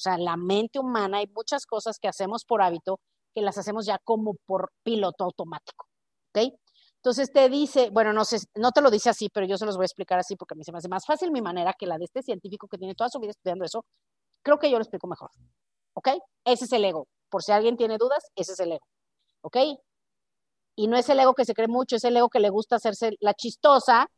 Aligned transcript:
sea, 0.00 0.18
la 0.18 0.36
mente 0.36 0.78
humana 0.78 1.18
hay 1.18 1.26
muchas 1.28 1.66
cosas 1.66 1.98
que 1.98 2.08
hacemos 2.08 2.44
por 2.44 2.62
hábito 2.62 3.00
que 3.34 3.42
las 3.42 3.58
hacemos 3.58 3.86
ya 3.86 3.98
como 4.02 4.34
por 4.46 4.72
piloto 4.82 5.24
automático, 5.24 5.86
¿ok? 6.34 6.52
Entonces 6.96 7.32
te 7.32 7.48
dice, 7.48 7.88
bueno, 7.90 8.12
no 8.12 8.24
sé, 8.24 8.38
no 8.56 8.72
te 8.72 8.82
lo 8.82 8.90
dice 8.90 9.08
así, 9.10 9.30
pero 9.30 9.46
yo 9.46 9.56
se 9.56 9.64
los 9.64 9.76
voy 9.76 9.84
a 9.84 9.86
explicar 9.86 10.18
así 10.18 10.36
porque 10.36 10.54
a 10.54 10.56
mí 10.56 10.64
se 10.64 10.72
me 10.72 10.78
hace 10.78 10.88
más 10.88 11.06
fácil 11.06 11.30
mi 11.30 11.40
manera 11.40 11.74
que 11.78 11.86
la 11.86 11.96
de 11.96 12.04
este 12.04 12.22
científico 12.22 12.68
que 12.68 12.76
tiene 12.76 12.94
toda 12.94 13.08
su 13.08 13.18
vida 13.18 13.30
estudiando 13.30 13.64
eso. 13.64 13.84
Creo 14.42 14.58
que 14.58 14.70
yo 14.70 14.76
lo 14.76 14.82
explico 14.82 15.06
mejor, 15.06 15.30
¿ok? 15.94 16.08
Ese 16.44 16.66
es 16.66 16.72
el 16.72 16.84
ego. 16.84 17.08
Por 17.30 17.42
si 17.42 17.52
alguien 17.52 17.76
tiene 17.76 17.96
dudas, 17.96 18.30
ese 18.36 18.52
es 18.52 18.60
el 18.60 18.72
ego, 18.72 18.86
¿ok? 19.42 19.56
Y 20.76 20.88
no 20.88 20.96
es 20.96 21.08
el 21.08 21.20
ego 21.20 21.34
que 21.34 21.44
se 21.44 21.54
cree 21.54 21.68
mucho, 21.68 21.96
es 21.96 22.04
el 22.04 22.16
ego 22.16 22.28
que 22.28 22.40
le 22.40 22.50
gusta 22.50 22.76
hacerse 22.76 23.12
la 23.20 23.34
chistosa, 23.34 24.08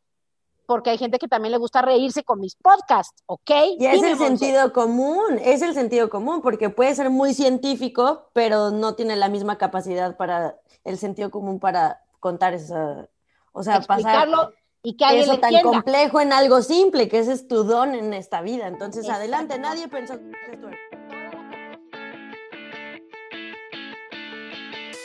porque 0.65 0.91
hay 0.91 0.97
gente 0.97 1.19
que 1.19 1.27
también 1.27 1.51
le 1.51 1.57
gusta 1.57 1.81
reírse 1.81 2.23
con 2.23 2.39
mis 2.39 2.55
podcasts, 2.55 3.21
¿ok? 3.25 3.51
Y 3.79 3.85
es 3.85 4.03
el 4.03 4.17
sentido 4.17 4.73
común, 4.73 5.39
es 5.41 5.61
el 5.61 5.73
sentido 5.73 6.09
común, 6.09 6.41
porque 6.41 6.69
puede 6.69 6.95
ser 6.95 7.09
muy 7.09 7.33
científico, 7.33 8.29
pero 8.33 8.71
no 8.71 8.95
tiene 8.95 9.15
la 9.15 9.29
misma 9.29 9.57
capacidad 9.57 10.17
para 10.17 10.57
el 10.83 10.97
sentido 10.97 11.31
común 11.31 11.59
para 11.59 12.01
contar 12.19 12.53
eso. 12.53 13.07
o 13.51 13.63
sea, 13.63 13.81
pasarlo 13.81 14.51
y 14.85 14.97
que 14.97 15.21
eso 15.21 15.39
tan 15.39 15.61
complejo 15.61 16.19
en 16.19 16.33
algo 16.33 16.61
simple, 16.61 17.07
que 17.07 17.19
ese 17.19 17.33
es 17.33 17.47
tu 17.47 17.63
don 17.63 17.95
en 17.95 18.13
esta 18.13 18.41
vida. 18.41 18.67
Entonces, 18.67 19.09
adelante, 19.09 19.57
nadie 19.57 19.87
pensó 19.87 20.19
que 20.19 20.31
esto 20.51 20.67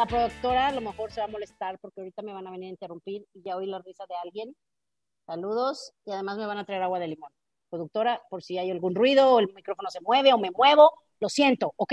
La 0.00 0.06
productora 0.06 0.68
a 0.68 0.72
lo 0.72 0.80
mejor 0.80 1.12
se 1.12 1.20
va 1.20 1.26
a 1.26 1.28
molestar 1.28 1.78
porque 1.78 2.00
ahorita 2.00 2.22
me 2.22 2.32
van 2.32 2.46
a 2.46 2.50
venir 2.50 2.68
a 2.68 2.70
interrumpir 2.70 3.26
y 3.34 3.42
ya 3.42 3.54
oí 3.56 3.66
la 3.66 3.80
risa 3.80 4.04
de 4.08 4.14
alguien. 4.24 4.56
Saludos 5.26 5.92
y 6.06 6.12
además 6.12 6.38
me 6.38 6.46
van 6.46 6.56
a 6.56 6.64
traer 6.64 6.82
agua 6.82 6.98
de 6.98 7.08
limón. 7.08 7.30
Productora, 7.68 8.22
por 8.30 8.42
si 8.42 8.56
hay 8.56 8.70
algún 8.70 8.94
ruido 8.94 9.30
o 9.30 9.40
el 9.40 9.52
micrófono 9.52 9.90
se 9.90 10.00
mueve 10.00 10.32
o 10.32 10.38
me 10.38 10.50
muevo, 10.52 10.90
lo 11.20 11.28
siento, 11.28 11.74
¿ok? 11.76 11.92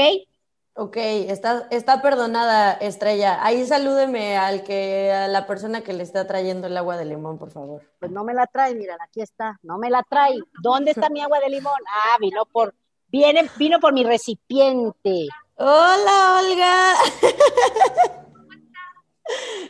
Ok, 0.75 0.95
está, 0.95 1.67
está 1.69 2.01
perdonada, 2.01 2.71
Estrella. 2.75 3.45
Ahí 3.45 3.65
salúdeme 3.65 4.37
al 4.37 4.63
que, 4.63 5.11
a 5.11 5.27
la 5.27 5.45
persona 5.45 5.81
que 5.81 5.91
le 5.91 6.03
está 6.03 6.25
trayendo 6.25 6.67
el 6.67 6.77
agua 6.77 6.95
de 6.95 7.03
limón, 7.03 7.37
por 7.37 7.51
favor. 7.51 7.81
Pues 7.99 8.09
no 8.09 8.23
me 8.23 8.33
la 8.33 8.47
trae, 8.47 8.73
mira, 8.73 8.95
aquí 9.01 9.21
está, 9.21 9.59
no 9.63 9.77
me 9.77 9.89
la 9.89 10.01
trae. 10.09 10.39
¿Dónde 10.61 10.91
está 10.91 11.09
mi 11.09 11.19
agua 11.19 11.41
de 11.41 11.49
limón? 11.49 11.81
Ah, 11.89 12.15
vino 12.21 12.45
por, 12.45 12.73
viene, 13.09 13.49
vino 13.57 13.81
por 13.81 13.91
mi 13.91 14.05
recipiente. 14.05 15.27
Hola, 15.59 16.41
Olga. 16.43 16.93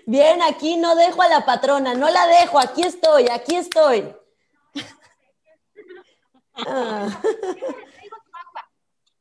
Bien, 0.06 0.42
aquí 0.42 0.76
no 0.78 0.96
dejo 0.96 1.22
a 1.22 1.30
la 1.30 1.46
patrona, 1.46 1.94
no 1.94 2.10
la 2.10 2.28
dejo, 2.28 2.60
aquí 2.60 2.84
estoy, 2.84 3.30
aquí 3.30 3.56
estoy. 3.56 4.14
Ah. 6.56 7.22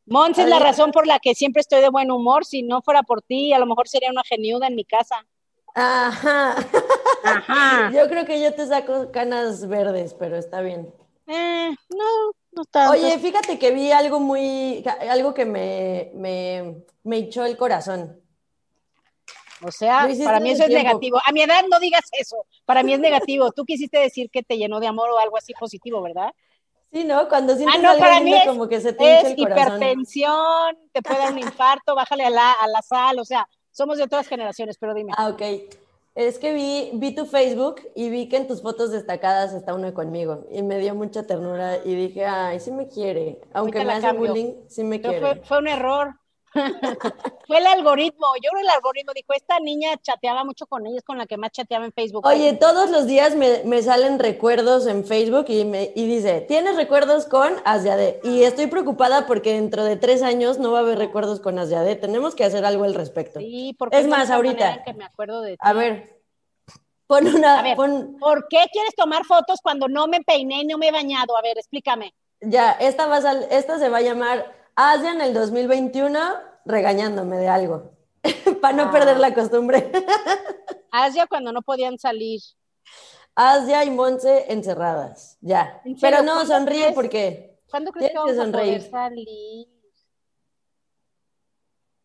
Monse 0.06 0.42
es 0.42 0.48
la 0.48 0.58
razón 0.58 0.90
por 0.90 1.06
la 1.06 1.18
que 1.18 1.34
siempre 1.34 1.60
estoy 1.60 1.80
de 1.80 1.88
buen 1.88 2.10
humor. 2.10 2.44
Si 2.44 2.62
no 2.62 2.82
fuera 2.82 3.02
por 3.02 3.22
ti, 3.22 3.52
a 3.52 3.58
lo 3.58 3.66
mejor 3.66 3.88
sería 3.88 4.10
una 4.10 4.22
geniuda 4.24 4.66
en 4.66 4.74
mi 4.74 4.84
casa. 4.84 5.24
Ajá. 5.74 6.56
Ajá. 7.24 7.90
Yo 7.92 8.08
creo 8.08 8.24
que 8.24 8.40
yo 8.40 8.54
te 8.54 8.66
saco 8.66 9.10
canas 9.12 9.68
verdes, 9.68 10.14
pero 10.14 10.36
está 10.36 10.60
bien. 10.60 10.92
Eh, 11.26 11.76
no, 11.90 12.32
Oye, 12.90 13.18
fíjate 13.18 13.58
que 13.58 13.70
vi 13.70 13.92
algo 13.92 14.20
muy, 14.20 14.84
algo 15.08 15.34
que 15.34 15.44
me, 15.44 16.10
me, 16.14 16.84
me 17.04 17.16
echó 17.18 17.44
el 17.44 17.56
corazón. 17.56 18.20
O 19.62 19.70
sea, 19.70 20.08
para 20.24 20.40
mí 20.40 20.50
eso 20.50 20.64
es 20.64 20.70
negativo. 20.70 21.18
A 21.24 21.32
mi 21.32 21.42
edad 21.42 21.62
no 21.70 21.78
digas 21.80 22.04
eso. 22.12 22.44
Para 22.64 22.82
mí 22.82 22.92
es 22.92 23.00
negativo. 23.00 23.52
Tú 23.52 23.64
quisiste 23.64 23.98
decir 23.98 24.30
que 24.30 24.42
te 24.42 24.58
llenó 24.58 24.80
de 24.80 24.86
amor 24.86 25.10
o 25.10 25.18
algo 25.18 25.36
así 25.38 25.54
positivo, 25.54 26.02
¿verdad? 26.02 26.32
Sí, 26.92 27.04
¿no? 27.04 27.28
Cuando 27.28 27.56
sientes 27.56 27.78
ah, 27.78 27.82
no, 27.82 27.98
para 27.98 28.20
mí 28.20 28.34
es, 28.34 28.46
como 28.46 28.68
que 28.68 28.80
se 28.80 28.92
te 28.92 29.20
es 29.20 29.24
el 29.24 29.36
corazón. 29.36 29.82
hipertensión, 29.82 30.78
te 30.92 31.02
puede 31.02 31.18
dar 31.18 31.32
un 31.32 31.38
infarto, 31.38 31.94
bájale 31.94 32.24
a 32.24 32.30
la, 32.30 32.52
a 32.52 32.68
la 32.68 32.80
sal, 32.80 33.18
o 33.18 33.24
sea, 33.24 33.48
somos 33.70 33.98
de 33.98 34.04
otras 34.04 34.28
generaciones, 34.28 34.78
pero 34.78 34.94
dime. 34.94 35.12
Ah, 35.16 35.28
ok. 35.28 35.42
Es 36.16 36.38
que 36.38 36.54
vi, 36.54 36.90
vi 36.94 37.14
tu 37.14 37.26
Facebook 37.26 37.82
y 37.94 38.08
vi 38.08 38.30
que 38.30 38.38
en 38.38 38.46
tus 38.46 38.62
fotos 38.62 38.90
destacadas 38.90 39.52
está 39.52 39.74
uno 39.74 39.92
conmigo 39.92 40.46
y 40.50 40.62
me 40.62 40.78
dio 40.78 40.94
mucha 40.94 41.26
ternura 41.26 41.76
y 41.84 41.94
dije, 41.94 42.24
ay, 42.24 42.58
sí 42.58 42.72
me 42.72 42.88
quiere, 42.88 43.42
aunque 43.52 43.84
me 43.84 43.92
hace 43.92 44.12
bullying, 44.12 44.54
sí 44.66 44.82
me 44.82 45.02
quiere. 45.02 45.20
Fue, 45.20 45.42
fue, 45.44 45.58
un 45.58 45.68
error. 45.68 46.14
Fue 47.46 47.58
el 47.58 47.66
algoritmo, 47.66 48.26
yo 48.42 48.50
creo 48.50 48.62
el 48.62 48.68
algoritmo 48.68 49.12
dijo, 49.14 49.32
esta 49.34 49.58
niña 49.60 49.96
chateaba 50.02 50.44
mucho 50.44 50.66
con 50.66 50.86
ella, 50.86 50.98
es 50.98 51.04
con 51.04 51.18
la 51.18 51.26
que 51.26 51.36
más 51.36 51.50
chateaba 51.52 51.84
en 51.84 51.92
Facebook. 51.92 52.26
Oye, 52.26 52.54
todos 52.54 52.90
los 52.90 53.06
días 53.06 53.34
me, 53.34 53.62
me 53.64 53.82
salen 53.82 54.18
recuerdos 54.18 54.86
en 54.86 55.04
Facebook 55.04 55.46
y, 55.48 55.64
me, 55.64 55.92
y 55.94 56.06
dice, 56.06 56.40
¿tienes 56.42 56.76
recuerdos 56.76 57.26
con 57.26 57.54
Asiade? 57.64 58.20
Y 58.24 58.42
estoy 58.42 58.66
preocupada 58.66 59.26
porque 59.26 59.54
dentro 59.54 59.84
de 59.84 59.96
tres 59.96 60.22
años 60.22 60.58
no 60.58 60.72
va 60.72 60.78
a 60.78 60.82
haber 60.82 60.98
recuerdos 60.98 61.40
con 61.40 61.58
Asiade, 61.58 61.96
tenemos 61.96 62.34
que 62.34 62.44
hacer 62.44 62.64
algo 62.64 62.84
al 62.84 62.94
respecto. 62.94 63.40
Sí, 63.40 63.74
porque 63.78 63.98
es 63.98 64.06
más, 64.06 64.30
ahorita. 64.30 64.82
Que 64.84 64.94
me 64.94 65.04
acuerdo 65.04 65.42
de 65.42 65.56
A 65.60 65.72
ver, 65.72 66.16
Pon 67.06 67.26
una. 67.28 67.62
¿Por 68.18 68.48
qué 68.48 68.64
quieres 68.72 68.94
tomar 68.96 69.24
fotos 69.24 69.60
cuando 69.62 69.88
no 69.88 70.08
me 70.08 70.22
peiné 70.22 70.62
y 70.62 70.66
no 70.66 70.76
me 70.76 70.88
he 70.88 70.92
bañado? 70.92 71.36
A 71.36 71.42
ver, 71.42 71.56
explícame. 71.56 72.12
Ya, 72.40 72.72
esta, 72.72 73.06
va 73.06 73.18
esta 73.50 73.78
se 73.78 73.88
va 73.88 73.98
a 73.98 74.02
llamar 74.02 74.55
Asia 74.76 75.12
en 75.12 75.22
el 75.22 75.32
2021 75.32 76.20
regañándome 76.66 77.38
de 77.38 77.48
algo, 77.48 77.92
para 78.60 78.76
no 78.76 78.92
perder 78.92 79.18
la 79.18 79.32
costumbre. 79.32 79.90
Asia 80.90 81.26
cuando 81.26 81.50
no 81.52 81.62
podían 81.62 81.98
salir. 81.98 82.40
Asia 83.34 83.84
y 83.84 83.90
Monse 83.90 84.52
encerradas, 84.52 85.38
ya. 85.40 85.82
Pero 86.00 86.22
no, 86.22 86.44
sonríe 86.46 86.92
porque. 86.92 87.58
¿Cuándo 87.70 87.90
crees 87.90 88.12
que 88.12 88.18
vamos 88.18 88.38
a 88.38 88.52
poder 88.52 88.90
salir? 88.90 89.68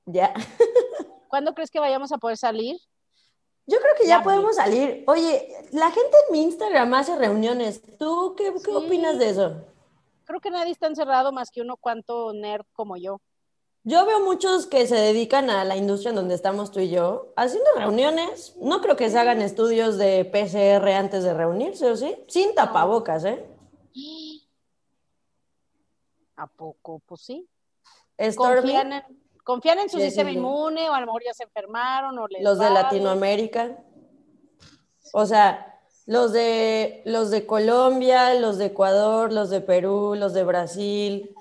Ya. 0.05 0.33
¿Cuándo 1.29 1.53
crees 1.53 1.71
que 1.71 1.79
vayamos 1.79 2.11
a 2.11 2.17
poder 2.17 2.37
salir? 2.37 2.77
Yo 3.67 3.79
creo 3.79 3.95
que 3.99 4.07
ya, 4.07 4.23
podemos 4.23 4.55
salir. 4.55 5.03
Oye, 5.07 5.67
la 5.71 5.91
gente 5.91 6.17
en 6.27 6.33
mi 6.33 6.43
Instagram 6.43 6.93
hace 6.93 7.15
reuniones. 7.15 7.81
¿Tú 7.97 8.35
qué, 8.35 8.49
opinas 8.49 9.17
de 9.19 9.29
eso? 9.29 9.65
Creo 10.31 10.39
que 10.39 10.49
nadie 10.49 10.71
está 10.71 10.87
encerrado 10.87 11.33
más 11.33 11.51
que 11.51 11.59
uno 11.59 11.75
cuanto 11.75 12.31
nerd 12.31 12.63
como 12.71 12.95
yo. 12.95 13.19
Yo 13.83 14.05
veo 14.05 14.21
muchos 14.21 14.65
que 14.65 14.87
se 14.87 14.95
dedican 14.95 15.49
a 15.49 15.65
la 15.65 15.75
industria 15.75 16.11
en 16.11 16.15
donde 16.15 16.35
estamos 16.35 16.71
tú 16.71 16.79
y 16.79 16.89
yo, 16.89 17.33
haciendo 17.35 17.69
reuniones. 17.75 18.55
No 18.55 18.79
creo 18.79 18.95
que 18.95 19.09
se 19.09 19.19
hagan 19.19 19.41
estudios 19.41 19.97
de 19.97 20.23
PCR 20.23 20.87
antes 20.93 21.25
de 21.25 21.33
reunirse, 21.33 21.91
¿o 21.91 21.97
sí? 21.97 22.15
Sin 22.29 22.55
tapabocas, 22.55 23.25
¿eh? 23.25 23.45
¿A 26.37 26.47
poco? 26.47 27.01
Pues 27.05 27.19
sí. 27.19 27.45
Confían 28.37 28.93
en, 28.93 29.03
confían 29.43 29.79
en 29.79 29.89
su 29.89 29.99
sistema 29.99 30.31
inmune 30.31 30.89
o 30.89 30.93
a 30.93 31.01
lo 31.01 31.07
mejor 31.07 31.23
ya 31.25 31.33
se 31.33 31.43
enfermaron 31.43 32.17
o 32.17 32.25
Los 32.39 32.57
de 32.57 32.69
Latinoamérica. 32.69 33.83
O 35.11 35.25
sea, 35.25 35.70
los 36.05 36.33
de, 36.33 37.01
los 37.05 37.29
de 37.29 37.45
Colombia, 37.45 38.33
los 38.33 38.57
de 38.57 38.67
Ecuador, 38.67 39.31
los 39.31 39.49
de 39.49 39.61
Perú, 39.61 40.15
los 40.15 40.33
de 40.33 40.43
Brasil. 40.43 41.35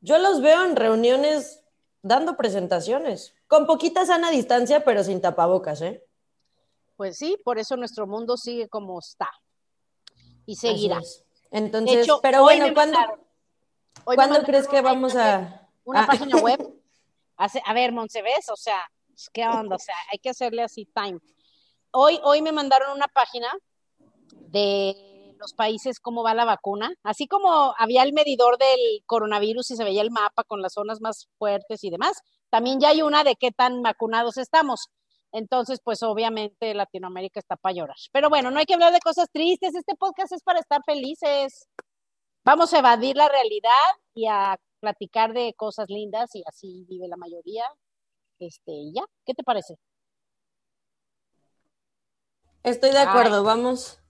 Yo 0.00 0.18
los 0.18 0.40
veo 0.40 0.64
en 0.64 0.76
reuniones 0.76 1.62
dando 2.02 2.36
presentaciones, 2.36 3.34
con 3.46 3.66
poquita 3.66 4.04
sana 4.04 4.30
distancia, 4.30 4.84
pero 4.84 5.02
sin 5.02 5.20
tapabocas, 5.20 5.80
¿eh? 5.80 6.04
Pues 6.96 7.16
sí, 7.16 7.36
por 7.44 7.58
eso 7.58 7.76
nuestro 7.76 8.06
mundo 8.06 8.36
sigue 8.36 8.68
como 8.68 8.98
está. 8.98 9.30
Y 10.46 10.56
seguirá. 10.56 11.00
Entonces, 11.50 12.06
pero 12.22 12.42
bueno, 12.42 12.72
¿cuándo, 12.74 12.98
¿cuándo 14.04 14.42
crees 14.42 14.68
que 14.68 14.80
vamos 14.80 15.16
a... 15.16 15.68
Una 15.84 16.06
página 16.06 16.38
web 16.38 16.60
a 17.36 17.74
ver, 17.74 17.92
Montseves, 17.92 18.48
o 18.48 18.56
sea, 18.56 18.90
¿qué 19.32 19.46
onda? 19.46 19.76
O 19.76 19.78
sea, 19.78 19.94
hay 20.12 20.18
que 20.18 20.30
hacerle 20.30 20.62
así 20.62 20.86
time. 20.86 21.18
Hoy, 21.90 22.20
hoy 22.22 22.42
me 22.42 22.52
mandaron 22.52 22.92
una 22.92 23.08
página 23.08 23.52
de 24.54 25.34
los 25.38 25.52
países, 25.52 26.00
cómo 26.00 26.22
va 26.22 26.32
la 26.32 26.44
vacuna. 26.44 26.94
Así 27.02 27.26
como 27.26 27.74
había 27.76 28.02
el 28.02 28.12
medidor 28.12 28.56
del 28.56 29.02
coronavirus 29.06 29.72
y 29.72 29.76
se 29.76 29.84
veía 29.84 30.02
el 30.02 30.10
mapa 30.10 30.44
con 30.44 30.62
las 30.62 30.72
zonas 30.72 31.00
más 31.00 31.28
fuertes 31.38 31.84
y 31.84 31.90
demás, 31.90 32.22
también 32.50 32.80
ya 32.80 32.88
hay 32.88 33.02
una 33.02 33.24
de 33.24 33.36
qué 33.36 33.50
tan 33.50 33.82
vacunados 33.82 34.38
estamos. 34.38 34.88
Entonces, 35.32 35.80
pues 35.82 36.02
obviamente 36.04 36.74
Latinoamérica 36.74 37.40
está 37.40 37.56
para 37.56 37.74
llorar. 37.74 37.96
Pero 38.12 38.30
bueno, 38.30 38.50
no 38.52 38.60
hay 38.60 38.66
que 38.66 38.74
hablar 38.74 38.92
de 38.92 39.00
cosas 39.00 39.28
tristes. 39.32 39.74
Este 39.74 39.96
podcast 39.96 40.32
es 40.32 40.42
para 40.44 40.60
estar 40.60 40.80
felices. 40.86 41.68
Vamos 42.44 42.72
a 42.72 42.78
evadir 42.78 43.16
la 43.16 43.28
realidad 43.28 43.70
y 44.14 44.26
a 44.28 44.56
platicar 44.78 45.32
de 45.32 45.52
cosas 45.54 45.86
lindas 45.88 46.30
y 46.34 46.44
así 46.46 46.84
vive 46.88 47.08
la 47.08 47.16
mayoría. 47.16 47.64
Este, 48.38 48.92
ya, 48.94 49.02
¿qué 49.26 49.34
te 49.34 49.42
parece? 49.42 49.74
Estoy 52.62 52.92
de 52.92 52.98
acuerdo, 52.98 53.42
vamos, 53.44 54.00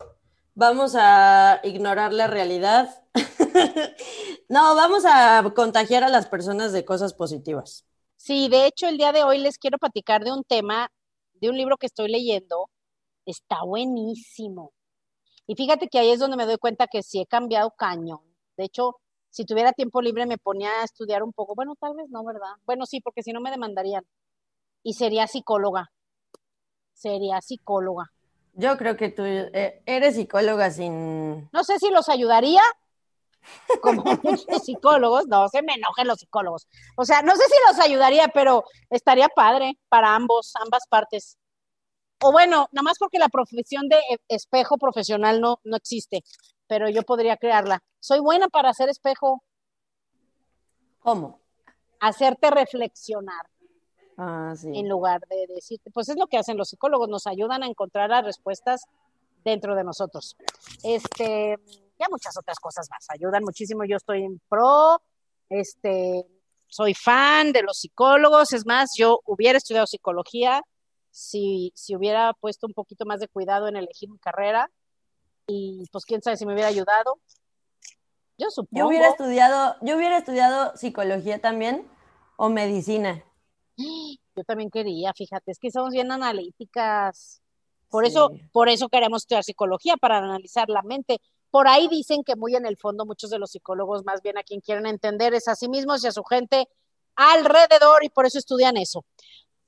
vamos 0.55 0.95
a 0.97 1.61
ignorar 1.65 2.13
la 2.13 2.27
realidad. 2.27 3.05
no, 4.49 4.75
vamos 4.75 5.05
a 5.07 5.43
contagiar 5.55 6.05
a 6.05 6.09
las 6.09 6.27
personas 6.27 6.73
de 6.73 6.85
cosas 6.85 7.15
positivas. 7.15 7.87
Sí, 8.17 8.49
de 8.49 8.67
hecho, 8.67 8.89
el 8.89 8.97
día 8.97 9.13
de 9.13 9.25
hoy 9.25 9.39
les 9.39 9.59
quiero 9.59 9.79
platicar 9.79 10.25
de 10.25 10.33
un 10.33 10.45
tema, 10.45 10.91
de 11.35 11.51
un 11.51 11.57
libro 11.57 11.77
que 11.77 11.87
estoy 11.87 12.09
leyendo. 12.09 12.71
Está 13.27 13.63
buenísimo. 13.65 14.73
Y 15.47 15.57
fíjate 15.57 15.89
que 15.89 15.99
ahí 15.99 16.11
es 16.11 16.21
donde 16.21 16.37
me 16.37 16.47
doy 16.47 16.59
cuenta 16.59 16.87
que 16.87 17.03
sí 17.03 17.21
he 17.21 17.27
cambiado 17.27 17.73
cañón. 17.77 18.21
De 18.57 18.65
hecho, 18.65 18.97
si 19.31 19.45
tuviera 19.45 19.73
tiempo 19.73 20.01
libre 20.03 20.27
me 20.27 20.39
ponía 20.39 20.71
a 20.81 20.85
estudiar 20.85 21.23
un 21.23 21.33
poco. 21.33 21.55
Bueno, 21.55 21.75
tal 21.81 21.95
vez 21.97 22.09
no, 22.11 22.25
¿verdad? 22.25 22.55
Bueno, 22.67 22.87
sí, 22.87 23.01
porque 23.01 23.23
si 23.23 23.33
no 23.33 23.41
me 23.41 23.51
demandarían. 23.51 24.05
Y 24.85 24.95
sería 24.95 25.27
psicóloga. 25.27 25.93
Sería 26.95 27.41
psicóloga. 27.43 28.14
Yo 28.55 28.77
creo 28.79 28.97
que 28.97 29.11
tú 29.11 29.25
eh, 29.25 29.83
eres 29.85 30.15
psicóloga 30.15 30.71
sin... 30.71 31.49
No 31.53 31.65
sé 31.65 31.79
si 31.79 31.91
los 31.91 32.09
ayudaría, 32.09 32.63
como 33.81 34.05
muchos 34.23 34.65
psicólogos, 34.65 35.27
no 35.27 35.49
se 35.49 35.63
me 35.63 35.75
enojen 35.75 36.07
los 36.07 36.19
psicólogos. 36.19 36.69
O 36.97 37.05
sea, 37.05 37.23
no 37.23 37.35
sé 37.35 37.43
si 37.43 37.55
los 37.69 37.85
ayudaría, 37.85 38.29
pero 38.29 38.65
estaría 38.91 39.29
padre 39.29 39.79
para 39.89 40.15
ambos, 40.15 40.53
ambas 40.57 40.87
partes. 40.89 41.37
O 42.23 42.33
bueno, 42.33 42.69
nada 42.73 42.83
más 42.85 42.99
porque 42.99 43.19
la 43.19 43.29
profesión 43.29 43.89
de 43.89 43.97
e, 43.97 44.19
espejo 44.29 44.79
profesional 44.79 45.41
no, 45.41 45.61
no 45.65 45.77
existe, 45.77 46.23
pero 46.67 46.89
yo 46.89 47.03
podría 47.03 47.37
crearla. 47.37 47.83
Soy 48.01 48.21
buena 48.21 48.49
para 48.49 48.71
hacer 48.71 48.89
espejo. 48.89 49.43
¿Cómo? 51.01 51.41
Hacerte 52.01 52.51
reflexionar. 52.51 53.47
Ah, 54.17 54.55
sí. 54.57 54.69
En 54.73 54.89
lugar 54.89 55.21
de 55.29 55.47
decirte, 55.55 55.91
pues 55.91 56.09
es 56.09 56.17
lo 56.17 56.27
que 56.27 56.39
hacen 56.39 56.57
los 56.57 56.69
psicólogos, 56.69 57.09
nos 57.09 57.27
ayudan 57.27 57.63
a 57.63 57.67
encontrar 57.67 58.11
las 58.11 58.25
respuestas 58.25 58.85
dentro 59.45 59.75
de 59.75 59.85
nosotros. 59.85 60.37
Este, 60.83 61.59
ya 61.99 62.07
muchas 62.11 62.37
otras 62.37 62.59
cosas 62.59 62.89
más, 62.91 63.07
ayudan 63.11 63.45
muchísimo. 63.45 63.85
Yo 63.85 63.97
estoy 63.97 64.25
en 64.25 64.41
pro, 64.49 65.01
este, 65.49 66.25
soy 66.67 66.95
fan 66.95 67.53
de 67.53 67.63
los 67.63 67.79
psicólogos, 67.79 68.53
es 68.53 68.67
más, 68.67 68.93
yo 68.97 69.21
hubiera 69.27 69.59
estudiado 69.59 69.87
psicología 69.87 70.63
si, 71.11 71.73
si 71.77 71.95
hubiera 71.95 72.33
puesto 72.35 72.67
un 72.67 72.73
poquito 72.73 73.05
más 73.07 73.21
de 73.21 73.29
cuidado 73.29 73.69
en 73.69 73.77
elegir 73.77 74.11
mi 74.11 74.19
carrera 74.19 74.71
y 75.47 75.85
pues 75.93 76.05
quién 76.05 76.23
sabe 76.23 76.37
si 76.37 76.47
me 76.47 76.55
hubiera 76.55 76.69
ayudado. 76.69 77.21
Yo 78.37 78.51
supongo. 78.51 78.81
Yo 78.81 78.89
hubiera 78.89 79.09
estudiado, 79.09 79.77
yo 79.81 79.97
hubiera 79.97 80.19
estudiado 80.19 80.77
psicología 80.77 81.41
también 81.41 81.87
o 82.37 82.49
medicina. 82.49 83.23
Yo 83.77 84.45
también 84.47 84.71
quería, 84.71 85.13
fíjate, 85.13 85.51
es 85.51 85.59
que 85.59 85.71
somos 85.71 85.93
bien 85.93 86.13
analíticas. 86.13 87.41
Por 87.89 88.05
eso, 88.05 88.31
por 88.53 88.69
eso 88.69 88.89
queremos 88.89 89.23
estudiar 89.23 89.45
psicología, 89.45 89.97
para 89.97 90.19
analizar 90.19 90.69
la 90.69 90.83
mente. 90.83 91.21
Por 91.51 91.69
ahí 91.69 91.87
dicen 91.89 92.25
que 92.25 92.35
muy 92.35 92.57
en 92.57 92.67
el 92.67 92.77
fondo 92.77 93.07
muchos 93.07 93.31
de 93.31 93.39
los 93.39 93.53
psicólogos 93.53 94.05
más 94.05 94.21
bien 94.23 94.37
a 94.39 94.43
quien 94.43 94.61
quieren 94.61 94.87
entender 94.87 95.35
es 95.35 95.47
a 95.47 95.55
sí 95.55 95.69
mismos 95.69 96.03
y 96.03 96.09
a 96.09 96.13
su 96.13 96.25
gente 96.25 96.69
alrededor 97.15 98.03
y 98.03 98.09
por 98.09 98.27
eso 98.27 98.39
estudian 98.39 98.77
eso. 98.77 99.05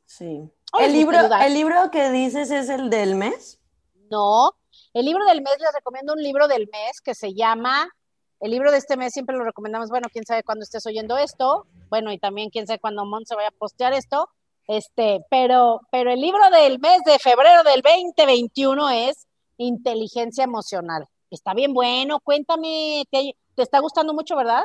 Sí. 0.05 0.51
¿El 0.79 0.93
libro, 0.93 1.19
¿El 1.41 1.55
libro 1.55 1.91
que 1.91 2.11
dices 2.11 2.51
es 2.51 2.69
el 2.69 2.91
del 2.91 3.15
mes? 3.15 3.61
No, 4.11 4.53
el 4.93 5.05
libro 5.05 5.25
del 5.27 5.43
mes, 5.43 5.55
les 5.61 5.73
recomiendo 5.75 6.13
un 6.13 6.23
libro 6.23 6.49
del 6.49 6.69
mes 6.73 7.01
que 7.01 7.15
se 7.15 7.35
llama, 7.35 7.89
el 8.41 8.51
libro 8.51 8.71
de 8.71 8.79
este 8.79 8.97
mes 8.97 9.13
siempre 9.13 9.37
lo 9.37 9.45
recomendamos, 9.45 9.89
bueno, 9.89 10.09
quién 10.13 10.25
sabe 10.27 10.43
cuándo 10.43 10.63
estés 10.63 10.87
oyendo 10.87 11.17
esto, 11.17 11.67
bueno, 11.89 12.13
y 12.13 12.19
también 12.19 12.51
quién 12.51 12.67
sabe 12.67 12.79
cuándo 12.79 13.05
Mon 13.05 13.25
se 13.25 13.35
vaya 13.35 13.49
a 13.49 13.59
postear 13.59 13.93
esto, 13.93 14.29
este, 14.69 15.25
pero, 15.31 15.81
pero 15.91 16.11
el 16.11 16.21
libro 16.21 16.43
del 16.51 16.79
mes 16.79 17.03
de 17.05 17.19
febrero 17.19 17.63
del 17.63 17.83
2021 17.83 18.91
es 18.91 19.27
Inteligencia 19.57 20.45
Emocional. 20.45 21.07
Está 21.31 21.55
bien 21.55 21.73
bueno, 21.73 22.21
cuéntame, 22.21 23.05
te, 23.11 23.37
está 23.57 23.79
gustando 23.79 24.13
mucho, 24.13 24.37
¿verdad? 24.37 24.65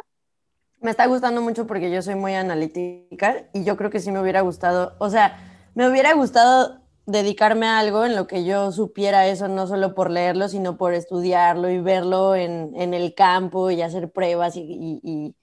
Me 0.79 0.91
está 0.91 1.05
gustando 1.05 1.41
mucho 1.41 1.67
porque 1.67 1.91
yo 1.91 2.01
soy 2.01 2.15
muy 2.15 2.33
analítica 2.33 3.47
y 3.53 3.63
yo 3.63 3.77
creo 3.77 3.89
que 3.89 3.99
sí 3.99 4.11
me 4.11 4.19
hubiera 4.19 4.41
gustado, 4.41 4.95
o 4.99 5.09
sea, 5.09 5.37
me 5.75 5.87
hubiera 5.87 6.13
gustado 6.13 6.80
dedicarme 7.05 7.67
a 7.67 7.79
algo 7.79 8.05
en 8.05 8.15
lo 8.15 8.27
que 8.27 8.43
yo 8.43 8.71
supiera 8.71 9.27
eso, 9.27 9.47
no 9.47 9.67
solo 9.67 9.95
por 9.95 10.11
leerlo, 10.11 10.47
sino 10.47 10.77
por 10.77 10.93
estudiarlo 10.93 11.69
y 11.69 11.79
verlo 11.79 12.35
en, 12.35 12.73
el 12.75 13.13
campo 13.15 13.71
y 13.71 13.81
hacer 13.81 14.11
pruebas 14.11 14.55
y, 14.55 14.99
y, 15.03 15.35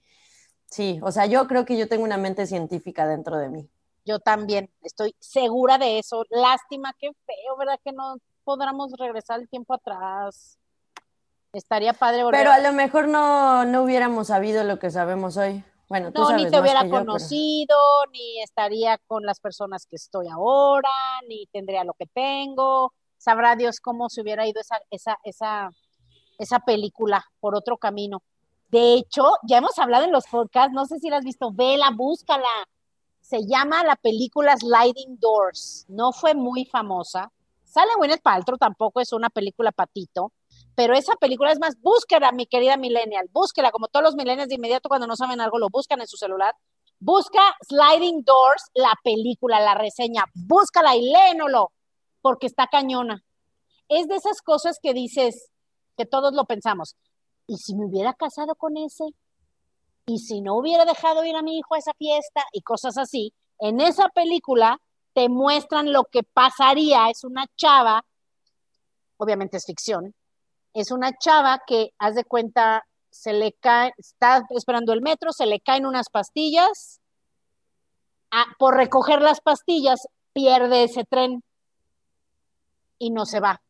sí, 0.65 0.99
o 1.03 1.11
sea, 1.11 1.25
yo 1.25 1.47
creo 1.47 1.65
que 1.65 1.77
yo 1.77 1.87
tengo 1.87 2.03
una 2.03 2.17
mente 2.17 2.45
científica 2.47 3.07
dentro 3.07 3.37
de 3.37 3.49
mí. 3.49 3.69
Yo 4.05 4.19
también, 4.19 4.69
estoy 4.81 5.15
segura 5.19 5.77
de 5.77 5.99
eso. 5.99 6.23
Lástima, 6.29 6.95
qué 6.97 7.09
feo, 7.25 7.57
¿verdad? 7.57 7.79
Que 7.83 7.91
no 7.91 8.17
podamos 8.43 8.91
regresar 8.97 9.39
el 9.39 9.49
tiempo 9.49 9.75
atrás. 9.75 10.57
Estaría 11.53 11.93
padre 11.93 12.23
volver. 12.23 12.39
Pero 12.39 12.51
a 12.51 12.59
lo 12.59 12.71
mejor 12.73 13.07
no, 13.07 13.65
no 13.65 13.83
hubiéramos 13.83 14.27
sabido 14.27 14.63
lo 14.63 14.79
que 14.79 14.89
sabemos 14.89 15.37
hoy. 15.37 15.63
Bueno, 15.89 16.11
tú 16.11 16.21
no, 16.21 16.37
ni 16.37 16.47
te 16.47 16.61
hubiera 16.61 16.87
conocido, 16.87 17.75
ni 18.11 18.41
estaría 18.41 18.99
con 19.07 19.25
las 19.25 19.39
personas 19.39 19.87
que 19.87 19.95
estoy 19.95 20.27
ahora, 20.27 20.89
ni 21.27 21.47
tendría 21.47 21.83
lo 21.83 21.95
que 21.95 22.05
tengo. 22.05 22.93
Sabrá 23.17 23.55
Dios 23.55 23.79
cómo 23.81 24.07
se 24.07 24.21
hubiera 24.21 24.47
ido 24.47 24.61
esa, 24.61 24.79
esa, 24.91 25.17
esa, 25.23 25.71
esa 26.37 26.59
película 26.59 27.25
por 27.39 27.55
otro 27.55 27.77
camino. 27.77 28.21
De 28.69 28.93
hecho, 28.93 29.23
ya 29.47 29.57
hemos 29.57 29.79
hablado 29.79 30.05
en 30.05 30.11
los 30.11 30.27
podcasts, 30.27 30.71
no 30.73 30.85
sé 30.85 30.99
si 30.99 31.09
la 31.09 31.17
has 31.17 31.25
visto, 31.25 31.51
vela, 31.51 31.89
búscala. 31.91 32.47
Se 33.19 33.47
llama 33.47 33.83
la 33.83 33.95
película 33.95 34.55
Sliding 34.57 35.19
Doors. 35.19 35.85
No 35.89 36.11
fue 36.11 36.35
muy 36.35 36.65
famosa. 36.65 37.31
Sale 37.63 37.89
Gwyneth 37.97 38.21
Paltrow, 38.21 38.59
tampoco 38.59 38.99
es 38.99 39.11
una 39.11 39.29
película 39.31 39.71
patito, 39.71 40.31
pero 40.79 40.95
esa 40.95 41.13
película 41.17 41.51
es 41.51 41.59
más, 41.59 41.75
búsquela, 41.81 42.31
mi 42.31 42.45
querida 42.45 42.77
millennial, 42.77 43.27
búsquela, 43.33 43.69
como 43.69 43.89
todos 43.89 44.01
los 44.01 44.15
millennials 44.15 44.47
de 44.47 44.55
inmediato 44.55 44.87
cuando 44.87 45.07
no 45.07 45.17
saben 45.17 45.41
algo 45.41 45.59
lo 45.59 45.67
buscan 45.69 45.99
en 45.99 46.07
su 46.07 46.15
celular. 46.15 46.55
Busca 47.01 47.41
Sliding 47.67 48.23
Doors, 48.23 48.63
la 48.75 48.93
película, 49.03 49.59
la 49.59 49.75
reseña, 49.75 50.23
búscala 50.33 50.95
y 50.95 51.01
léenolo, 51.01 51.73
porque 52.21 52.47
está 52.47 52.67
cañona. 52.67 53.25
Es 53.89 54.07
de 54.07 54.15
esas 54.15 54.41
cosas 54.41 54.79
que 54.81 54.93
dices, 54.93 55.49
que 55.97 56.05
todos 56.05 56.33
lo 56.33 56.45
pensamos. 56.45 56.95
¿Y 57.45 57.57
si 57.57 57.75
me 57.75 57.85
hubiera 57.85 58.13
casado 58.13 58.55
con 58.55 58.77
ese? 58.77 59.03
¿Y 60.05 60.19
si 60.19 60.39
no 60.39 60.55
hubiera 60.55 60.85
dejado 60.85 61.25
ir 61.25 61.35
a 61.35 61.41
mi 61.41 61.57
hijo 61.57 61.75
a 61.75 61.79
esa 61.79 61.93
fiesta? 61.95 62.45
Y 62.53 62.61
cosas 62.61 62.97
así. 62.97 63.33
En 63.59 63.81
esa 63.81 64.07
película 64.07 64.79
te 65.11 65.27
muestran 65.27 65.91
lo 65.91 66.05
que 66.05 66.23
pasaría. 66.23 67.09
Es 67.09 67.25
una 67.25 67.47
chava, 67.57 68.05
obviamente 69.17 69.57
es 69.57 69.65
ficción, 69.65 70.15
es 70.73 70.91
una 70.91 71.17
chava 71.17 71.61
que, 71.65 71.93
haz 71.97 72.15
de 72.15 72.25
cuenta, 72.25 72.85
se 73.09 73.33
le 73.33 73.53
cae, 73.53 73.93
está 73.97 74.43
esperando 74.51 74.93
el 74.93 75.01
metro, 75.01 75.31
se 75.31 75.45
le 75.45 75.59
caen 75.59 75.85
unas 75.85 76.09
pastillas, 76.09 77.01
por 78.57 78.75
recoger 78.75 79.21
las 79.21 79.41
pastillas 79.41 80.07
pierde 80.33 80.83
ese 80.83 81.03
tren 81.03 81.43
y 82.99 83.09
no 83.09 83.25
se 83.25 83.39
va. 83.39 83.61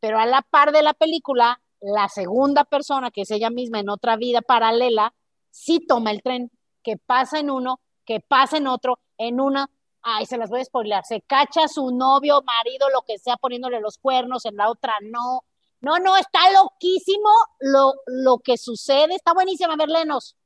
Pero 0.00 0.18
a 0.18 0.26
la 0.26 0.42
par 0.42 0.72
de 0.72 0.82
la 0.82 0.94
película, 0.94 1.60
la 1.80 2.08
segunda 2.08 2.64
persona, 2.64 3.10
que 3.10 3.22
es 3.22 3.30
ella 3.30 3.50
misma 3.50 3.80
en 3.80 3.90
otra 3.90 4.16
vida 4.16 4.40
paralela, 4.40 5.12
sí 5.50 5.80
toma 5.86 6.10
el 6.10 6.22
tren, 6.22 6.50
que 6.82 6.96
pasa 6.96 7.38
en 7.38 7.50
uno, 7.50 7.80
que 8.04 8.20
pasa 8.20 8.56
en 8.56 8.66
otro, 8.66 8.98
en 9.18 9.40
una, 9.40 9.68
ay, 10.02 10.26
se 10.26 10.38
las 10.38 10.50
voy 10.50 10.60
a 10.60 10.64
spoilear, 10.64 11.04
se 11.04 11.20
cacha 11.20 11.68
su 11.68 11.90
novio, 11.90 12.42
marido, 12.42 12.88
lo 12.90 13.02
que 13.02 13.18
sea, 13.18 13.36
poniéndole 13.36 13.80
los 13.80 13.98
cuernos, 13.98 14.44
en 14.46 14.56
la 14.56 14.70
otra 14.70 14.94
no, 15.02 15.44
no, 15.82 15.98
no, 15.98 16.16
está 16.16 16.38
loquísimo 16.52 17.28
lo, 17.60 17.94
lo 18.06 18.38
que 18.38 18.56
sucede. 18.56 19.14
Está 19.14 19.34
buenísima, 19.34 19.76
Merlenos. 19.76 20.36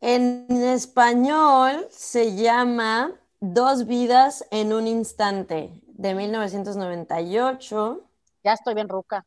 En 0.00 0.46
español 0.50 1.88
se 1.90 2.36
llama 2.36 3.12
Dos 3.40 3.86
vidas 3.86 4.46
en 4.50 4.72
un 4.72 4.86
instante, 4.86 5.70
de 5.88 6.14
1998. 6.14 8.00
Ya 8.44 8.52
estoy 8.52 8.74
bien 8.74 8.88
ruca. 8.88 9.26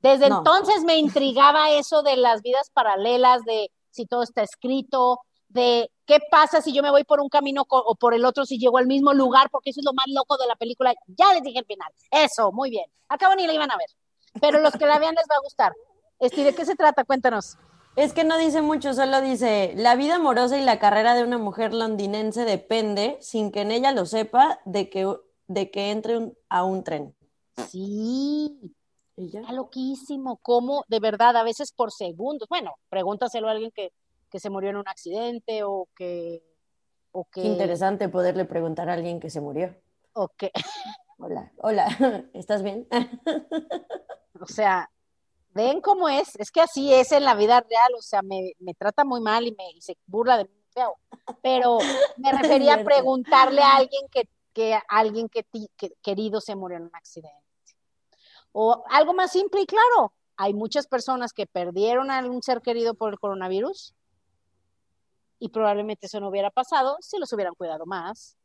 Desde 0.00 0.26
entonces 0.26 0.82
me 0.84 0.96
intrigaba 0.96 1.70
eso 1.70 2.02
de 2.02 2.16
las 2.16 2.42
vidas 2.42 2.70
paralelas, 2.70 3.42
de 3.44 3.70
si 3.90 4.06
todo 4.06 4.22
está 4.22 4.42
escrito, 4.42 5.20
de 5.48 5.90
qué 6.10 6.18
pasa 6.28 6.60
si 6.60 6.72
yo 6.72 6.82
me 6.82 6.90
voy 6.90 7.04
por 7.04 7.20
un 7.20 7.28
camino 7.28 7.64
o 7.68 7.94
por 7.94 8.14
el 8.14 8.24
otro 8.24 8.44
si 8.44 8.58
llego 8.58 8.78
al 8.78 8.88
mismo 8.88 9.12
lugar, 9.12 9.48
porque 9.48 9.70
eso 9.70 9.78
es 9.78 9.84
lo 9.84 9.92
más 9.92 10.06
loco 10.08 10.36
de 10.38 10.48
la 10.48 10.56
película. 10.56 10.92
Ya 11.06 11.32
les 11.32 11.42
dije 11.44 11.60
el 11.60 11.64
final. 11.66 11.88
Eso, 12.10 12.50
muy 12.50 12.68
bien. 12.68 12.84
Acabo 13.08 13.36
ni 13.36 13.46
la 13.46 13.54
iban 13.54 13.70
a 13.70 13.76
ver. 13.76 13.86
Pero 14.40 14.58
los 14.58 14.72
que 14.72 14.86
la 14.86 14.98
vean 14.98 15.14
les 15.14 15.26
va 15.30 15.36
a 15.36 15.42
gustar. 15.44 15.72
Este, 16.18 16.42
¿de 16.42 16.52
qué 16.52 16.64
se 16.64 16.74
trata? 16.74 17.04
Cuéntanos. 17.04 17.56
Es 17.94 18.12
que 18.12 18.24
no 18.24 18.38
dice 18.38 18.60
mucho, 18.60 18.92
solo 18.92 19.20
dice, 19.20 19.72
la 19.76 19.94
vida 19.94 20.16
amorosa 20.16 20.58
y 20.58 20.64
la 20.64 20.80
carrera 20.80 21.14
de 21.14 21.22
una 21.22 21.38
mujer 21.38 21.74
londinense 21.74 22.44
depende, 22.44 23.16
sin 23.20 23.52
que 23.52 23.60
en 23.60 23.70
ella 23.70 23.92
lo 23.92 24.04
sepa, 24.04 24.58
de 24.64 24.90
que, 24.90 25.16
de 25.46 25.70
que 25.70 25.92
entre 25.92 26.32
a 26.48 26.64
un 26.64 26.82
tren. 26.82 27.14
Sí. 27.68 28.74
Está 29.16 29.52
loquísimo, 29.52 30.38
cómo 30.42 30.84
de 30.88 30.98
verdad, 30.98 31.36
a 31.36 31.44
veces 31.44 31.72
por 31.72 31.92
segundos. 31.92 32.48
Bueno, 32.48 32.72
pregúntaselo 32.88 33.48
a 33.48 33.52
alguien 33.52 33.70
que, 33.70 33.92
que 34.30 34.40
se 34.40 34.48
murió 34.48 34.70
en 34.70 34.76
un 34.76 34.88
accidente 34.88 35.64
o 35.64 35.88
que, 35.94 36.42
o 37.12 37.24
que... 37.24 37.42
Qué 37.42 37.48
interesante 37.48 38.08
poderle 38.08 38.44
preguntar 38.44 38.88
a 38.88 38.94
alguien 38.94 39.20
que 39.20 39.28
se 39.28 39.40
murió. 39.40 39.74
O 40.14 40.28
que... 40.28 40.50
Hola, 41.22 41.52
hola, 41.58 41.86
¿estás 42.32 42.62
bien? 42.62 42.88
o 44.40 44.46
sea, 44.46 44.90
ven 45.50 45.82
cómo 45.82 46.08
es, 46.08 46.34
es 46.36 46.50
que 46.50 46.62
así 46.62 46.94
es 46.94 47.12
en 47.12 47.24
la 47.24 47.34
vida 47.34 47.60
real, 47.60 47.92
o 47.94 48.00
sea, 48.00 48.22
me, 48.22 48.52
me 48.58 48.72
trata 48.72 49.04
muy 49.04 49.20
mal 49.20 49.46
y, 49.46 49.52
me, 49.52 49.70
y 49.72 49.82
se 49.82 49.98
burla 50.06 50.38
de 50.38 50.44
mí 50.44 50.50
feo, 50.72 50.96
pero 51.42 51.76
me 52.16 52.32
refería 52.32 52.74
a 52.76 52.84
preguntarle 52.84 53.60
a 53.60 53.76
alguien 53.76 54.08
que, 54.10 54.30
que 54.54 54.78
alguien 54.88 55.28
que, 55.28 55.44
que 55.76 55.92
querido 56.00 56.40
se 56.40 56.56
murió 56.56 56.78
en 56.78 56.84
un 56.84 56.96
accidente. 56.96 57.36
O 58.52 58.82
algo 58.88 59.12
más 59.12 59.30
simple 59.30 59.60
y 59.60 59.66
claro, 59.66 60.14
hay 60.38 60.54
muchas 60.54 60.86
personas 60.86 61.34
que 61.34 61.46
perdieron 61.46 62.10
a 62.10 62.16
algún 62.16 62.42
ser 62.42 62.62
querido 62.62 62.94
por 62.94 63.12
el 63.12 63.18
coronavirus 63.18 63.94
y 65.40 65.48
probablemente 65.48 66.06
eso 66.06 66.20
no 66.20 66.28
hubiera 66.28 66.50
pasado 66.50 66.98
si 67.00 67.18
los 67.18 67.32
hubieran 67.32 67.54
cuidado 67.54 67.86
más 67.86 68.36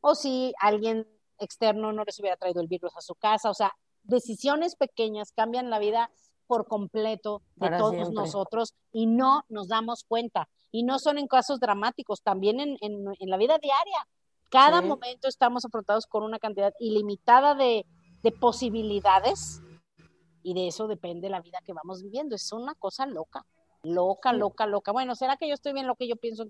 o 0.00 0.14
si 0.14 0.54
alguien 0.60 1.06
externo 1.38 1.92
no 1.92 2.04
les 2.04 2.18
hubiera 2.20 2.36
traído 2.36 2.62
el 2.62 2.68
virus 2.68 2.96
a 2.96 3.00
su 3.00 3.14
casa. 3.16 3.50
O 3.50 3.54
sea, 3.54 3.72
decisiones 4.02 4.76
pequeñas 4.76 5.32
cambian 5.32 5.68
la 5.68 5.78
vida 5.78 6.10
por 6.46 6.66
completo 6.66 7.42
de 7.56 7.70
todos 7.76 8.10
nosotros 8.10 8.74
y 8.92 9.06
no 9.06 9.44
nos 9.48 9.68
damos 9.68 10.04
cuenta. 10.04 10.48
Y 10.70 10.84
no 10.84 10.98
son 10.98 11.18
en 11.18 11.26
casos 11.26 11.60
dramáticos, 11.60 12.22
también 12.22 12.60
en, 12.80 13.04
la 13.04 13.36
vida 13.36 13.58
diaria. 13.58 14.08
Cada 14.48 14.82
momento 14.82 15.28
estamos 15.28 15.64
afrontados 15.64 16.06
con 16.06 16.22
una 16.22 16.38
cantidad 16.38 16.72
ilimitada 16.78 17.54
de, 17.54 17.86
de 18.22 18.32
posibilidades 18.32 19.60
y 20.42 20.54
de 20.54 20.68
eso 20.68 20.88
depende 20.88 21.28
la 21.28 21.40
vida 21.40 21.60
que 21.64 21.72
vamos 21.72 22.02
viviendo. 22.02 22.34
Es 22.34 22.52
una 22.52 22.74
cosa 22.74 23.06
loca, 23.06 23.44
loca, 23.82 24.32
loca, 24.32 24.66
loca. 24.66 24.92
Bueno, 24.92 25.14
¿será 25.14 25.36
que 25.36 25.48
yo 25.48 25.54
estoy 25.54 25.72
bien 25.72 25.86
lo 25.86 25.96
que 25.96 26.08
yo 26.08 26.16
pienso 26.16 26.46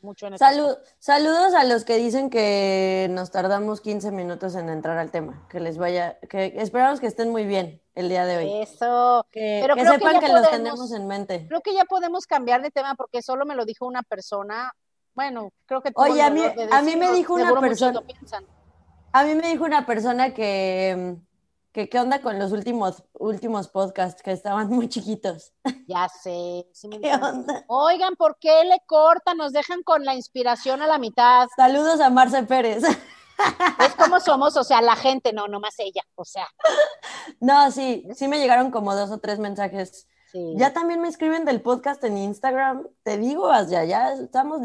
mucho 0.00 0.26
en 0.26 0.38
Salud, 0.38 0.76
Saludos 0.98 1.54
a 1.54 1.64
los 1.64 1.84
que 1.84 1.96
dicen 1.96 2.30
que 2.30 3.08
nos 3.10 3.30
tardamos 3.30 3.80
15 3.80 4.12
minutos 4.12 4.54
en 4.54 4.68
entrar 4.68 4.96
al 4.98 5.10
tema. 5.10 5.46
Que 5.48 5.60
les 5.60 5.78
vaya, 5.78 6.18
que 6.28 6.54
esperamos 6.56 7.00
que 7.00 7.06
estén 7.06 7.30
muy 7.30 7.46
bien 7.46 7.82
el 7.94 8.08
día 8.08 8.24
de 8.24 8.36
hoy. 8.36 8.62
Eso. 8.62 9.26
Que, 9.30 9.58
Pero 9.62 9.74
que 9.74 9.84
sepan 9.84 10.20
que, 10.20 10.28
los 10.28 10.48
tenemos 10.50 10.92
en 10.92 11.06
mente. 11.06 11.46
Creo 11.48 11.60
que 11.60 11.74
ya 11.74 11.84
podemos 11.84 12.26
cambiar 12.26 12.62
de 12.62 12.70
tema 12.70 12.94
porque 12.94 13.22
solo 13.22 13.44
me 13.44 13.56
lo 13.56 13.64
dijo 13.64 13.86
una 13.86 14.02
persona. 14.02 14.72
Bueno, 15.14 15.50
creo 15.66 15.82
que 15.82 15.90
Oye, 15.96 16.22
a 16.22 16.30
mí, 16.30 16.42
a 16.70 16.82
mí 16.82 16.96
me 16.96 17.12
dijo 17.12 17.34
una 17.34 17.58
persona. 17.60 18.00
A 19.10 19.24
mí 19.24 19.34
me 19.34 19.48
dijo 19.48 19.64
una 19.64 19.84
persona 19.84 20.32
que 20.32 21.16
¿Qué, 21.72 21.88
¿Qué 21.88 22.00
onda 22.00 22.22
con 22.22 22.38
los 22.38 22.52
últimos, 22.52 23.02
últimos 23.12 23.68
podcasts 23.68 24.22
que 24.22 24.32
estaban 24.32 24.68
muy 24.68 24.88
chiquitos? 24.88 25.52
Ya 25.88 26.06
sé. 26.06 26.66
¿Qué 27.00 27.14
onda? 27.14 27.64
Oigan, 27.66 28.14
¿por 28.16 28.36
qué 28.38 28.62
le 28.64 28.78
cortan? 28.84 29.38
Nos 29.38 29.54
dejan 29.54 29.82
con 29.82 30.04
la 30.04 30.14
inspiración 30.14 30.82
a 30.82 30.86
la 30.86 30.98
mitad. 30.98 31.48
Saludos 31.56 32.00
a 32.00 32.10
Marce 32.10 32.42
Pérez. 32.42 32.84
Es 33.78 33.94
como 33.94 34.18
somos, 34.18 34.56
o 34.56 34.64
sea, 34.64 34.82
la 34.82 34.96
gente, 34.96 35.32
no, 35.32 35.46
nomás 35.46 35.78
ella, 35.78 36.02
o 36.16 36.24
sea. 36.24 36.46
No, 37.40 37.70
sí, 37.70 38.04
sí 38.14 38.26
me 38.26 38.38
llegaron 38.38 38.70
como 38.70 38.94
dos 38.94 39.10
o 39.10 39.18
tres 39.18 39.38
mensajes. 39.38 40.08
Ya 40.56 40.72
también 40.72 41.00
me 41.00 41.08
escriben 41.08 41.44
del 41.44 41.62
podcast 41.62 42.02
en 42.04 42.18
Instagram. 42.18 42.86
Te 43.02 43.16
digo, 43.16 43.50
ya, 43.68 43.84
ya 43.84 44.12
estamos. 44.12 44.60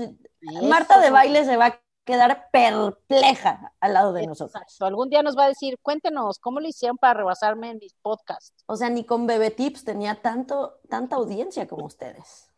Marta 0.63 0.99
de 0.99 1.09
baile 1.09 1.45
se 1.45 1.55
va 1.55 1.79
quedar 2.03 2.49
perpleja 2.51 3.73
al 3.79 3.93
lado 3.93 4.13
de 4.13 4.27
nosotros. 4.27 4.63
Algún 4.81 5.09
día 5.09 5.23
nos 5.23 5.37
va 5.37 5.45
a 5.45 5.49
decir, 5.49 5.77
cuéntenos, 5.81 6.39
¿cómo 6.39 6.59
lo 6.59 6.67
hicieron 6.67 6.97
para 6.97 7.13
rebasarme 7.13 7.71
en 7.71 7.77
mis 7.79 7.93
podcasts? 8.01 8.63
O 8.65 8.75
sea, 8.75 8.89
ni 8.89 9.05
con 9.05 9.25
Bebé 9.25 9.51
Tips 9.51 9.83
tenía 9.83 10.21
tanto, 10.21 10.79
tanta 10.89 11.15
audiencia 11.15 11.67
como 11.67 11.85
ustedes. 11.85 12.49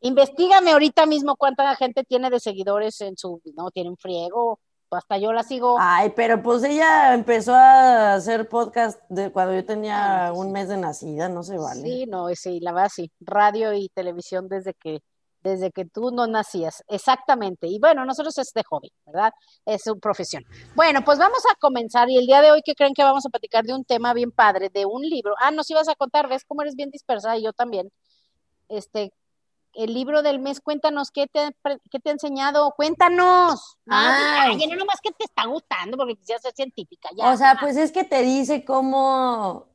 Investígame 0.00 0.72
ahorita 0.72 1.06
mismo 1.06 1.36
cuánta 1.36 1.74
gente 1.76 2.04
tiene 2.04 2.28
de 2.28 2.40
seguidores 2.40 3.00
en 3.00 3.16
su, 3.16 3.40
no, 3.56 3.70
tiene 3.70 3.88
un 3.90 3.96
friego, 3.96 4.58
hasta 4.90 5.18
yo 5.18 5.32
la 5.32 5.42
sigo. 5.42 5.76
Ay, 5.80 6.12
pero 6.14 6.42
pues 6.42 6.62
ella 6.62 7.14
empezó 7.14 7.54
a 7.54 8.14
hacer 8.14 8.48
podcast 8.48 9.00
de 9.08 9.32
cuando 9.32 9.54
yo 9.54 9.64
tenía 9.64 10.30
un 10.34 10.52
mes 10.52 10.68
de 10.68 10.76
nacida, 10.76 11.28
no 11.28 11.42
se 11.42 11.56
vale. 11.56 11.82
Sí, 11.82 12.06
no, 12.06 12.28
sí, 12.34 12.60
la 12.60 12.72
verdad 12.72 12.90
sí, 12.94 13.10
radio 13.20 13.72
y 13.72 13.88
televisión 13.88 14.48
desde 14.48 14.74
que 14.74 15.00
desde 15.44 15.70
que 15.70 15.84
tú 15.84 16.10
no 16.10 16.26
nacías, 16.26 16.82
exactamente. 16.88 17.68
Y 17.68 17.78
bueno, 17.78 18.04
nosotros 18.06 18.36
es 18.38 18.52
de 18.54 18.64
hobby, 18.64 18.90
¿verdad? 19.04 19.30
Es 19.66 19.82
su 19.82 20.00
profesión. 20.00 20.42
Bueno, 20.74 21.04
pues 21.04 21.18
vamos 21.18 21.40
a 21.52 21.54
comenzar. 21.60 22.08
Y 22.08 22.16
el 22.16 22.26
día 22.26 22.40
de 22.40 22.50
hoy, 22.50 22.62
¿qué 22.64 22.74
creen 22.74 22.94
que 22.94 23.04
vamos 23.04 23.26
a 23.26 23.28
platicar 23.28 23.62
de 23.62 23.74
un 23.74 23.84
tema 23.84 24.14
bien 24.14 24.32
padre, 24.32 24.70
de 24.70 24.86
un 24.86 25.02
libro? 25.02 25.34
Ah, 25.38 25.50
nos 25.50 25.70
ibas 25.70 25.86
a 25.88 25.94
contar, 25.94 26.28
¿ves 26.28 26.44
cómo 26.48 26.62
eres 26.62 26.74
bien 26.74 26.90
dispersa? 26.90 27.36
Y 27.36 27.44
yo 27.44 27.52
también. 27.52 27.92
Este, 28.70 29.12
el 29.74 29.92
libro 29.92 30.22
del 30.22 30.38
mes, 30.38 30.62
cuéntanos, 30.62 31.10
¿qué 31.10 31.26
te, 31.26 31.50
qué 31.90 32.00
te 32.00 32.08
ha 32.08 32.12
enseñado? 32.12 32.72
Cuéntanos. 32.74 33.76
Ay, 33.86 34.56
no 34.66 34.76
nomás 34.76 35.00
que 35.02 35.12
te 35.12 35.24
está 35.24 35.44
gustando, 35.44 35.98
porque 35.98 36.16
quisieras 36.16 36.40
ser 36.40 36.54
científica. 36.54 37.10
Ya, 37.14 37.30
o 37.30 37.36
sea, 37.36 37.58
pues 37.60 37.76
es 37.76 37.92
que 37.92 38.04
te 38.04 38.22
dice 38.22 38.64
cómo, 38.64 39.66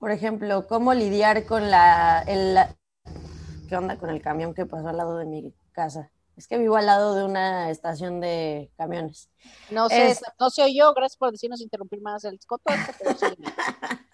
por 0.00 0.10
ejemplo, 0.10 0.66
cómo 0.66 0.92
lidiar 0.92 1.46
con 1.46 1.70
la, 1.70 2.24
el, 2.26 2.58
¿qué 3.68 3.76
onda 3.76 3.96
con 3.98 4.10
el 4.10 4.20
camión 4.20 4.54
que 4.54 4.66
pasó 4.66 4.88
al 4.88 4.96
lado 4.96 5.18
de 5.18 5.26
mi 5.26 5.54
casa? 5.72 6.10
Es 6.36 6.46
que 6.46 6.56
vivo 6.56 6.76
al 6.76 6.86
lado 6.86 7.14
de 7.16 7.24
una 7.24 7.70
estación 7.70 8.20
de 8.20 8.70
camiones. 8.76 9.28
No 9.70 9.88
sé, 9.88 10.16
no 10.38 10.50
sé 10.50 10.72
yo, 10.72 10.94
gracias 10.94 11.16
por 11.16 11.32
decirnos 11.32 11.60
interrumpir 11.60 12.00
más 12.00 12.24
el 12.24 12.36
escoto. 12.36 12.62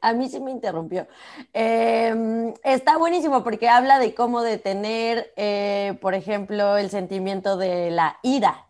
A 0.00 0.14
mí 0.14 0.28
sí 0.28 0.40
me 0.40 0.50
interrumpió. 0.50 1.06
Em, 1.52 2.54
está 2.62 2.96
buenísimo 2.96 3.44
porque 3.44 3.68
habla 3.68 3.98
de 3.98 4.14
cómo 4.14 4.40
detener, 4.40 5.34
eh, 5.36 5.98
por 6.00 6.14
ejemplo, 6.14 6.78
el 6.78 6.88
sentimiento 6.88 7.58
de 7.58 7.90
la 7.90 8.18
ira. 8.22 8.66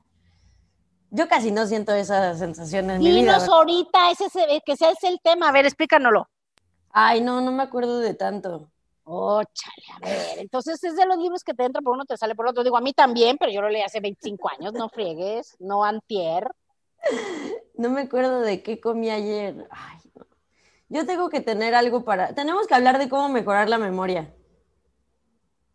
Yo 1.10 1.28
casi 1.28 1.52
no 1.52 1.66
siento 1.66 1.92
esa 1.94 2.34
sensación 2.34 2.90
en 2.90 2.98
mi 2.98 3.10
vida. 3.10 3.20
Dinos 3.20 3.48
ahorita, 3.48 4.10
ese, 4.10 4.28
que 4.64 4.72
ese 4.72 4.90
es 4.90 5.04
el 5.04 5.20
tema. 5.22 5.48
A 5.48 5.52
ver, 5.52 5.66
explícanoslo. 5.66 6.28
Ay, 6.90 7.20
no, 7.20 7.40
no 7.40 7.52
me 7.52 7.62
acuerdo 7.62 8.00
de 8.00 8.14
tanto. 8.14 8.70
Oh, 9.12 9.42
chale, 9.52 9.86
a 9.92 9.98
ver. 9.98 10.38
Entonces 10.38 10.82
es 10.84 10.94
de 10.94 11.04
los 11.04 11.18
libros 11.18 11.42
que 11.42 11.52
te 11.52 11.64
entran 11.64 11.82
por 11.82 11.94
uno, 11.94 12.04
te 12.04 12.16
sale 12.16 12.36
por 12.36 12.46
otro. 12.46 12.62
Digo, 12.62 12.76
a 12.76 12.80
mí 12.80 12.92
también, 12.92 13.36
pero 13.38 13.50
yo 13.50 13.60
lo 13.60 13.68
leí 13.68 13.82
hace 13.82 13.98
25 13.98 14.48
años, 14.56 14.72
no 14.72 14.88
friegues, 14.88 15.56
no 15.58 15.84
antier. 15.84 16.48
No 17.74 17.90
me 17.90 18.02
acuerdo 18.02 18.40
de 18.40 18.62
qué 18.62 18.80
comí 18.80 19.10
ayer. 19.10 19.66
Ay, 19.72 19.98
no. 20.14 20.26
Yo 20.90 21.06
tengo 21.06 21.28
que 21.28 21.40
tener 21.40 21.74
algo 21.74 22.04
para. 22.04 22.36
Tenemos 22.36 22.68
que 22.68 22.74
hablar 22.74 22.98
de 22.98 23.08
cómo 23.08 23.28
mejorar 23.28 23.68
la 23.68 23.78
memoria. 23.78 24.32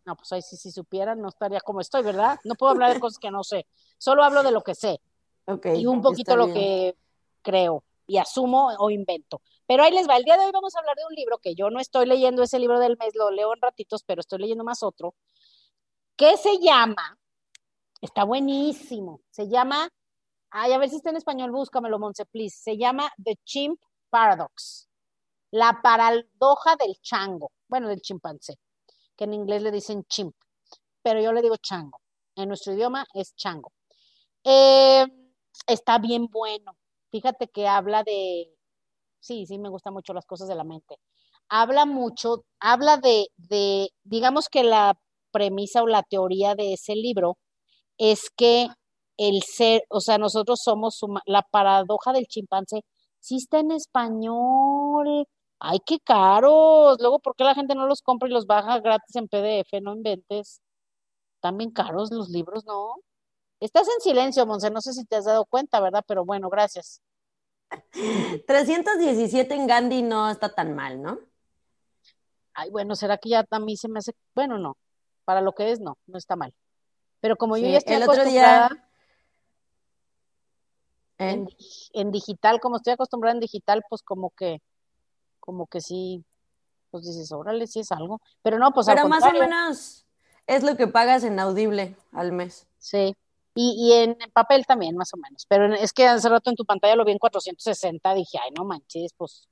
No, 0.06 0.16
pues 0.16 0.32
ahí 0.32 0.40
sí, 0.40 0.56
si 0.56 0.70
supieran, 0.70 1.20
no 1.20 1.28
estaría 1.28 1.60
como 1.60 1.82
estoy, 1.82 2.02
¿verdad? 2.02 2.38
No 2.44 2.54
puedo 2.54 2.72
hablar 2.72 2.94
de 2.94 3.00
cosas 3.00 3.18
que 3.18 3.30
no 3.30 3.44
sé. 3.44 3.66
Solo 3.98 4.24
hablo 4.24 4.44
de 4.44 4.52
lo 4.52 4.62
que 4.62 4.74
sé. 4.74 4.98
Okay, 5.44 5.82
y 5.82 5.84
un 5.84 6.00
poquito 6.00 6.36
lo 6.36 6.46
que 6.54 6.96
creo 7.42 7.84
y 8.06 8.16
asumo 8.16 8.68
o 8.78 8.90
invento. 8.90 9.42
Pero 9.66 9.82
ahí 9.82 9.92
les 9.92 10.08
va, 10.08 10.16
el 10.16 10.24
día 10.24 10.36
de 10.36 10.44
hoy 10.46 10.52
vamos 10.52 10.74
a 10.76 10.78
hablar 10.78 10.96
de 10.96 11.04
un 11.08 11.14
libro 11.14 11.38
que 11.38 11.54
yo 11.54 11.70
no 11.70 11.80
estoy 11.80 12.06
leyendo 12.06 12.42
ese 12.42 12.58
libro 12.58 12.78
del 12.78 12.96
mes, 12.98 13.14
lo 13.14 13.30
leo 13.30 13.52
en 13.52 13.60
ratitos, 13.60 14.04
pero 14.04 14.20
estoy 14.20 14.38
leyendo 14.38 14.64
más 14.64 14.82
otro, 14.82 15.14
que 16.16 16.36
se 16.36 16.58
llama, 16.58 17.18
está 18.00 18.24
buenísimo, 18.24 19.20
se 19.30 19.48
llama, 19.48 19.88
ay, 20.50 20.72
a 20.72 20.78
ver 20.78 20.88
si 20.88 20.96
está 20.96 21.10
en 21.10 21.16
español, 21.16 21.50
búscamelo, 21.50 21.98
Monse, 21.98 22.26
please, 22.26 22.56
se 22.56 22.76
llama 22.76 23.10
The 23.22 23.36
Chimp 23.44 23.80
Paradox, 24.08 24.88
la 25.50 25.80
paradoja 25.82 26.76
del 26.76 26.96
chango, 27.00 27.50
bueno, 27.68 27.88
del 27.88 28.00
chimpancé, 28.00 28.58
que 29.16 29.24
en 29.24 29.34
inglés 29.34 29.62
le 29.62 29.72
dicen 29.72 30.04
chimp, 30.04 30.34
pero 31.02 31.20
yo 31.20 31.32
le 31.32 31.42
digo 31.42 31.56
chango, 31.56 32.00
en 32.36 32.48
nuestro 32.48 32.72
idioma 32.72 33.06
es 33.14 33.34
chango. 33.34 33.72
Eh, 34.44 35.06
está 35.66 35.98
bien 35.98 36.28
bueno, 36.30 36.76
fíjate 37.10 37.48
que 37.48 37.66
habla 37.66 38.04
de 38.04 38.55
sí, 39.26 39.46
sí 39.46 39.58
me 39.58 39.68
gustan 39.70 39.94
mucho 39.94 40.14
las 40.14 40.26
cosas 40.26 40.48
de 40.48 40.54
la 40.56 40.64
mente. 40.64 40.96
Habla 41.48 41.86
mucho, 41.86 42.44
habla 42.60 42.98
de, 42.98 43.28
de, 43.36 43.90
digamos 44.04 44.48
que 44.48 44.64
la 44.64 44.98
premisa 45.32 45.82
o 45.82 45.86
la 45.88 46.02
teoría 46.02 46.54
de 46.54 46.74
ese 46.74 46.96
libro 46.96 47.38
es 47.98 48.30
que 48.36 48.68
el 49.18 49.42
ser, 49.42 49.82
o 49.90 50.00
sea, 50.00 50.18
nosotros 50.18 50.60
somos 50.62 51.00
la 51.26 51.42
paradoja 51.42 52.12
del 52.12 52.26
chimpancé, 52.26 52.82
sí 53.20 53.36
está 53.36 53.60
en 53.60 53.72
español. 53.72 55.26
Ay, 55.58 55.78
qué 55.86 55.98
caros. 56.00 56.98
Luego, 57.00 57.18
¿por 57.20 57.34
qué 57.36 57.44
la 57.44 57.54
gente 57.54 57.74
no 57.74 57.86
los 57.86 58.02
compra 58.02 58.28
y 58.28 58.32
los 58.32 58.46
baja 58.46 58.80
gratis 58.80 59.16
en 59.16 59.28
PDF? 59.28 59.80
No 59.82 59.94
inventes. 59.94 60.60
Bien 61.54 61.70
caros 61.70 62.10
los 62.10 62.28
libros, 62.28 62.64
¿no? 62.66 62.94
Estás 63.60 63.88
en 63.88 64.00
silencio, 64.00 64.46
Monse, 64.46 64.70
no 64.70 64.80
sé 64.80 64.92
si 64.94 65.04
te 65.06 65.16
has 65.16 65.26
dado 65.26 65.44
cuenta, 65.46 65.80
¿verdad? 65.80 66.04
Pero 66.06 66.24
bueno, 66.24 66.50
gracias. 66.50 67.00
317 68.46 69.54
en 69.54 69.66
Gandhi 69.66 70.02
no 70.02 70.30
está 70.30 70.54
tan 70.54 70.74
mal, 70.74 71.02
¿no? 71.02 71.18
Ay, 72.54 72.70
bueno, 72.70 72.94
¿será 72.94 73.18
que 73.18 73.30
ya 73.30 73.44
a 73.50 73.58
mí 73.58 73.76
se 73.76 73.88
me 73.88 73.98
hace, 73.98 74.12
bueno, 74.34 74.58
no, 74.58 74.76
para 75.24 75.40
lo 75.40 75.52
que 75.52 75.72
es, 75.72 75.80
no, 75.80 75.98
no 76.06 76.16
está 76.16 76.36
mal. 76.36 76.54
Pero 77.20 77.36
como 77.36 77.56
yo 77.56 77.68
ya 77.68 77.78
estoy 77.78 77.96
acostumbrada 77.96 78.70
¿Eh? 81.18 81.44
en, 81.92 82.10
digital, 82.12 82.60
como 82.60 82.76
estoy 82.76 82.94
acostumbrada 82.94 83.34
en 83.34 83.40
digital, 83.40 83.82
pues 83.88 84.02
como 84.02 84.30
que, 84.30 84.60
como 85.40 85.66
que 85.66 85.80
sí, 85.80 86.24
pues 86.90 87.04
dices, 87.04 87.32
órale, 87.32 87.66
sí 87.66 87.80
es 87.80 87.92
algo. 87.92 88.20
Pero 88.42 88.58
no, 88.58 88.72
pues 88.72 88.86
Pero 88.86 89.08
más 89.08 89.24
o 89.24 89.32
menos 89.32 90.06
es 90.46 90.62
lo 90.62 90.76
que 90.76 90.86
pagas 90.86 91.24
en 91.24 91.40
Audible 91.40 91.96
al 92.12 92.32
mes. 92.32 92.66
Sí. 92.78 93.14
Y, 93.56 93.74
y 93.78 93.92
en, 93.94 94.16
papel 94.32 94.66
también, 94.66 94.96
más 94.96 95.12
o 95.14 95.16
menos. 95.16 95.46
Pero 95.48 95.74
es 95.74 95.92
que 95.92 96.06
hace 96.06 96.28
rato 96.28 96.50
en 96.50 96.56
tu 96.56 96.64
pantalla 96.64 96.94
lo 96.94 97.04
vi 97.04 97.12
en 97.12 97.18
460, 97.18 98.14
dije, 98.14 98.38
ay, 98.42 98.50
no 98.56 98.64
manches, 98.64 99.12
pues, 99.16 99.48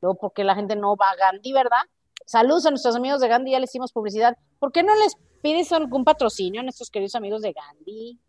luego, 0.00 0.16
porque 0.16 0.44
la 0.44 0.54
gente 0.54 0.76
no 0.76 0.96
va 0.96 1.10
a 1.10 1.16
Gandhi, 1.16 1.52
verdad? 1.52 1.82
Saludos 2.24 2.66
a 2.66 2.70
nuestros 2.70 2.94
amigos 2.94 3.20
de 3.20 3.28
Gandhi, 3.28 3.50
ya 3.50 3.58
les 3.58 3.70
hicimos 3.70 3.92
publicidad. 3.92 4.36
¿Por 4.58 4.70
qué 4.70 4.82
no 4.82 4.94
les 4.94 5.16
pides 5.42 5.72
algún 5.72 6.04
patrocinio 6.04 6.60
a 6.60 6.64
nuestros 6.64 6.88
queridos 6.88 7.16
amigos 7.16 7.42
de 7.42 7.52
Gandhi? 7.52 8.20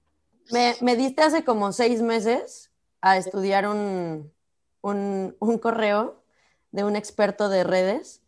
Me, 0.51 0.75
me 0.81 0.95
diste 0.95 1.21
hace 1.21 1.43
como 1.43 1.71
seis 1.73 2.01
meses 2.01 2.71
a 3.01 3.17
estudiar 3.17 3.67
un, 3.67 4.33
un, 4.81 5.35
un 5.39 5.57
correo 5.59 6.23
de 6.71 6.83
un 6.83 6.95
experto 6.95 7.49
de 7.49 7.63
redes 7.63 8.23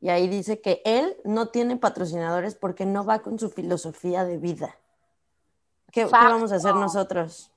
y 0.00 0.10
ahí 0.10 0.28
dice 0.28 0.60
que 0.60 0.80
él 0.84 1.16
no 1.24 1.48
tiene 1.48 1.76
patrocinadores 1.76 2.54
porque 2.54 2.86
no 2.86 3.04
va 3.04 3.20
con 3.20 3.38
su 3.38 3.50
filosofía 3.50 4.24
de 4.24 4.38
vida. 4.38 4.78
¿Qué, 5.92 6.04
vamos 6.06 6.52
a 6.52 6.56
hacer 6.56 6.74
nosotros? 6.74 7.50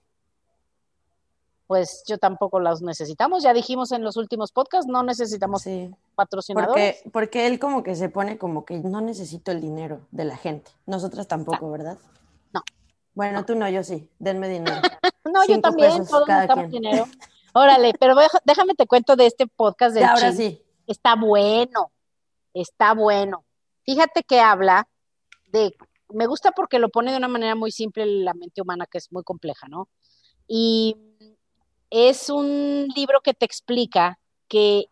Pues 1.68 2.04
yo 2.08 2.18
tampoco 2.18 2.60
los 2.60 2.82
necesitamos. 2.82 3.44
Ya 3.44 3.54
dijimos 3.54 3.92
en 3.92 4.04
los 4.04 4.18
últimos 4.18 4.52
podcasts, 4.52 4.88
no 4.92 5.04
necesitamos 5.04 5.64
patrocinadores. 6.16 6.98
Porque, 6.98 7.10
porque 7.12 7.48
él 7.48 7.60
como 7.60 7.84
que 7.84 7.96
se 7.96 8.10
pone 8.10 8.38
como 8.38 8.66
que 8.66 8.80
no 8.80 9.00
necesito 9.02 9.52
el 9.52 9.62
dinero 9.62 10.02
de 10.12 10.26
la 10.26 10.36
gente. 10.36 10.72
Nosotras 10.86 11.28
tampoco, 11.28 11.72
¿verdad? 11.72 11.98
No. 12.54 12.62
Bueno, 13.14 13.46
tú 13.46 13.56
no, 13.56 13.70
yo 13.70 13.84
sí. 13.84 14.10
Denme 14.20 14.50
dinero. 14.50 14.82
no, 15.26 15.46
yo 15.48 15.62
también, 15.62 16.06
todos 16.06 16.28
necesitamos 16.28 16.72
dinero. 16.72 17.08
Órale, 17.54 17.94
pero 18.00 18.16
déjame 18.46 18.76
te 18.76 18.88
cuento 18.88 19.16
de 19.16 19.28
este 19.28 19.48
podcast 19.48 19.96
de 19.96 20.04
Ahora 20.04 20.32
sí. 20.34 20.62
Está 20.88 21.16
bueno 21.16 21.92
está 22.54 22.94
bueno. 22.94 23.46
Fíjate 23.86 24.24
que 24.24 24.40
habla 24.40 24.88
de, 25.48 25.76
me 26.14 26.28
gusta 26.28 26.52
porque 26.52 26.80
lo 26.80 26.90
pone 26.90 27.12
de 27.12 27.18
una 27.18 27.28
manera 27.28 27.56
muy 27.56 27.72
simple 27.72 28.06
la 28.06 28.34
mente 28.34 28.62
humana, 28.62 28.86
que 28.86 28.98
es 28.98 29.12
muy 29.12 29.24
compleja, 29.24 29.68
¿no? 29.68 29.88
Y 30.48 30.96
es 31.90 32.30
un 32.30 32.88
libro 32.96 33.22
que 33.22 33.34
te 33.34 33.46
explica 33.46 34.20
que, 34.48 34.86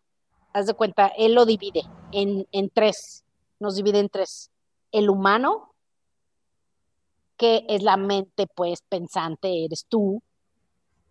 haz 0.53 0.67
de 0.67 0.73
cuenta, 0.73 1.07
él 1.17 1.33
lo 1.33 1.45
divide 1.45 1.83
en, 2.11 2.47
en 2.51 2.69
tres, 2.69 3.23
nos 3.59 3.75
divide 3.75 3.99
en 3.99 4.09
tres. 4.09 4.51
El 4.91 5.09
humano, 5.09 5.73
que 7.37 7.65
es 7.69 7.83
la 7.83 7.97
mente, 7.97 8.47
pues, 8.47 8.81
pensante, 8.81 9.65
eres 9.65 9.85
tú, 9.87 10.21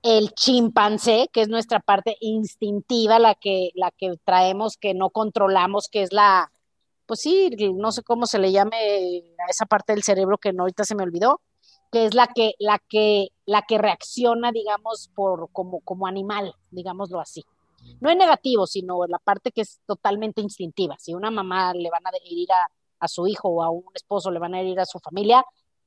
el 0.02 0.32
chimpancé, 0.34 1.28
que 1.32 1.42
es 1.42 1.48
nuestra 1.48 1.80
parte 1.80 2.16
instintiva, 2.20 3.18
la 3.18 3.34
que, 3.34 3.70
la 3.74 3.90
que 3.90 4.16
traemos, 4.24 4.76
que 4.76 4.94
no 4.94 5.10
controlamos, 5.10 5.88
que 5.88 6.02
es 6.02 6.12
la, 6.12 6.52
pues 7.08 7.20
sí, 7.20 7.50
no 7.74 7.90
sé 7.90 8.04
cómo 8.04 8.26
se 8.26 8.38
le 8.38 8.52
llame 8.52 8.76
a 8.76 9.50
esa 9.50 9.66
parte 9.66 9.94
del 9.94 10.04
cerebro 10.04 10.38
que 10.38 10.52
no, 10.52 10.62
ahorita 10.62 10.84
se 10.84 10.94
me 10.94 11.02
olvidó, 11.02 11.40
que 11.90 12.04
es 12.04 12.14
la 12.14 12.28
que, 12.28 12.52
la 12.60 12.78
que, 12.78 13.28
la 13.46 13.62
que 13.62 13.78
reacciona, 13.78 14.52
digamos, 14.52 15.10
por, 15.14 15.50
como, 15.50 15.80
como 15.80 16.06
animal, 16.06 16.54
digámoslo 16.70 17.18
así. 17.18 17.44
No 18.00 18.10
es 18.10 18.16
negativo, 18.16 18.66
sino 18.66 19.06
la 19.06 19.18
parte 19.18 19.50
que 19.50 19.62
es 19.62 19.80
totalmente 19.86 20.40
instintiva. 20.40 20.96
Si 20.98 21.14
una 21.14 21.30
mamá 21.30 21.72
le 21.72 21.90
van 21.90 22.06
a 22.06 22.10
herir 22.10 22.52
a, 22.52 22.68
a 23.00 23.08
su 23.08 23.26
hijo 23.26 23.48
o 23.48 23.62
a 23.62 23.70
un 23.70 23.84
esposo 23.94 24.30
le 24.30 24.38
van 24.38 24.54
a 24.54 24.60
herir 24.60 24.78
a 24.78 24.84
su 24.84 24.98
familia, 24.98 25.44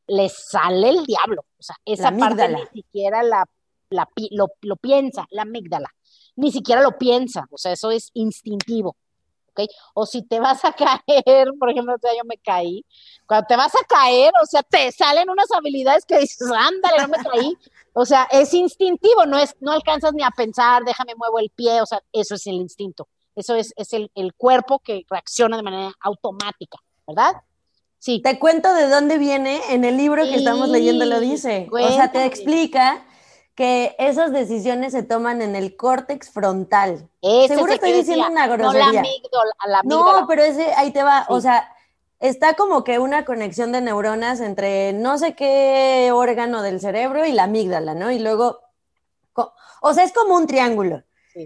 le 0.08 0.28
sale 0.28 0.90
el 0.90 1.06
diablo. 1.06 1.46
O 1.58 1.63
sea, 1.63 1.75
esa 1.86 2.12
parte 2.12 2.50
ni 2.50 2.82
siquiera 2.82 3.22
la 3.24 3.46
lo, 3.92 4.75
piensa, 4.78 5.28
la 5.32 5.44
amígdala, 5.44 5.90
ni 6.36 6.51
siquiera 6.51 6.82
lo 6.82 6.98
piensa, 6.98 7.46
o 7.51 7.58
sea, 7.58 7.74
eso 7.74 7.92
es 7.92 8.10
instintivo. 8.13 8.96
¿Ok? 9.51 9.70
O 9.93 10.05
si 10.05 10.22
te 10.24 10.39
vas 10.39 10.63
a 10.65 10.74
caer, 11.05 11.50
por 11.60 11.70
ejemplo, 11.70 11.96
yo 12.01 12.24
me 12.25 12.38
caí, 12.38 12.86
cuando 13.25 13.48
te 13.48 13.55
vas 13.55 13.74
a 13.75 13.86
caer, 13.88 14.31
o 14.41 14.46
sea, 14.46 14.63
te 14.63 14.91
salen 14.91 15.29
unas 15.29 15.51
habilidades 15.51 16.05
que 16.05 16.20
dices, 16.20 16.48
ándale, 16.51 16.98
no 17.01 17.08
me 17.08 17.17
caí, 17.17 17.58
o 17.93 18.06
sea, 18.06 18.28
es 18.32 18.54
instintivo, 18.54 19.26
no 19.26 19.38
es, 19.38 19.56
no 19.60 19.71
alcanzas 19.71 20.13
ni 20.13 20.23
a 20.23 20.32
pensar, 20.32 20.84
déjame 20.84 21.15
muevo 21.15 21.39
el 21.39 21.49
pie, 21.49 21.82
o 21.82 21.86
sea, 21.86 22.02
eso 22.12 22.36
es 22.36 22.47
el 22.47 22.56
instinto, 22.56 23.08
eso 23.36 23.56
es, 23.56 23.73
es 23.76 23.93
el, 23.93 24.12
el 24.15 24.34
cuerpo 24.34 24.80
que 24.80 25.06
reacciona 25.10 25.58
de 25.58 25.63
manera 25.63 25.93
automática, 26.02 26.78
¿verdad? 27.08 27.34
Sí. 27.99 28.19
Te 28.23 28.39
cuento 28.39 28.73
de 28.73 28.89
dónde 28.89 29.19
viene, 29.19 29.62
en 29.69 29.86
el 29.86 29.95
libro 29.95 30.23
que 30.23 30.36
estamos 30.36 30.69
leyendo 30.69 31.06
lo 31.06 31.19
dice, 31.19 31.69
o 31.71 31.89
sea, 31.89 32.12
te 32.12 32.26
explica 32.26 33.06
que 33.56 33.96
esas 34.00 34.32
decisiones 34.32 34.94
se 34.94 35.04
toman 35.04 35.42
en 35.42 35.56
el 35.56 35.76
córtex 35.76 36.32
frontal. 36.32 37.10
Seguro 37.48 37.74
estoy 37.74 37.92
diciendo 37.92 38.28
una 38.30 38.48
grosería. 38.48 38.86
No, 38.86 38.92
la 38.94 39.00
amígdala, 39.00 39.82
no, 39.84 40.26
pero 40.28 40.44
ese, 40.44 40.74
ahí 40.76 40.92
te 40.92 41.04
va, 41.04 41.26
o 41.30 41.42
sea, 41.42 41.70
está 42.20 42.54
como 42.54 42.84
que 42.84 43.00
una 43.00 43.26
conexión 43.26 43.72
de 43.72 43.82
neuronas 43.82 44.40
entre 44.40 44.94
no 44.94 45.18
sé 45.18 45.36
qué 45.36 46.12
órgano 46.14 46.62
del 46.62 46.80
cerebro 46.80 47.26
y 47.26 47.34
la 47.34 47.44
amígdala, 47.44 47.94
¿no? 47.94 48.12
Y 48.12 48.20
luego, 48.20 48.60
o 49.82 49.94
sea, 49.94 50.04
es 50.04 50.14
como 50.14 50.36
un 50.36 50.48
triángulo. 50.48 51.04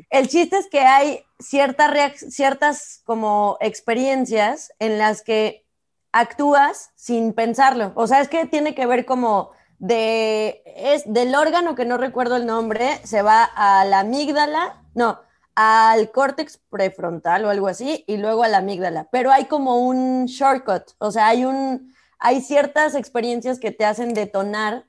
El 0.10 0.28
chiste 0.28 0.58
es 0.58 0.68
que 0.68 0.82
hay 0.82 1.24
ciertas, 1.40 2.20
ciertas 2.30 3.02
como 3.06 3.58
experiencias 3.62 4.74
en 4.80 4.98
las 4.98 5.22
que 5.22 5.66
actúas 6.12 6.92
sin 6.96 7.34
pensarlo. 7.34 7.92
O 7.96 8.08
sea, 8.08 8.22
es 8.22 8.30
que 8.30 8.46
tiene 8.46 8.74
que 8.74 8.86
ver 8.86 9.06
como 9.06 9.52
es 9.94 11.04
del 11.06 11.36
órgano 11.36 11.76
que 11.76 11.86
no 11.86 11.98
recuerdo 11.98 12.38
el 12.38 12.46
nombre, 12.46 13.00
se 13.04 13.22
va 13.22 13.44
a 13.44 13.86
la 13.86 14.00
amígdala, 14.00 14.82
no, 14.94 15.20
al 15.56 16.12
córtex 16.12 16.60
prefrontal 16.70 17.46
o 17.46 17.50
algo 17.50 17.68
así, 17.68 18.04
y 18.08 18.18
luego 18.18 18.44
a 18.44 18.48
la 18.48 18.58
amígdala. 18.58 19.08
Pero 19.12 19.32
hay 19.32 19.46
como 19.46 19.78
un 19.78 20.26
shortcut, 20.26 20.92
o 20.98 21.12
sea, 21.12 21.28
hay 21.28 21.46
un, 21.46 21.94
hay 22.20 22.42
ciertas 22.42 22.96
experiencias 22.96 23.60
que 23.60 23.72
te 23.72 23.86
hacen 23.86 24.14
detonar 24.14 24.86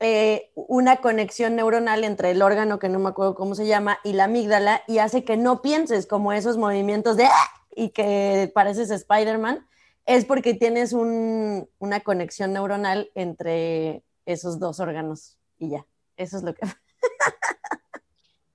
eh, 0.00 0.50
una 0.56 0.96
conexión 0.96 1.54
neuronal 1.54 2.02
entre 2.02 2.32
el 2.32 2.42
órgano 2.42 2.80
que 2.80 2.88
no 2.88 2.98
me 2.98 3.10
acuerdo 3.10 3.36
cómo 3.36 3.54
se 3.54 3.66
llama 3.68 4.00
y 4.02 4.14
la 4.14 4.24
amígdala 4.24 4.82
y 4.88 4.98
hace 4.98 5.22
que 5.22 5.36
no 5.36 5.62
pienses 5.62 6.06
como 6.06 6.32
esos 6.32 6.58
movimientos 6.58 7.16
de 7.16 7.26
¡ah! 7.26 7.50
y 7.70 7.90
que 7.90 8.50
pareces 8.52 8.90
Spider-Man, 8.90 9.64
es 10.04 10.24
porque 10.24 10.54
tienes 10.54 10.92
un, 10.92 11.68
una 11.78 12.00
conexión 12.00 12.52
neuronal 12.52 13.10
entre 13.14 14.02
esos 14.26 14.58
dos 14.58 14.80
órganos 14.80 15.38
y 15.58 15.70
ya. 15.70 15.86
Eso 16.16 16.36
es 16.36 16.42
lo 16.42 16.54
que... 16.54 16.62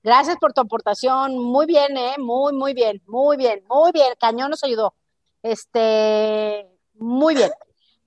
Gracias 0.02 0.36
por 0.38 0.52
tu 0.52 0.60
aportación. 0.60 1.38
Muy 1.38 1.66
bien, 1.66 1.96
¿eh? 1.96 2.14
Muy, 2.18 2.52
muy 2.52 2.72
bien, 2.72 3.02
muy 3.06 3.36
bien, 3.36 3.62
muy 3.68 3.92
bien. 3.92 4.14
Cañón 4.18 4.50
nos 4.50 4.64
ayudó. 4.64 4.94
Este, 5.42 6.66
muy 6.94 7.34
bien. 7.34 7.50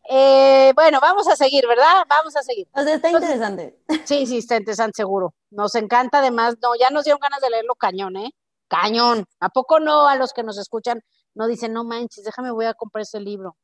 Eh, 0.10 0.74
bueno, 0.76 1.00
vamos 1.00 1.28
a 1.28 1.36
seguir, 1.36 1.68
¿verdad? 1.68 2.04
Vamos 2.08 2.36
a 2.36 2.42
seguir. 2.42 2.68
O 2.74 2.82
sea, 2.82 2.96
está 2.96 3.12
interesante. 3.12 3.80
Sí, 4.06 4.26
sí, 4.26 4.40
está 4.40 4.58
interesante, 4.58 4.98
seguro. 4.98 5.34
Nos 5.52 5.76
encanta 5.76 6.20
además, 6.20 6.56
no, 6.62 6.76
ya 6.76 6.90
nos 6.90 7.04
dieron 7.04 7.20
ganas 7.20 7.40
de 7.42 7.50
leerlo 7.50 7.76
cañón, 7.76 8.18
¿eh? 8.18 8.34
Cañón. 8.68 9.26
¿A 9.40 9.50
poco 9.50 9.80
no 9.80 10.08
a 10.08 10.16
los 10.16 10.34
que 10.34 10.44
nos 10.44 10.58
escuchan 10.58 11.02
no 11.34 11.48
dicen, 11.48 11.72
no 11.72 11.84
manches, 11.84 12.24
déjame, 12.24 12.52
voy 12.52 12.66
a 12.66 12.74
comprar 12.74 13.04
ese 13.04 13.20
libro? 13.20 13.58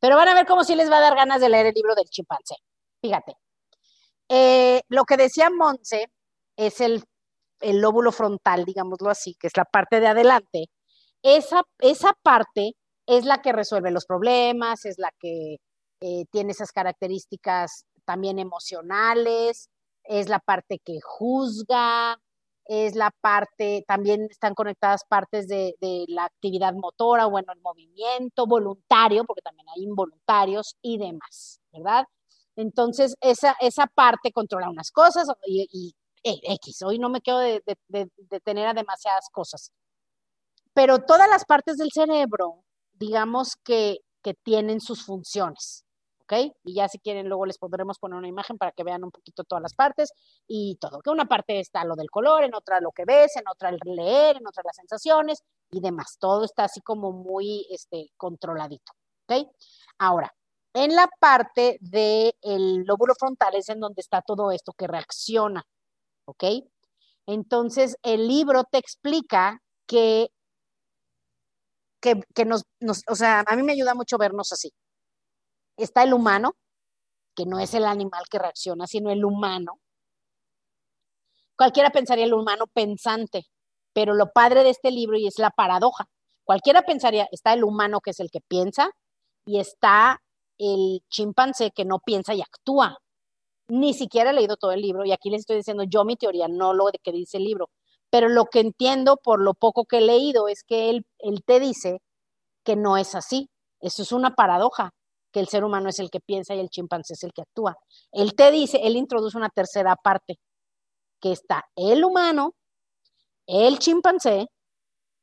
Pero 0.00 0.16
van 0.16 0.28
a 0.28 0.34
ver 0.34 0.46
cómo 0.46 0.64
sí 0.64 0.74
les 0.74 0.90
va 0.90 0.98
a 0.98 1.00
dar 1.00 1.14
ganas 1.14 1.40
de 1.40 1.48
leer 1.48 1.66
el 1.66 1.74
libro 1.74 1.94
del 1.94 2.10
chimpancé. 2.10 2.56
Fíjate, 3.04 3.36
eh, 4.30 4.80
lo 4.88 5.04
que 5.04 5.18
decía 5.18 5.50
Monse 5.50 6.06
es 6.56 6.80
el, 6.80 7.04
lóbulo 7.60 8.12
frontal, 8.12 8.64
digámoslo 8.64 9.10
así, 9.10 9.34
que 9.38 9.46
es 9.46 9.56
la 9.58 9.66
parte 9.66 10.00
de 10.00 10.06
adelante. 10.06 10.70
Esa, 11.22 11.64
esa 11.80 12.14
parte 12.22 12.72
es 13.06 13.26
la 13.26 13.42
que 13.42 13.52
resuelve 13.52 13.90
los 13.90 14.06
problemas, 14.06 14.86
es 14.86 14.98
la 14.98 15.10
que 15.20 15.56
eh, 16.00 16.24
tiene 16.30 16.52
esas 16.52 16.72
características 16.72 17.84
también 18.06 18.38
emocionales, 18.38 19.68
es 20.04 20.30
la 20.30 20.38
parte 20.38 20.78
que 20.82 21.00
juzga, 21.02 22.16
es 22.64 22.94
la 22.94 23.10
parte, 23.20 23.84
también 23.86 24.28
están 24.30 24.54
conectadas 24.54 25.04
partes 25.06 25.46
de, 25.46 25.74
de, 25.82 26.06
la 26.08 26.24
actividad 26.24 26.72
motora, 26.72 27.26
bueno, 27.26 27.52
el 27.52 27.60
movimiento 27.60 28.46
voluntario, 28.46 29.24
porque 29.24 29.42
también 29.42 29.68
hay 29.76 29.82
involuntarios 29.82 30.76
y 30.80 30.96
demás, 30.96 31.60
¿verdad? 31.70 32.06
Entonces, 32.56 33.16
esa, 33.20 33.56
esa 33.60 33.86
parte 33.86 34.32
controla 34.32 34.70
unas 34.70 34.90
cosas 34.90 35.28
y, 35.46 35.94
eh, 36.22 36.40
X, 36.42 36.82
hoy 36.82 36.98
no 36.98 37.10
me 37.10 37.20
quedo 37.20 37.38
de, 37.38 37.60
tener 38.44 38.66
a 38.66 38.74
demasiadas 38.74 39.28
cosas. 39.32 39.70
Pero 40.72 40.98
todas 41.00 41.28
las 41.28 41.44
partes 41.44 41.76
del 41.76 41.90
cerebro, 41.92 42.64
digamos 42.92 43.56
que, 43.64 43.98
que 44.22 44.34
tienen 44.34 44.80
sus 44.80 45.04
funciones. 45.04 45.84
¿ok? 46.24 46.32
Y 46.64 46.74
ya 46.74 46.88
si 46.88 46.98
quieren, 46.98 47.28
luego 47.28 47.46
les 47.46 47.58
podremos 47.58 47.98
poner 47.98 48.18
una 48.18 48.28
imagen 48.28 48.58
para 48.58 48.72
que 48.72 48.84
vean 48.84 49.04
un 49.04 49.10
poquito 49.10 49.44
todas 49.44 49.62
las 49.62 49.74
partes 49.74 50.12
y 50.46 50.76
todo. 50.80 51.00
Que 51.00 51.10
una 51.10 51.26
parte 51.26 51.60
está 51.60 51.84
lo 51.84 51.94
del 51.94 52.10
color, 52.10 52.44
en 52.44 52.54
otra 52.54 52.80
lo 52.80 52.90
que 52.92 53.04
ves, 53.04 53.36
en 53.36 53.44
otra 53.48 53.70
el 53.70 53.78
leer, 53.84 54.36
en 54.36 54.46
otra 54.46 54.62
las 54.64 54.76
sensaciones 54.76 55.42
y 55.70 55.80
demás. 55.80 56.16
Todo 56.18 56.44
está 56.44 56.64
así 56.64 56.80
como 56.80 57.12
muy 57.12 57.66
este, 57.70 58.10
controladito, 58.16 58.92
¿ok? 59.28 59.46
Ahora, 59.98 60.32
en 60.74 60.94
la 60.94 61.08
parte 61.20 61.78
del 61.80 62.84
lóbulo 62.84 63.14
frontal 63.18 63.54
es 63.54 63.68
en 63.68 63.80
donde 63.80 64.00
está 64.00 64.22
todo 64.22 64.50
esto 64.50 64.72
que 64.72 64.86
reacciona, 64.86 65.64
¿ok? 66.26 66.44
Entonces, 67.26 67.96
el 68.02 68.28
libro 68.28 68.64
te 68.64 68.78
explica 68.78 69.60
que 69.86 70.28
que, 72.34 72.44
nos, 72.44 72.64
o 73.08 73.14
sea, 73.14 73.44
a 73.46 73.56
mí 73.56 73.62
me 73.62 73.72
ayuda 73.72 73.94
mucho 73.94 74.18
vernos 74.18 74.52
así. 74.52 74.72
Está 75.78 76.02
el 76.02 76.12
humano, 76.12 76.54
que 77.34 77.46
no 77.46 77.58
es 77.58 77.72
el 77.74 77.84
animal 77.84 78.24
que 78.30 78.38
reacciona, 78.38 78.86
sino 78.86 79.10
el 79.10 79.24
humano. 79.24 79.80
Cualquiera 81.56 81.90
pensaría 81.90 82.26
el 82.26 82.34
humano 82.34 82.66
pensante, 82.66 83.46
pero 83.94 84.14
lo 84.14 84.30
padre 84.32 84.64
de 84.64 84.70
este 84.70 84.90
libro 84.90 85.16
y 85.16 85.26
es 85.26 85.38
la 85.38 85.50
paradoja. 85.50 86.04
Cualquiera 86.44 86.82
pensaría, 86.82 87.26
está 87.32 87.54
el 87.54 87.64
humano 87.64 88.00
que 88.00 88.10
es 88.10 88.20
el 88.20 88.30
que 88.30 88.40
piensa 88.40 88.90
y 89.46 89.58
está 89.58 90.20
el 90.58 91.00
chimpancé 91.10 91.70
que 91.74 91.84
no 91.84 91.98
piensa 91.98 92.34
y 92.34 92.42
actúa. 92.42 92.98
Ni 93.68 93.94
siquiera 93.94 94.30
he 94.30 94.34
leído 94.34 94.56
todo 94.56 94.72
el 94.72 94.82
libro 94.82 95.04
y 95.04 95.12
aquí 95.12 95.30
les 95.30 95.40
estoy 95.40 95.56
diciendo 95.56 95.84
yo 95.84 96.04
mi 96.04 96.16
teoría, 96.16 96.48
no 96.48 96.74
lo 96.74 96.86
que 97.02 97.12
dice 97.12 97.38
el 97.38 97.44
libro. 97.44 97.70
Pero 98.10 98.28
lo 98.28 98.46
que 98.46 98.60
entiendo 98.60 99.16
por 99.16 99.40
lo 99.40 99.54
poco 99.54 99.86
que 99.86 99.98
he 99.98 100.00
leído 100.00 100.48
es 100.48 100.62
que 100.64 100.90
él, 100.90 101.06
él 101.18 101.42
te 101.44 101.60
dice 101.60 102.00
que 102.64 102.76
no 102.76 102.96
es 102.96 103.14
así. 103.14 103.48
Eso 103.80 104.02
es 104.02 104.12
una 104.12 104.34
paradoja, 104.34 104.90
que 105.32 105.40
el 105.40 105.48
ser 105.48 105.64
humano 105.64 105.88
es 105.88 105.98
el 105.98 106.10
que 106.10 106.20
piensa 106.20 106.54
y 106.54 106.60
el 106.60 106.70
chimpancé 106.70 107.14
es 107.14 107.24
el 107.24 107.32
que 107.32 107.42
actúa. 107.42 107.76
Él 108.12 108.34
te 108.34 108.50
dice, 108.50 108.80
él 108.82 108.96
introduce 108.96 109.36
una 109.36 109.50
tercera 109.50 109.96
parte, 109.96 110.38
que 111.20 111.32
está 111.32 111.64
el 111.74 112.04
humano, 112.04 112.54
el 113.46 113.78
chimpancé 113.78 114.46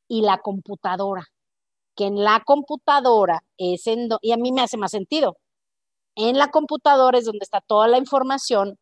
y 0.08 0.22
la 0.22 0.40
computadora. 0.40 1.24
Que 1.96 2.06
en 2.06 2.24
la 2.24 2.42
computadora 2.46 3.42
es 3.58 3.88
en, 3.88 4.10
y 4.22 4.32
a 4.32 4.38
mí 4.38 4.52
me 4.52 4.62
hace 4.62 4.78
más 4.78 4.92
sentido. 4.92 5.38
En 6.16 6.38
la 6.38 6.50
computadora 6.50 7.18
es 7.18 7.26
donde 7.26 7.44
está 7.44 7.62
toda 7.62 7.88
la 7.88 7.98
información 7.98 8.78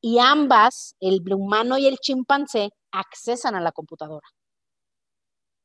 y 0.00 0.18
ambas, 0.18 0.96
el 1.00 1.22
humano 1.32 1.78
y 1.78 1.86
el 1.86 1.98
chimpancé, 1.98 2.70
accesan 2.92 3.54
a 3.54 3.60
la 3.60 3.72
computadora. 3.72 4.28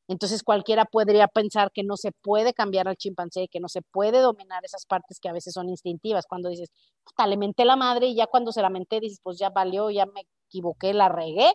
Entonces 0.10 0.41
cualquiera 0.43 0.86
podría 0.86 1.28
pensar 1.28 1.71
que 1.71 1.84
no 1.84 1.95
se 1.95 2.12
puede 2.23 2.54
cambiar 2.54 2.88
al 2.88 2.97
chimpancé, 2.97 3.47
que 3.47 3.60
no 3.60 3.69
se 3.69 3.82
puede 3.84 4.19
dominar 4.21 4.65
esas 4.65 4.86
partes 4.88 5.19
que 5.21 5.30
a 5.30 5.34
veces 5.34 5.54
son 5.54 5.69
instintivas. 5.69 6.25
Cuando 6.28 6.49
dices, 6.49 6.69
puta, 7.04 7.28
le 7.28 7.38
menté 7.38 7.63
la 7.63 7.75
madre 7.75 8.08
y 8.08 8.15
ya 8.15 8.25
cuando 8.25 8.52
se 8.52 8.63
la 8.63 8.71
menté 8.71 8.99
dices, 8.99 9.19
pues 9.21 9.38
ya 9.38 9.52
valió, 9.52 9.91
ya 9.91 10.08
me 10.08 10.23
equivoqué, 10.47 10.93
la 10.93 11.10
regué. 11.10 11.54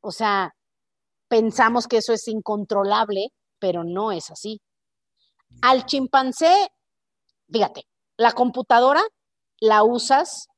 O 0.00 0.12
sea, 0.12 0.52
pensamos 1.28 1.86
que 1.88 1.98
eso 1.98 2.12
es 2.14 2.26
incontrolable, 2.28 3.28
pero 3.62 3.84
no 3.84 4.10
es 4.10 4.28
así. 4.32 4.60
Al 5.62 5.86
chimpancé, 5.86 6.68
fíjate, 7.48 7.84
la 8.16 8.32
computadora 8.32 9.02
la 9.60 9.84
usas 9.84 10.48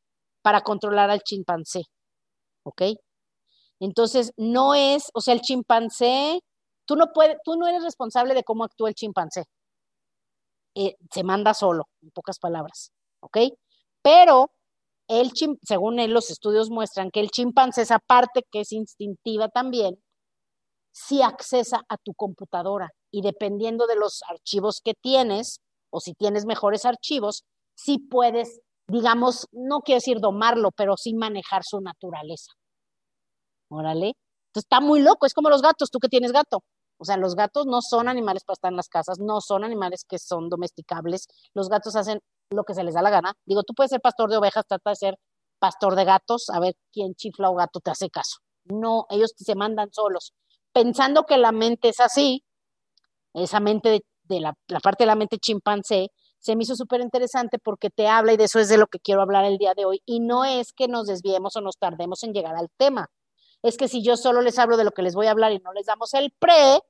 para 0.40 0.62
controlar 0.62 1.10
al 1.10 1.20
chimpancé, 1.20 1.82
¿ok? 2.64 2.82
Entonces, 3.78 4.32
no 4.38 4.74
es, 4.74 5.10
o 5.12 5.20
sea, 5.20 5.34
el 5.34 5.42
chimpancé, 5.42 6.40
tú 6.86 6.96
no 6.96 7.12
puedes, 7.12 7.36
tú 7.44 7.56
no 7.56 7.68
eres 7.68 7.84
responsable 7.84 8.32
de 8.32 8.42
cómo 8.42 8.64
actúa 8.64 8.88
el 8.88 8.94
chimpancé. 8.94 9.44
Eh, 10.74 10.96
se 11.12 11.24
manda 11.24 11.52
solo, 11.52 11.84
en 12.00 12.10
pocas 12.10 12.38
palabras, 12.38 12.90
¿ok? 13.20 13.36
Pero 14.00 14.50
el 15.08 15.32
chim, 15.32 15.58
según 15.62 15.98
él, 15.98 16.12
los 16.12 16.30
estudios 16.30 16.70
muestran 16.70 17.10
que 17.10 17.20
el 17.20 17.28
chimpancé, 17.30 17.82
esa 17.82 17.98
parte 17.98 18.44
que 18.50 18.60
es 18.60 18.72
instintiva 18.72 19.48
también, 19.50 20.02
sí 20.94 21.22
accesa 21.22 21.82
a 21.88 21.96
tu 21.96 22.14
computadora 22.14 22.90
y 23.10 23.22
dependiendo 23.22 23.86
de 23.86 23.96
los 23.96 24.22
archivos 24.28 24.80
que 24.82 24.94
tienes, 24.94 25.60
o 25.90 26.00
si 26.00 26.14
tienes 26.14 26.46
mejores 26.46 26.84
archivos, 26.84 27.44
sí 27.74 27.98
puedes, 27.98 28.60
digamos, 28.88 29.46
no 29.52 29.80
quiero 29.80 29.98
decir 29.98 30.20
domarlo, 30.20 30.70
pero 30.70 30.96
sí 30.96 31.14
manejar 31.14 31.62
su 31.64 31.80
naturaleza. 31.80 32.52
Órale. 33.68 34.14
Entonces 34.48 34.66
está 34.70 34.80
muy 34.80 35.00
loco, 35.02 35.26
es 35.26 35.34
como 35.34 35.50
los 35.50 35.62
gatos, 35.62 35.90
tú 35.90 35.98
que 35.98 36.08
tienes 36.08 36.32
gato. 36.32 36.62
O 36.96 37.04
sea, 37.04 37.16
los 37.16 37.34
gatos 37.34 37.66
no 37.66 37.80
son 37.82 38.08
animales 38.08 38.44
para 38.44 38.54
estar 38.54 38.70
en 38.70 38.76
las 38.76 38.88
casas, 38.88 39.18
no 39.18 39.40
son 39.40 39.64
animales 39.64 40.04
que 40.08 40.18
son 40.18 40.48
domesticables. 40.48 41.26
Los 41.54 41.68
gatos 41.68 41.96
hacen 41.96 42.20
lo 42.50 42.62
que 42.62 42.74
se 42.74 42.84
les 42.84 42.94
da 42.94 43.02
la 43.02 43.10
gana. 43.10 43.34
Digo, 43.44 43.64
tú 43.64 43.74
puedes 43.74 43.90
ser 43.90 44.00
pastor 44.00 44.30
de 44.30 44.36
ovejas, 44.36 44.64
trata 44.66 44.90
de 44.90 44.96
ser 44.96 45.18
pastor 45.58 45.96
de 45.96 46.04
gatos, 46.04 46.50
a 46.50 46.60
ver 46.60 46.74
quién 46.92 47.14
chifla 47.14 47.50
o 47.50 47.54
gato 47.56 47.80
te 47.80 47.90
hace 47.90 48.10
caso. 48.10 48.38
No, 48.64 49.06
ellos 49.10 49.32
se 49.36 49.54
mandan 49.56 49.92
solos. 49.92 50.32
Pensando 50.74 51.24
que 51.24 51.38
la 51.38 51.52
mente 51.52 51.88
es 51.88 52.00
así, 52.00 52.44
esa 53.32 53.60
mente 53.60 54.02
de, 54.24 54.40
la, 54.40 54.52
la, 54.68 54.80
parte 54.80 55.04
de 55.04 55.06
la 55.06 55.14
mente 55.14 55.38
chimpancé, 55.38 56.08
se 56.38 56.54
me 56.54 56.64
hizo 56.64 56.76
súper 56.76 57.00
interesante 57.00 57.58
porque 57.58 57.88
te 57.88 58.08
habla 58.08 58.34
y 58.34 58.36
de 58.36 58.44
eso 58.44 58.58
es 58.60 58.68
de 58.68 58.76
lo 58.76 58.88
que 58.88 58.98
quiero 58.98 59.22
hablar 59.22 59.46
el 59.46 59.56
día 59.56 59.72
de 59.74 59.86
hoy. 59.86 60.02
Y 60.04 60.20
no 60.20 60.44
es 60.44 60.74
que 60.74 60.88
nos 60.88 61.06
desviemos 61.06 61.56
o 61.56 61.62
nos 61.62 61.78
tardemos 61.78 62.22
en 62.24 62.34
llegar 62.34 62.56
al 62.56 62.68
tema 62.76 63.08
es 63.64 63.78
que 63.78 63.88
si 63.88 64.02
yo 64.02 64.18
solo 64.18 64.42
les 64.42 64.58
hablo 64.58 64.76
de 64.76 64.84
lo 64.84 64.90
que 64.90 65.00
les 65.00 65.14
voy 65.14 65.26
a 65.26 65.30
hablar 65.30 65.52
y 65.52 65.58
no 65.58 65.72
les 65.72 65.86
damos 65.86 66.12
el 66.12 66.30
pre, 66.38 66.80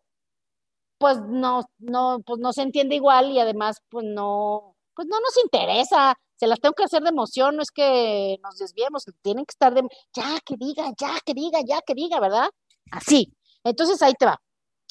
pues 0.98 1.20
no, 1.20 1.62
no, 1.78 2.18
pues 2.26 2.40
no 2.40 2.52
se 2.52 2.62
entiende 2.62 2.96
igual 2.96 3.30
y 3.30 3.38
además 3.38 3.80
pues 3.88 4.04
no, 4.04 4.74
pues 4.92 5.06
no 5.06 5.20
nos 5.20 5.36
interesa. 5.44 6.16
Se 6.34 6.48
las 6.48 6.58
tengo 6.58 6.74
que 6.74 6.82
hacer 6.82 7.02
de 7.04 7.10
emoción, 7.10 7.54
no 7.54 7.62
es 7.62 7.70
que 7.70 8.38
nos 8.42 8.58
desviemos, 8.58 9.04
tienen 9.22 9.46
que 9.46 9.52
estar 9.52 9.72
de, 9.72 9.82
ya 10.12 10.40
que 10.44 10.56
diga, 10.56 10.90
ya 10.98 11.16
que 11.24 11.32
diga, 11.32 11.60
ya 11.64 11.80
que 11.86 11.94
diga, 11.94 12.18
¿verdad? 12.18 12.48
Así. 12.90 13.32
Entonces 13.64 14.00
ahí 14.02 14.14
te 14.14 14.26
va. 14.26 14.40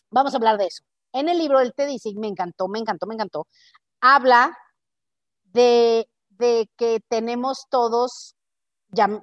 Vamos 0.09 0.33
a 0.33 0.37
hablar 0.37 0.57
de 0.57 0.67
eso. 0.67 0.83
En 1.13 1.29
el 1.29 1.37
libro 1.37 1.59
él 1.59 1.73
te 1.75 1.85
dice, 1.85 2.09
y 2.09 2.15
me 2.15 2.27
encantó, 2.27 2.67
me 2.67 2.79
encantó, 2.79 3.05
me 3.07 3.13
encantó, 3.13 3.47
habla 4.01 4.57
de, 5.45 6.09
de 6.29 6.69
que 6.75 6.99
tenemos 7.07 7.65
todos 7.69 8.35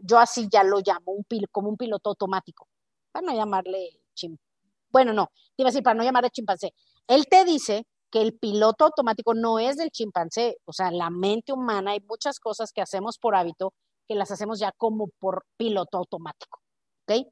yo 0.02 0.18
así 0.18 0.48
ya 0.50 0.62
lo 0.64 0.78
llamo 0.78 1.12
un 1.12 1.24
como 1.50 1.68
un 1.68 1.76
piloto 1.76 2.10
automático, 2.10 2.68
para 3.12 3.26
no 3.26 3.34
llamarle 3.34 4.00
chimpancé. 4.14 4.44
Bueno, 4.90 5.12
no, 5.12 5.30
te 5.56 5.62
iba 5.62 5.68
a 5.68 5.72
decir 5.72 5.82
para 5.82 5.94
no 5.94 6.02
llamarle 6.02 6.30
chimpancé. 6.30 6.74
Él 7.06 7.26
te 7.28 7.44
dice 7.44 7.86
que 8.10 8.20
el 8.22 8.36
piloto 8.36 8.84
automático 8.84 9.34
no 9.34 9.58
es 9.58 9.76
del 9.76 9.90
chimpancé, 9.90 10.58
o 10.64 10.72
sea, 10.72 10.90
la 10.90 11.10
mente 11.10 11.52
humana, 11.52 11.92
hay 11.92 12.00
muchas 12.00 12.40
cosas 12.40 12.72
que 12.72 12.82
hacemos 12.82 13.18
por 13.18 13.36
hábito 13.36 13.72
que 14.08 14.16
las 14.16 14.32
hacemos 14.32 14.58
ya 14.58 14.72
como 14.72 15.08
por 15.20 15.44
piloto 15.56 15.98
automático, 15.98 16.60
¿ok? 17.06 17.26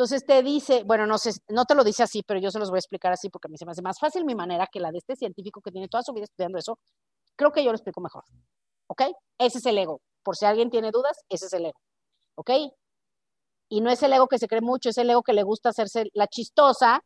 Entonces 0.00 0.24
te 0.24 0.42
dice, 0.42 0.82
bueno, 0.84 1.06
no 1.06 1.18
sé, 1.18 1.30
no 1.48 1.66
te 1.66 1.74
lo 1.74 1.84
dice 1.84 2.02
así, 2.02 2.22
pero 2.22 2.40
yo 2.40 2.50
se 2.50 2.58
los 2.58 2.70
voy 2.70 2.78
a 2.78 2.80
explicar 2.80 3.12
así 3.12 3.28
porque 3.28 3.48
a 3.48 3.50
mí 3.50 3.58
se 3.58 3.66
me 3.66 3.72
hace 3.72 3.82
más 3.82 3.98
fácil 3.98 4.24
mi 4.24 4.34
manera 4.34 4.66
que 4.66 4.80
la 4.80 4.90
de 4.90 4.96
este 4.96 5.14
científico 5.14 5.60
que 5.60 5.70
tiene 5.70 5.88
toda 5.88 6.02
su 6.02 6.14
vida 6.14 6.24
estudiando 6.24 6.56
eso. 6.56 6.78
Creo 7.36 7.52
que 7.52 7.62
yo 7.62 7.70
lo 7.70 7.76
explico 7.76 8.00
mejor, 8.00 8.24
¿ok? 8.86 9.02
Ese 9.36 9.58
es 9.58 9.66
el 9.66 9.76
ego. 9.76 10.00
Por 10.22 10.38
si 10.38 10.46
alguien 10.46 10.70
tiene 10.70 10.90
dudas, 10.90 11.18
ese 11.28 11.44
es 11.44 11.52
el 11.52 11.66
ego. 11.66 11.78
¿Ok? 12.34 12.50
Y 13.68 13.82
no 13.82 13.90
es 13.90 14.02
el 14.02 14.14
ego 14.14 14.26
que 14.26 14.38
se 14.38 14.48
cree 14.48 14.62
mucho, 14.62 14.88
es 14.88 14.96
el 14.96 15.10
ego 15.10 15.22
que 15.22 15.34
le 15.34 15.42
gusta 15.42 15.68
hacerse 15.68 16.06
la 16.14 16.26
chistosa, 16.28 17.04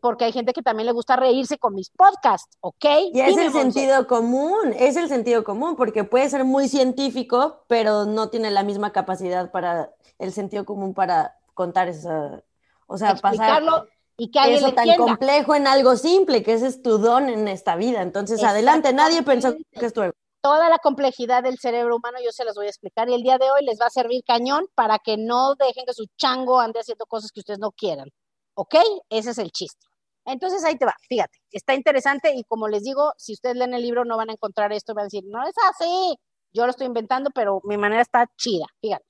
porque 0.00 0.24
hay 0.24 0.32
gente 0.32 0.54
que 0.54 0.62
también 0.62 0.86
le 0.86 0.92
gusta 0.92 1.16
reírse 1.16 1.58
con 1.58 1.74
mis 1.74 1.90
podcasts, 1.90 2.56
¿ok? 2.60 2.86
Y 3.12 3.20
es 3.20 3.36
el 3.36 3.52
sentido 3.52 4.06
común, 4.06 4.72
es 4.78 4.96
el 4.96 5.08
sentido 5.08 5.44
común, 5.44 5.76
porque 5.76 6.04
puede 6.04 6.30
ser 6.30 6.46
muy 6.46 6.70
científico, 6.70 7.66
pero 7.66 8.06
no 8.06 8.30
tiene 8.30 8.50
la 8.50 8.62
misma 8.62 8.92
capacidad 8.94 9.50
para 9.50 9.94
el 10.18 10.32
sentido 10.32 10.64
común 10.64 10.94
para 10.94 11.36
contar 11.54 11.88
esa, 11.88 12.42
o 12.86 12.98
sea, 12.98 13.12
Explicarlo 13.12 13.86
y 14.16 14.30
que 14.30 14.54
eso 14.54 14.72
tan 14.72 14.94
complejo 14.96 15.54
en 15.54 15.66
algo 15.66 15.96
simple, 15.96 16.42
que 16.42 16.52
ese 16.52 16.66
es 16.66 16.82
tu 16.82 16.98
don 16.98 17.28
en 17.28 17.48
esta 17.48 17.76
vida. 17.76 18.02
Entonces, 18.02 18.44
adelante, 18.44 18.92
nadie 18.92 19.22
pensó 19.22 19.54
que 19.54 19.86
es 19.86 19.92
tu 19.92 20.02
ego 20.02 20.14
toda 20.44 20.68
la 20.68 20.78
complejidad 20.78 21.42
del 21.42 21.56
cerebro 21.58 21.96
humano 21.96 22.18
yo 22.22 22.30
se 22.30 22.44
las 22.44 22.54
voy 22.54 22.66
a 22.66 22.68
explicar 22.68 23.08
y 23.08 23.14
el 23.14 23.22
día 23.22 23.38
de 23.38 23.50
hoy 23.50 23.64
les 23.64 23.80
va 23.80 23.86
a 23.86 23.90
servir 23.90 24.22
cañón 24.26 24.66
para 24.74 24.98
que 24.98 25.16
no 25.16 25.54
dejen 25.54 25.86
que 25.86 25.94
su 25.94 26.04
chango 26.18 26.60
ande 26.60 26.80
haciendo 26.80 27.06
cosas 27.06 27.32
que 27.32 27.40
ustedes 27.40 27.58
no 27.58 27.72
quieran. 27.72 28.10
¿Ok? 28.52 28.74
Ese 29.08 29.30
es 29.30 29.38
el 29.38 29.50
chiste. 29.50 29.86
Entonces 30.26 30.62
ahí 30.66 30.76
te 30.76 30.84
va, 30.84 30.94
fíjate, 31.08 31.38
está 31.50 31.72
interesante 31.72 32.34
y 32.34 32.44
como 32.44 32.68
les 32.68 32.82
digo, 32.82 33.14
si 33.16 33.32
ustedes 33.32 33.56
leen 33.56 33.72
el 33.72 33.80
libro 33.80 34.04
no 34.04 34.18
van 34.18 34.28
a 34.28 34.34
encontrar 34.34 34.70
esto 34.74 34.92
y 34.92 34.96
van 34.96 35.04
a 35.04 35.06
decir, 35.06 35.24
no 35.26 35.48
es 35.48 35.54
así, 35.70 36.18
yo 36.52 36.66
lo 36.66 36.70
estoy 36.70 36.88
inventando, 36.88 37.30
pero 37.34 37.62
mi 37.64 37.78
manera 37.78 38.02
está 38.02 38.26
chida, 38.36 38.66
fíjate. 38.82 39.04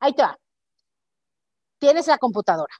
Ahí 0.00 0.12
te 0.12 0.22
va. 0.22 0.36
Tienes 1.78 2.06
la 2.06 2.18
computadora, 2.18 2.74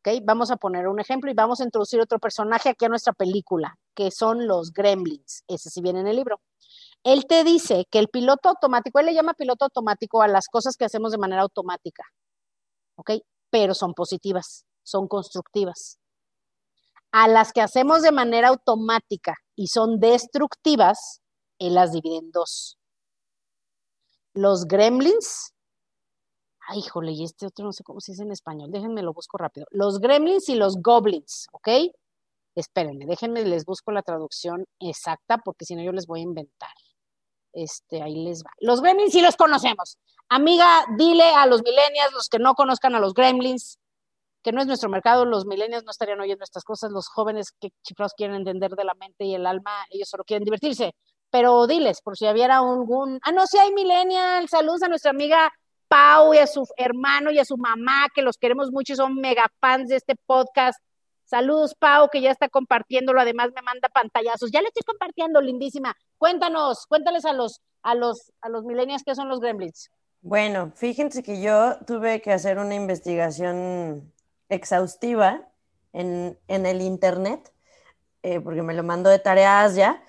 ¿ok? 0.00 0.20
Vamos 0.22 0.50
a 0.50 0.56
poner 0.56 0.86
un 0.88 1.00
ejemplo 1.00 1.30
y 1.30 1.34
vamos 1.34 1.60
a 1.60 1.64
introducir 1.64 2.00
otro 2.00 2.18
personaje 2.18 2.68
aquí 2.68 2.84
a 2.84 2.88
nuestra 2.88 3.12
película, 3.12 3.76
que 3.94 4.10
son 4.10 4.46
los 4.46 4.72
gremlins. 4.72 5.44
Ese 5.48 5.70
sí 5.70 5.80
viene 5.80 6.00
en 6.00 6.06
el 6.06 6.16
libro. 6.16 6.40
Él 7.02 7.26
te 7.26 7.44
dice 7.44 7.86
que 7.90 7.98
el 7.98 8.08
piloto 8.08 8.50
automático, 8.50 8.98
él 8.98 9.06
le 9.06 9.14
llama 9.14 9.34
piloto 9.34 9.64
automático 9.64 10.22
a 10.22 10.28
las 10.28 10.48
cosas 10.48 10.76
que 10.76 10.84
hacemos 10.84 11.12
de 11.12 11.18
manera 11.18 11.42
automática, 11.42 12.04
¿ok? 12.96 13.12
Pero 13.50 13.74
son 13.74 13.94
positivas, 13.94 14.66
son 14.82 15.08
constructivas. 15.08 15.98
A 17.10 17.26
las 17.26 17.52
que 17.52 17.62
hacemos 17.62 18.02
de 18.02 18.12
manera 18.12 18.48
automática 18.48 19.34
y 19.56 19.68
son 19.68 19.98
destructivas, 19.98 21.20
él 21.58 21.74
las 21.74 21.92
divide 21.92 22.18
en 22.18 22.30
dos. 22.30 22.78
Los 24.32 24.66
gremlins, 24.66 25.52
ay, 26.70 26.78
híjole, 26.78 27.12
y 27.12 27.24
este 27.24 27.46
otro 27.46 27.64
no 27.64 27.72
sé 27.72 27.82
cómo 27.82 28.00
se 28.00 28.12
dice 28.12 28.22
en 28.22 28.30
español, 28.30 28.70
déjenme 28.70 29.02
lo 29.02 29.12
busco 29.12 29.36
rápido. 29.36 29.66
Los 29.70 29.98
gremlins 29.98 30.48
y 30.48 30.54
los 30.54 30.76
goblins, 30.80 31.48
¿ok? 31.52 31.68
Espérenme, 32.54 33.06
déjenme, 33.06 33.44
les 33.44 33.64
busco 33.64 33.90
la 33.90 34.02
traducción 34.02 34.66
exacta 34.78 35.38
porque 35.38 35.64
si 35.64 35.74
no 35.74 35.82
yo 35.82 35.92
les 35.92 36.06
voy 36.06 36.20
a 36.20 36.24
inventar. 36.24 36.70
Este, 37.52 38.02
ahí 38.02 38.14
les 38.24 38.44
va. 38.44 38.50
Los 38.60 38.80
gremlins 38.80 39.12
sí 39.12 39.20
los 39.20 39.34
conocemos. 39.36 39.98
Amiga, 40.28 40.86
dile 40.96 41.24
a 41.34 41.46
los 41.46 41.62
millennials, 41.62 42.12
los 42.12 42.28
que 42.28 42.38
no 42.38 42.54
conozcan 42.54 42.94
a 42.94 43.00
los 43.00 43.14
gremlins, 43.14 43.78
que 44.42 44.52
no 44.52 44.60
es 44.60 44.68
nuestro 44.68 44.88
mercado, 44.88 45.24
los 45.24 45.46
millennials 45.46 45.84
no 45.84 45.90
estarían 45.90 46.20
oyendo 46.20 46.44
estas 46.44 46.62
cosas, 46.62 46.92
los 46.92 47.08
jóvenes 47.08 47.50
que 47.60 47.70
chiflados 47.82 48.14
quieren 48.14 48.36
entender 48.36 48.70
de 48.76 48.84
la 48.84 48.94
mente 48.94 49.24
y 49.24 49.34
el 49.34 49.44
alma, 49.44 49.72
ellos 49.90 50.08
solo 50.08 50.22
quieren 50.24 50.44
divertirse. 50.44 50.94
Pero 51.30 51.66
diles, 51.66 52.00
por 52.00 52.16
si 52.16 52.28
hubiera 52.28 52.58
algún, 52.58 53.18
ah, 53.22 53.32
no, 53.32 53.46
si 53.48 53.58
hay 53.58 53.72
millennials, 53.72 54.50
saludos 54.50 54.82
a 54.84 54.88
nuestra 54.88 55.10
amiga 55.10 55.52
Pau 55.90 56.32
y 56.34 56.38
a 56.38 56.46
su 56.46 56.64
hermano 56.76 57.32
y 57.32 57.40
a 57.40 57.44
su 57.44 57.56
mamá, 57.56 58.06
que 58.14 58.22
los 58.22 58.38
queremos 58.38 58.70
mucho 58.70 58.92
y 58.92 58.96
son 58.96 59.16
mega 59.16 59.50
fans 59.60 59.88
de 59.88 59.96
este 59.96 60.14
podcast. 60.24 60.78
Saludos, 61.24 61.74
Pau, 61.74 62.08
que 62.10 62.20
ya 62.20 62.30
está 62.30 62.48
compartiéndolo, 62.48 63.20
además 63.20 63.50
me 63.56 63.60
manda 63.62 63.88
pantallazos. 63.88 64.52
Ya 64.52 64.60
le 64.60 64.68
estoy 64.68 64.84
compartiendo, 64.84 65.40
lindísima. 65.40 65.96
Cuéntanos, 66.16 66.86
cuéntales 66.86 67.24
a 67.24 67.32
los, 67.32 67.60
a 67.82 67.96
los, 67.96 68.32
a 68.40 68.48
los 68.48 68.64
millennials 68.64 69.02
qué 69.02 69.16
son 69.16 69.28
los 69.28 69.40
gremlins. 69.40 69.90
Bueno, 70.22 70.70
fíjense 70.76 71.24
que 71.24 71.42
yo 71.42 71.78
tuve 71.84 72.22
que 72.22 72.32
hacer 72.32 72.58
una 72.58 72.76
investigación 72.76 74.12
exhaustiva 74.48 75.48
en, 75.92 76.38
el 76.46 76.82
internet, 76.82 77.52
eh, 78.22 78.38
porque 78.38 78.62
me 78.62 78.74
lo 78.74 78.84
mandó 78.84 79.10
de 79.10 79.18
tareas 79.18 79.74
ya, 79.74 80.04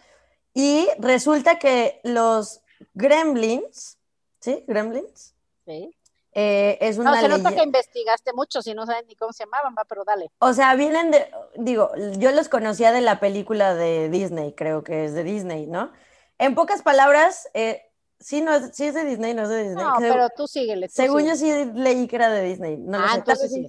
y 0.54 0.88
resulta 1.00 1.58
que 1.58 2.02
los 2.04 2.62
gremlins, 2.94 3.98
¿sí? 4.40 4.64
Gremlins. 4.68 5.31
Sí. 5.66 5.96
Eh, 6.34 6.78
es 6.80 6.98
una 6.98 7.12
no, 7.12 7.22
se 7.22 7.28
nota 7.28 7.54
que 7.54 7.64
investigaste 7.64 8.32
mucho, 8.34 8.62
si 8.62 8.74
no 8.74 8.86
saben 8.86 9.06
ni 9.08 9.16
cómo 9.16 9.34
se 9.34 9.44
llamaban, 9.44 9.76
va, 9.78 9.84
pero 9.84 10.06
dale. 10.06 10.32
O 10.40 10.54
sea, 10.54 10.76
vienen 10.76 11.12
de, 11.12 11.30
digo, 11.56 11.92
yo 12.18 12.32
los 12.32 12.48
conocía 12.48 12.94
de 12.94 13.02
la 13.02 13.20
película 13.20 13.76
de 13.76 14.10
Disney, 14.10 14.54
creo 14.54 14.84
que 14.84 15.06
es 15.06 15.14
de 15.14 15.24
Disney, 15.24 15.68
¿no? 15.68 15.92
En 16.38 16.56
pocas 16.56 16.84
palabras, 16.84 17.50
eh, 17.54 17.92
sí, 18.20 18.42
no 18.42 18.54
es, 18.54 18.72
sí 18.74 18.86
es 18.86 18.94
de 18.94 19.04
Disney, 19.04 19.34
no 19.34 19.44
es 19.44 19.50
de 19.50 19.64
Disney. 19.64 19.84
No, 19.84 19.94
pero 20.00 20.30
tú 20.30 20.48
síguele. 20.48 20.88
según 20.88 21.26
yo 21.26 21.36
sí 21.36 21.52
leí 21.76 22.08
que 22.08 22.16
era 22.16 22.30
de 22.30 22.44
Disney. 22.44 22.78
No 22.78 22.98
ah, 22.98 23.16
entonces 23.16 23.52
sí. 23.52 23.68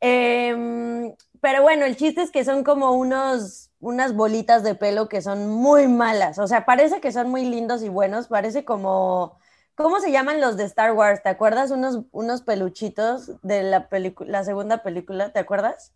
Em, 0.00 1.14
pero 1.40 1.62
bueno, 1.62 1.84
el 1.86 1.96
chiste 1.96 2.22
es 2.22 2.30
que 2.30 2.44
son 2.44 2.64
como 2.64 2.92
unos, 2.92 3.70
unas 3.80 4.14
bolitas 4.14 4.62
de 4.62 4.74
pelo 4.74 5.08
que 5.08 5.22
son 5.22 5.48
muy 5.48 5.88
malas. 5.88 6.38
O 6.38 6.46
sea, 6.46 6.64
parece 6.66 7.00
que 7.00 7.12
son 7.12 7.30
muy 7.30 7.44
lindos 7.44 7.82
y 7.82 7.88
buenos. 7.88 8.28
Parece 8.28 8.64
como, 8.64 9.38
¿cómo 9.78 10.00
se 10.00 10.12
llaman 10.12 10.40
los 10.40 10.56
de 10.56 10.64
Star 10.64 10.92
Wars? 10.92 11.22
¿Te 11.22 11.28
acuerdas? 11.30 11.70
Unos, 11.70 12.00
unos 12.12 12.42
peluchitos 12.42 13.32
de 13.42 13.62
la, 13.62 13.88
la 14.26 14.44
segunda 14.44 14.82
película, 14.82 15.32
¿te 15.32 15.38
acuerdas? 15.38 15.94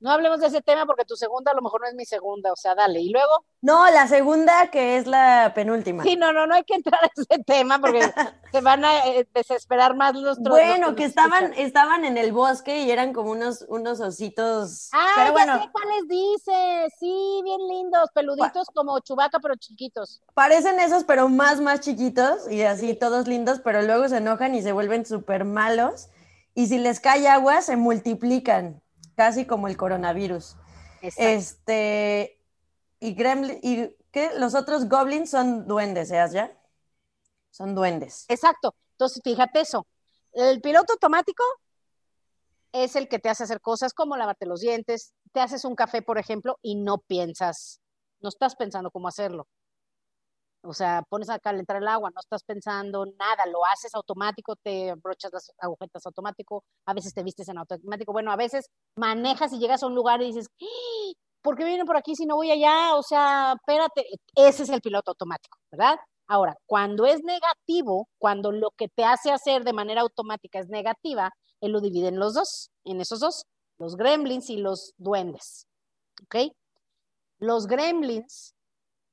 No 0.00 0.12
hablemos 0.12 0.38
de 0.38 0.46
ese 0.46 0.62
tema 0.62 0.86
porque 0.86 1.04
tu 1.04 1.16
segunda 1.16 1.50
a 1.50 1.54
lo 1.54 1.62
mejor 1.62 1.80
no 1.80 1.88
es 1.88 1.94
mi 1.94 2.04
segunda, 2.04 2.52
o 2.52 2.56
sea, 2.56 2.76
dale. 2.76 3.00
¿Y 3.00 3.10
luego? 3.10 3.44
No, 3.60 3.90
la 3.90 4.06
segunda 4.06 4.70
que 4.70 4.96
es 4.96 5.08
la 5.08 5.50
penúltima. 5.56 6.04
Sí, 6.04 6.14
no, 6.14 6.32
no, 6.32 6.46
no 6.46 6.54
hay 6.54 6.62
que 6.62 6.74
entrar 6.74 7.02
a 7.02 7.10
ese 7.16 7.42
tema 7.44 7.80
porque 7.80 8.00
se 8.52 8.60
van 8.60 8.84
a 8.84 9.06
eh, 9.08 9.26
desesperar 9.34 9.96
más 9.96 10.14
los 10.14 10.38
Bueno, 10.38 10.94
que, 10.94 11.04
estaban, 11.04 11.52
estaban 11.54 12.04
en 12.04 12.16
el 12.16 12.32
bosque 12.32 12.82
y 12.82 12.90
eran 12.92 13.12
como 13.12 13.32
unos, 13.32 13.64
unos 13.68 13.98
ositos. 13.98 14.88
Ah, 14.92 15.14
pero 15.16 15.32
bueno. 15.32 15.60
sé 15.60 15.68
cuáles 15.72 16.06
dices. 16.06 16.94
Sí, 17.00 17.40
bien 17.42 17.66
lindos, 17.68 18.10
peluditos 18.14 18.68
como 18.72 19.00
chubaca, 19.00 19.40
pero 19.40 19.56
chiquitos. 19.56 20.22
Parecen 20.34 20.78
esos, 20.78 21.02
pero 21.02 21.28
más, 21.28 21.60
más 21.60 21.80
chiquitos 21.80 22.48
y 22.48 22.62
así 22.62 22.94
todos 22.94 23.26
lindos, 23.26 23.60
pero 23.64 23.82
luego 23.82 24.08
se 24.08 24.18
enojan 24.18 24.54
y 24.54 24.62
se 24.62 24.70
vuelven 24.70 25.04
súper 25.04 25.44
malos. 25.44 26.08
Y 26.54 26.68
si 26.68 26.78
les 26.78 27.00
cae 27.00 27.26
agua, 27.26 27.62
se 27.62 27.76
multiplican 27.76 28.80
casi 29.18 29.46
como 29.46 29.66
el 29.66 29.76
coronavirus. 29.76 30.54
Este, 31.02 32.40
y 33.00 33.14
Gremlin, 33.14 33.58
y 33.64 33.90
¿qué? 34.12 34.30
Los 34.38 34.54
otros 34.54 34.88
goblins 34.88 35.30
son 35.30 35.66
duendes, 35.66 36.12
¿eh? 36.12 36.24
¿Ya? 36.30 36.56
Son 37.50 37.74
duendes. 37.74 38.26
Exacto. 38.28 38.76
Entonces, 38.92 39.20
fíjate 39.24 39.62
eso. 39.62 39.88
El 40.32 40.60
piloto 40.60 40.92
automático 40.92 41.42
es 42.70 42.94
el 42.94 43.08
que 43.08 43.18
te 43.18 43.28
hace 43.28 43.42
hacer 43.42 43.60
cosas 43.60 43.92
como 43.92 44.16
lavarte 44.16 44.46
los 44.46 44.60
dientes, 44.60 45.14
te 45.32 45.40
haces 45.40 45.64
un 45.64 45.74
café, 45.74 46.00
por 46.00 46.18
ejemplo, 46.18 46.60
y 46.62 46.76
no 46.76 46.98
piensas, 46.98 47.80
no 48.20 48.28
estás 48.28 48.54
pensando 48.54 48.92
cómo 48.92 49.08
hacerlo. 49.08 49.48
O 50.68 50.74
sea, 50.74 51.02
pones 51.08 51.30
a 51.30 51.38
calentar 51.38 51.78
el 51.78 51.88
agua, 51.88 52.10
no 52.10 52.20
estás 52.20 52.42
pensando 52.44 53.06
nada, 53.06 53.46
lo 53.50 53.64
haces 53.64 53.94
automático, 53.94 54.54
te 54.56 54.92
brochas 55.02 55.32
las 55.32 55.50
agujetas 55.58 56.04
automático, 56.04 56.62
a 56.84 56.92
veces 56.92 57.14
te 57.14 57.22
vistes 57.22 57.48
en 57.48 57.56
automático. 57.56 58.12
Bueno, 58.12 58.30
a 58.30 58.36
veces 58.36 58.66
manejas 58.94 59.52
y 59.54 59.58
llegas 59.58 59.82
a 59.82 59.86
un 59.86 59.94
lugar 59.94 60.20
y 60.20 60.26
dices, 60.26 60.48
¡Ah! 60.60 61.12
¿por 61.40 61.56
qué 61.56 61.64
vienen 61.64 61.86
por 61.86 61.96
aquí 61.96 62.14
si 62.14 62.26
no 62.26 62.36
voy 62.36 62.50
allá? 62.50 62.94
O 62.96 63.02
sea, 63.02 63.54
espérate, 63.56 64.04
ese 64.34 64.64
es 64.64 64.68
el 64.68 64.82
piloto 64.82 65.12
automático, 65.12 65.56
¿verdad? 65.70 65.96
Ahora, 66.26 66.54
cuando 66.66 67.06
es 67.06 67.22
negativo, 67.24 68.06
cuando 68.18 68.52
lo 68.52 68.70
que 68.76 68.88
te 68.88 69.04
hace 69.04 69.30
hacer 69.32 69.64
de 69.64 69.72
manera 69.72 70.02
automática 70.02 70.58
es 70.58 70.68
negativa, 70.68 71.30
él 71.62 71.72
lo 71.72 71.80
divide 71.80 72.08
en 72.08 72.18
los 72.18 72.34
dos, 72.34 72.70
en 72.84 73.00
esos 73.00 73.20
dos, 73.20 73.46
los 73.78 73.96
gremlins 73.96 74.50
y 74.50 74.58
los 74.58 74.92
duendes. 74.98 75.66
¿Ok? 76.24 76.52
Los 77.38 77.66
gremlins 77.66 78.54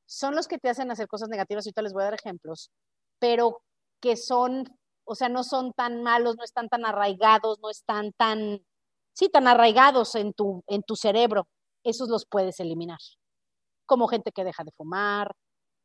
son 0.06 0.36
los 0.36 0.48
que 0.48 0.58
te 0.60 0.70
hacen 0.70 0.92
hacer 0.92 1.08
cosas 1.08 1.30
negativas, 1.30 1.66
ahorita 1.66 1.82
les 1.82 1.94
voy 1.94 2.04
a 2.04 2.06
dar 2.06 2.14
ejemplos, 2.16 2.72
pero 3.20 3.62
que 4.02 4.18
son, 4.18 4.66
o 5.06 5.16
sea, 5.16 5.30
no 5.30 5.44
son 5.44 5.74
tan 5.74 6.04
malos, 6.04 6.36
no 6.38 6.44
están 6.44 6.70
tan 6.70 6.86
arraigados, 6.86 7.60
no 7.62 7.70
están 7.70 8.12
tan, 8.14 8.66
sí, 9.14 9.30
tan 9.30 9.48
arraigados 9.48 10.16
en 10.16 10.34
tu, 10.34 10.64
en 10.68 10.84
tu 10.84 10.96
cerebro, 10.96 11.48
esos 11.84 12.10
los 12.10 12.26
puedes 12.26 12.60
eliminar. 12.60 13.00
Como 13.86 14.08
gente 14.08 14.32
que 14.32 14.44
deja 14.44 14.64
de 14.64 14.72
fumar, 14.72 15.32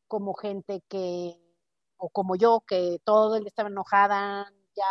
como 0.08 0.34
gente 0.34 0.82
que, 0.88 1.36
o 1.98 2.10
como 2.10 2.36
yo, 2.36 2.62
que 2.66 2.98
todo 3.04 3.36
el 3.36 3.42
día 3.42 3.48
estaba 3.48 3.68
enojada, 3.70 4.52
ya 4.76 4.84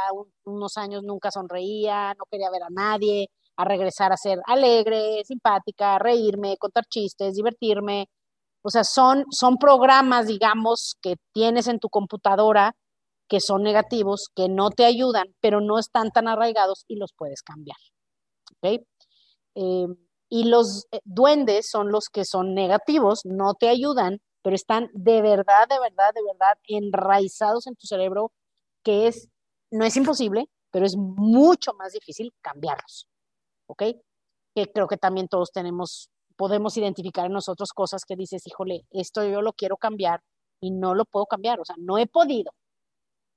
unos 0.46 0.78
años 0.78 1.04
nunca 1.04 1.32
sonreía, 1.32 2.13
no 2.18 2.26
quería 2.32 2.50
ver 2.52 2.63
a 2.63 2.70
nadie, 2.70 3.30
a 3.58 3.65
regresar 3.65 4.12
a 4.12 4.18
ser 4.18 4.39
alegre, 4.46 5.24
simpática, 5.26 6.00
reírme, 6.00 6.58
contar 6.58 6.86
chistes, 6.86 7.36
divertirme, 7.36 8.08
o 8.62 8.69
sea, 8.69 8.84
son, 8.84 9.26
son 9.32 9.58
programas, 9.58 10.28
digamos, 10.28 10.98
que 11.02 11.15
tienes 11.34 11.67
en 11.67 11.80
tu 11.80 11.89
computadora 11.89 12.76
que 13.28 13.39
son 13.39 13.63
negativos, 13.63 14.30
que 14.36 14.50
no 14.50 14.72
te 14.72 14.86
ayudan, 14.86 15.36
pero 15.39 15.62
no 15.62 15.80
están 15.80 16.12
tan 16.12 16.28
arraigados 16.28 16.84
y 16.88 16.95
los 16.95 17.13
puedes 17.13 17.43
cambiar. 17.43 17.78
¿okay? 18.58 18.86
Eh, 19.56 19.88
y 20.30 20.43
los 20.45 20.88
eh, 20.91 21.00
duendes 21.06 21.69
son 21.69 21.91
los 21.91 22.10
que 22.10 22.26
son 22.26 22.54
negativos, 22.54 23.22
no 23.26 23.54
te 23.54 23.69
ayudan, 23.69 24.19
pero 24.41 24.56
están 24.56 24.89
de 24.93 25.22
verdad, 25.22 25.67
de 25.69 25.80
verdad, 25.80 26.13
de 26.13 26.24
verdad 26.24 26.58
enraizados 26.67 27.67
en 27.67 27.76
tu 27.76 27.88
cerebro, 27.88 28.32
que 28.84 29.08
es, 29.08 29.30
no 29.72 29.86
es 29.86 29.95
imposible, 29.95 30.50
pero 30.72 30.86
es 30.86 30.95
mucho 30.98 31.74
más 31.74 31.93
difícil 31.93 32.34
cambiarlos. 32.41 33.08
¿Ok? 33.67 33.84
Que 34.56 34.72
creo 34.74 34.88
que 34.88 34.98
también 34.98 35.28
todos 35.28 35.52
tenemos 35.52 36.10
podemos 36.39 36.78
identificar 36.78 37.25
en 37.25 37.34
nosotros 37.34 37.73
cosas 37.73 38.06
que 38.06 38.15
dices, 38.15 38.47
híjole, 38.47 38.86
esto 38.91 39.25
yo 39.25 39.41
lo 39.41 39.52
quiero 39.52 39.75
cambiar 39.75 40.21
y 40.62 40.71
no 40.71 40.95
lo 40.95 41.04
puedo 41.04 41.25
cambiar, 41.25 41.60
o 41.60 41.65
sea, 41.65 41.75
no 41.78 41.97
he 41.97 42.08
podido. 42.08 42.54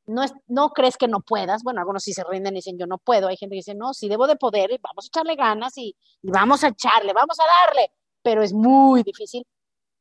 No, 0.06 0.22
es, 0.22 0.32
no 0.46 0.70
crees 0.70 0.96
que 0.96 1.08
no 1.08 1.18
puedas, 1.20 1.64
bueno, 1.64 1.80
algunos 1.80 2.04
sí 2.04 2.12
se 2.12 2.22
rinden 2.22 2.54
y 2.54 2.58
dicen, 2.58 2.78
yo 2.78 2.86
no 2.86 2.98
puedo, 2.98 3.26
hay 3.26 3.36
gente 3.36 3.54
que 3.54 3.58
dice, 3.58 3.74
no, 3.74 3.92
sí 3.92 4.08
debo 4.08 4.28
de 4.28 4.36
poder 4.36 4.70
y 4.70 4.78
vamos 4.80 5.06
a 5.06 5.08
echarle 5.08 5.34
ganas 5.34 5.76
y, 5.78 5.96
y 6.22 6.30
vamos 6.30 6.62
a 6.62 6.68
echarle, 6.68 7.12
vamos 7.12 7.36
a 7.40 7.66
darle, 7.66 7.90
pero 8.22 8.40
es 8.40 8.52
muy 8.52 9.02
difícil, 9.02 9.44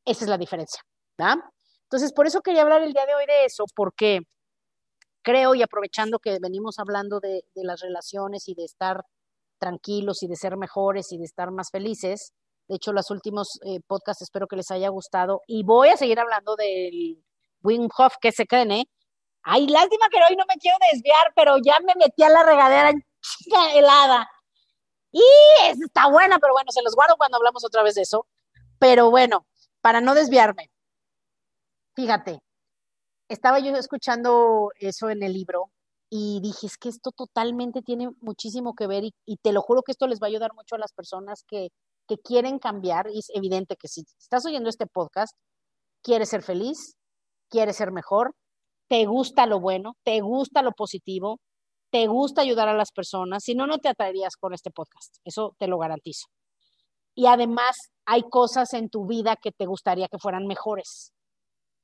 esa 0.04 0.24
es 0.24 0.30
la 0.30 0.38
diferencia, 0.38 0.80
¿verdad? 1.18 1.38
Entonces, 1.82 2.12
por 2.12 2.28
eso 2.28 2.40
quería 2.40 2.62
hablar 2.62 2.82
el 2.82 2.92
día 2.92 3.04
de 3.04 3.16
hoy 3.16 3.26
de 3.26 3.46
eso, 3.46 3.64
porque 3.74 4.20
creo 5.22 5.56
y 5.56 5.62
aprovechando 5.62 6.20
que 6.20 6.38
venimos 6.40 6.78
hablando 6.78 7.18
de, 7.18 7.44
de 7.52 7.64
las 7.64 7.80
relaciones 7.80 8.48
y 8.48 8.54
de 8.54 8.64
estar 8.64 9.04
tranquilos 9.58 10.22
y 10.22 10.28
de 10.28 10.36
ser 10.36 10.56
mejores 10.56 11.10
y 11.10 11.18
de 11.18 11.24
estar 11.24 11.50
más 11.50 11.70
felices, 11.72 12.32
de 12.68 12.76
hecho, 12.76 12.92
los 12.92 13.10
últimos 13.10 13.58
eh, 13.64 13.80
podcasts 13.86 14.22
espero 14.22 14.46
que 14.46 14.56
les 14.56 14.70
haya 14.70 14.88
gustado. 14.88 15.42
Y 15.46 15.64
voy 15.64 15.88
a 15.88 15.96
seguir 15.96 16.18
hablando 16.20 16.56
del 16.56 17.22
Wim 17.62 17.88
Hof, 17.96 18.14
que 18.20 18.32
se 18.32 18.46
creen, 18.46 18.72
¿eh? 18.72 18.84
Ay, 19.42 19.66
lástima 19.66 20.08
que 20.10 20.18
hoy 20.28 20.36
no 20.36 20.44
me 20.48 20.56
quiero 20.56 20.76
desviar, 20.92 21.32
pero 21.34 21.56
ya 21.58 21.80
me 21.80 21.94
metí 21.96 22.22
a 22.22 22.28
la 22.30 22.44
regadera 22.44 22.92
chica 23.20 23.72
helada. 23.74 24.28
Y 25.10 25.22
está 25.84 26.08
buena, 26.08 26.38
pero 26.38 26.54
bueno, 26.54 26.70
se 26.72 26.82
los 26.82 26.94
guardo 26.94 27.16
cuando 27.16 27.36
hablamos 27.36 27.64
otra 27.64 27.82
vez 27.82 27.94
de 27.96 28.02
eso. 28.02 28.26
Pero 28.78 29.10
bueno, 29.10 29.46
para 29.80 30.00
no 30.00 30.14
desviarme, 30.14 30.70
fíjate, 31.94 32.40
estaba 33.28 33.58
yo 33.58 33.74
escuchando 33.76 34.70
eso 34.76 35.10
en 35.10 35.22
el 35.22 35.32
libro 35.32 35.70
y 36.10 36.40
dije, 36.42 36.66
es 36.66 36.78
que 36.78 36.88
esto 36.88 37.10
totalmente 37.12 37.82
tiene 37.82 38.10
muchísimo 38.20 38.74
que 38.74 38.86
ver 38.86 39.04
y, 39.04 39.14
y, 39.26 39.36
te 39.38 39.52
lo 39.52 39.62
juro 39.62 39.82
que 39.82 39.92
esto 39.92 40.06
les 40.06 40.20
va 40.20 40.26
a 40.26 40.28
ayudar 40.28 40.52
mucho 40.54 40.74
a 40.76 40.78
las 40.78 40.92
personas 40.92 41.44
que 41.46 41.70
quieren 42.18 42.58
cambiar, 42.58 43.08
y 43.10 43.18
es 43.18 43.30
evidente 43.34 43.76
que 43.76 43.88
si 43.88 44.04
estás 44.18 44.44
oyendo 44.46 44.68
este 44.68 44.86
podcast, 44.86 45.36
quieres 46.02 46.28
ser 46.30 46.42
feliz, 46.42 46.96
quieres 47.48 47.76
ser 47.76 47.92
mejor, 47.92 48.34
te 48.88 49.06
gusta 49.06 49.46
lo 49.46 49.60
bueno, 49.60 49.94
te 50.04 50.20
gusta 50.20 50.62
lo 50.62 50.72
positivo, 50.72 51.40
te 51.90 52.06
gusta 52.06 52.42
ayudar 52.42 52.68
a 52.68 52.74
las 52.74 52.90
personas, 52.92 53.44
si 53.44 53.54
no, 53.54 53.66
no 53.66 53.78
te 53.78 53.88
atraerías 53.88 54.36
con 54.36 54.54
este 54.54 54.70
podcast, 54.70 55.16
eso 55.24 55.54
te 55.58 55.68
lo 55.68 55.78
garantizo. 55.78 56.26
Y 57.14 57.26
además 57.26 57.76
hay 58.06 58.22
cosas 58.22 58.72
en 58.74 58.88
tu 58.88 59.06
vida 59.06 59.36
que 59.36 59.52
te 59.52 59.66
gustaría 59.66 60.08
que 60.08 60.18
fueran 60.18 60.46
mejores. 60.46 61.12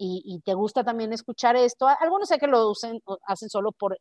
Y, 0.00 0.40
te 0.44 0.54
gusta 0.54 0.84
también 0.84 1.12
escuchar 1.12 1.56
esto. 1.56 1.88
Algunos 1.88 2.28
sé 2.28 2.38
que 2.38 2.46
lo 2.46 2.72
hacen 3.26 3.50
solo 3.50 3.72
por 3.72 3.98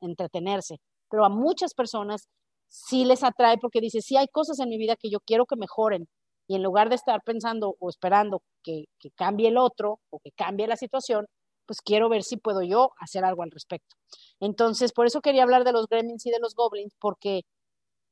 entretenerse, 0.00 0.76
pero 1.10 1.26
a 1.26 1.28
muchas 1.28 1.74
personas 1.74 2.26
sí 2.68 3.04
les 3.04 3.22
atrae 3.24 3.58
porque 3.58 3.80
dice, 3.80 4.00
sí 4.02 4.16
hay 4.16 4.28
cosas 4.28 4.58
en 4.60 4.68
mi 4.68 4.78
vida 4.78 4.96
que 4.96 5.10
yo 5.10 5.20
quiero 5.20 5.46
que 5.46 5.56
mejoren. 5.56 6.08
Y 6.48 6.56
en 6.56 6.62
lugar 6.62 6.88
de 6.88 6.94
estar 6.96 7.22
pensando 7.24 7.76
o 7.80 7.90
esperando 7.90 8.42
que, 8.62 8.84
que 9.00 9.10
cambie 9.10 9.48
el 9.48 9.58
otro 9.58 10.00
o 10.10 10.20
que 10.20 10.30
cambie 10.32 10.66
la 10.68 10.76
situación, 10.76 11.26
pues 11.66 11.80
quiero 11.82 12.08
ver 12.08 12.22
si 12.22 12.36
puedo 12.36 12.62
yo 12.62 12.90
hacer 13.00 13.24
algo 13.24 13.42
al 13.42 13.50
respecto. 13.50 13.96
Entonces, 14.40 14.92
por 14.92 15.06
eso 15.06 15.20
quería 15.20 15.42
hablar 15.42 15.64
de 15.64 15.72
los 15.72 15.86
gremlins 15.88 16.24
y 16.26 16.30
de 16.30 16.38
los 16.40 16.54
goblins, 16.54 16.94
porque 17.00 17.42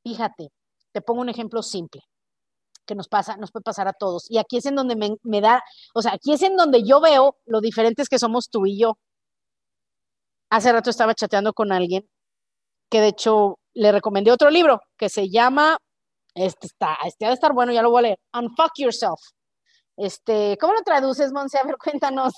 fíjate, 0.05 0.49
te 0.93 1.01
pongo 1.03 1.23
un 1.23 1.29
ejemplo 1.29 1.63
simple 1.63 2.03
que 2.87 2.95
nos 2.95 3.09
pasa, 3.09 3.37
nos 3.37 3.53
puede 3.53 3.65
pasar 3.65 3.89
a 3.89 3.93
todos. 3.95 4.31
Y 4.31 4.39
aquí 4.39 4.59
es 4.59 4.67
en 4.67 4.75
donde 4.77 4.97
me, 4.97 5.11
me 5.23 5.41
da, 5.41 5.63
o 5.95 6.03
sea, 6.03 6.15
aquí 6.15 6.33
es 6.33 6.43
en 6.43 6.57
donde 6.57 6.85
yo 6.85 7.01
veo 7.01 7.37
lo 7.47 7.61
diferentes 7.61 8.09
que 8.09 8.19
somos 8.19 8.51
tú 8.51 8.67
y 8.67 8.79
yo. 8.79 8.99
Hace 10.51 10.73
rato 10.73 10.91
estaba 10.91 11.15
chateando 11.15 11.53
con 11.53 11.73
alguien 11.73 12.09
que 12.91 13.01
de 13.01 13.09
hecho 13.09 13.59
le 13.75 13.93
recomendé 13.93 14.31
otro 14.33 14.51
libro 14.51 14.81
que 14.97 15.09
se 15.09 15.29
llama, 15.29 15.79
este 16.35 16.67
está, 16.67 16.97
este 17.05 17.27
ha 17.27 17.29
de 17.29 17.35
estar 17.35 17.53
bueno, 17.53 17.73
ya 17.73 17.83
lo 17.83 17.91
voy 17.91 17.99
a 18.01 18.03
leer, 18.03 18.19
Unfuck 18.33 18.73
Yourself. 18.77 19.21
Este, 19.97 20.57
¿cómo 20.61 20.73
lo 20.73 20.83
traduces, 20.83 21.33
Monse? 21.33 21.59
A 21.59 21.65
ver, 21.65 21.77
cuéntanos. 21.77 22.33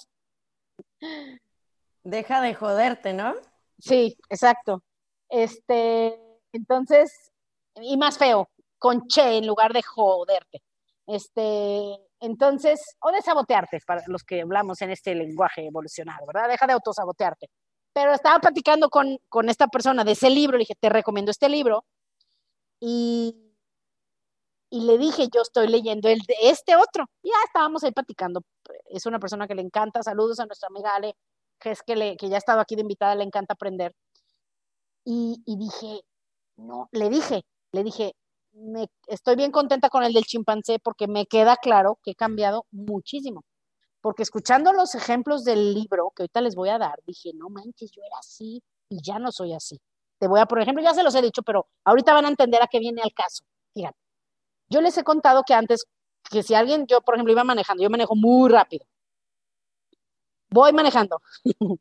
Deja 2.03 2.40
de 2.40 2.55
joderte, 2.55 3.12
¿no? 3.12 3.35
Sí, 3.79 4.16
exacto. 4.29 4.83
Este, 5.29 6.20
entonces, 6.53 7.33
y 7.77 7.96
más 7.96 8.18
feo, 8.18 8.49
con 8.79 9.07
che 9.09 9.38
en 9.38 9.46
lugar 9.46 9.72
de 9.72 9.83
joderte. 9.83 10.62
Este, 11.07 11.96
entonces, 12.20 12.81
o 13.01 13.11
de 13.11 13.22
sabotearte, 13.22 13.81
para 13.87 14.03
los 14.07 14.22
que 14.22 14.42
hablamos 14.42 14.81
en 14.83 14.90
este 14.90 15.14
lenguaje 15.14 15.66
evolucionado, 15.66 16.27
¿verdad? 16.27 16.49
Deja 16.49 16.66
de 16.66 16.72
autosabotearte. 16.75 17.49
Pero 17.97 18.13
estaba 18.13 18.39
platicando 18.41 18.91
con, 18.91 19.17
con 19.31 19.49
esta 19.49 19.69
persona 19.69 20.05
de 20.05 20.13
ese 20.13 20.29
libro, 20.29 20.59
le 20.59 20.65
dije, 20.65 20.75
te 20.79 20.91
recomiendo 20.91 21.31
este 21.31 21.49
libro, 21.49 21.87
y, 22.79 23.35
y 24.69 24.81
le 24.83 24.99
dije, 24.99 25.29
yo 25.35 25.41
estoy 25.41 25.67
leyendo 25.69 26.07
el 26.11 26.19
de 26.19 26.35
este 26.43 26.77
otro. 26.77 27.07
Y 27.23 27.31
ya 27.31 27.37
estábamos 27.47 27.85
ahí 27.85 27.93
platicando. 27.93 28.43
Es 28.91 29.07
una 29.07 29.19
persona 29.19 29.47
que 29.49 29.55
le 29.55 29.63
encanta, 29.63 30.03
saludos 30.03 30.39
a 30.41 30.45
nuestra 30.45 30.69
amiga 30.69 30.95
Ale, 30.95 31.17
que 31.59 31.71
es 31.71 31.83
que, 31.83 31.97
le, 31.97 32.19
que 32.19 32.29
ya 32.29 32.35
ha 32.35 32.39
estado 32.39 32.61
aquí 32.61 32.75
de 32.75 32.83
invitada, 32.83 33.15
le 33.15 33.25
encanta 33.25 33.55
aprender. 33.55 33.95
Y, 35.07 35.43
y 35.47 35.57
dije, 35.57 36.03
no, 36.57 36.91
le 36.93 37.09
dije, 37.09 37.45
le 37.73 37.83
dije, 37.83 38.13
me, 38.53 38.89
estoy 39.07 39.37
bien 39.37 39.53
contenta 39.53 39.89
con 39.89 40.05
el 40.05 40.13
del 40.13 40.25
chimpancé 40.25 40.81
porque 40.81 41.09
me 41.09 41.25
queda 41.25 41.57
claro 41.57 41.99
que 42.03 42.11
he 42.11 42.15
cambiado 42.15 42.67
muchísimo. 42.71 43.43
Porque 44.01 44.23
escuchando 44.23 44.73
los 44.73 44.95
ejemplos 44.95 45.45
del 45.45 45.75
libro 45.75 46.13
que 46.15 46.23
ahorita 46.23 46.41
les 46.41 46.55
voy 46.55 46.69
a 46.69 46.79
dar, 46.79 46.99
dije, 47.07 47.33
no 47.35 47.49
manches, 47.49 47.91
yo 47.91 48.03
era 48.03 48.19
así 48.19 48.63
y 48.89 49.03
ya 49.03 49.19
no 49.19 49.33
soy 49.33 49.53
así. 49.55 49.81
Te 50.19 50.29
voy 50.29 50.41
a, 50.41 50.47
por 50.47 50.61
ejemplo, 50.61 50.83
ya 50.83 50.95
se 50.95 51.03
los 51.03 51.15
he 51.15 51.23
dicho, 51.23 51.43
pero 51.43 51.67
ahorita 51.85 52.15
van 52.15 52.27
a 52.27 52.29
entender 52.29 52.63
a 52.63 52.69
qué 52.69 52.79
viene 52.79 53.03
al 53.03 53.13
caso. 53.13 53.45
Fíjate, 53.75 53.99
yo 54.69 54.81
les 54.81 54.97
he 54.99 55.05
contado 55.05 55.43
que 55.47 55.55
antes, 55.55 55.87
que 56.31 56.43
si 56.43 56.55
alguien, 56.55 56.87
yo 56.87 57.01
por 57.03 57.15
ejemplo 57.15 57.33
iba 57.33 57.45
manejando, 57.45 57.83
yo 57.83 57.91
manejo 57.91 58.15
muy 58.17 58.51
rápido. 58.51 58.87
Voy 60.51 60.73
manejando. 60.73 61.21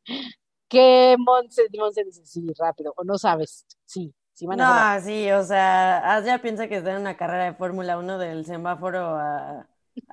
que 0.67 1.15
Monse, 1.19 1.67
Monse 1.77 2.03
sí, 2.11 2.47
rápido, 2.57 2.93
o 2.97 3.03
no 3.03 3.17
sabes, 3.17 3.65
sí, 3.85 4.13
no, 4.41 5.01
sí, 5.01 5.31
o 5.31 5.43
sea, 5.43 6.21
ya 6.25 6.41
piensa 6.41 6.67
que 6.67 6.77
está 6.77 6.91
en 6.91 7.01
una 7.01 7.15
carrera 7.15 7.45
de 7.45 7.53
Fórmula 7.53 7.97
1 7.97 8.17
del 8.17 8.45
semáforo 8.45 9.15
a, 9.15 9.65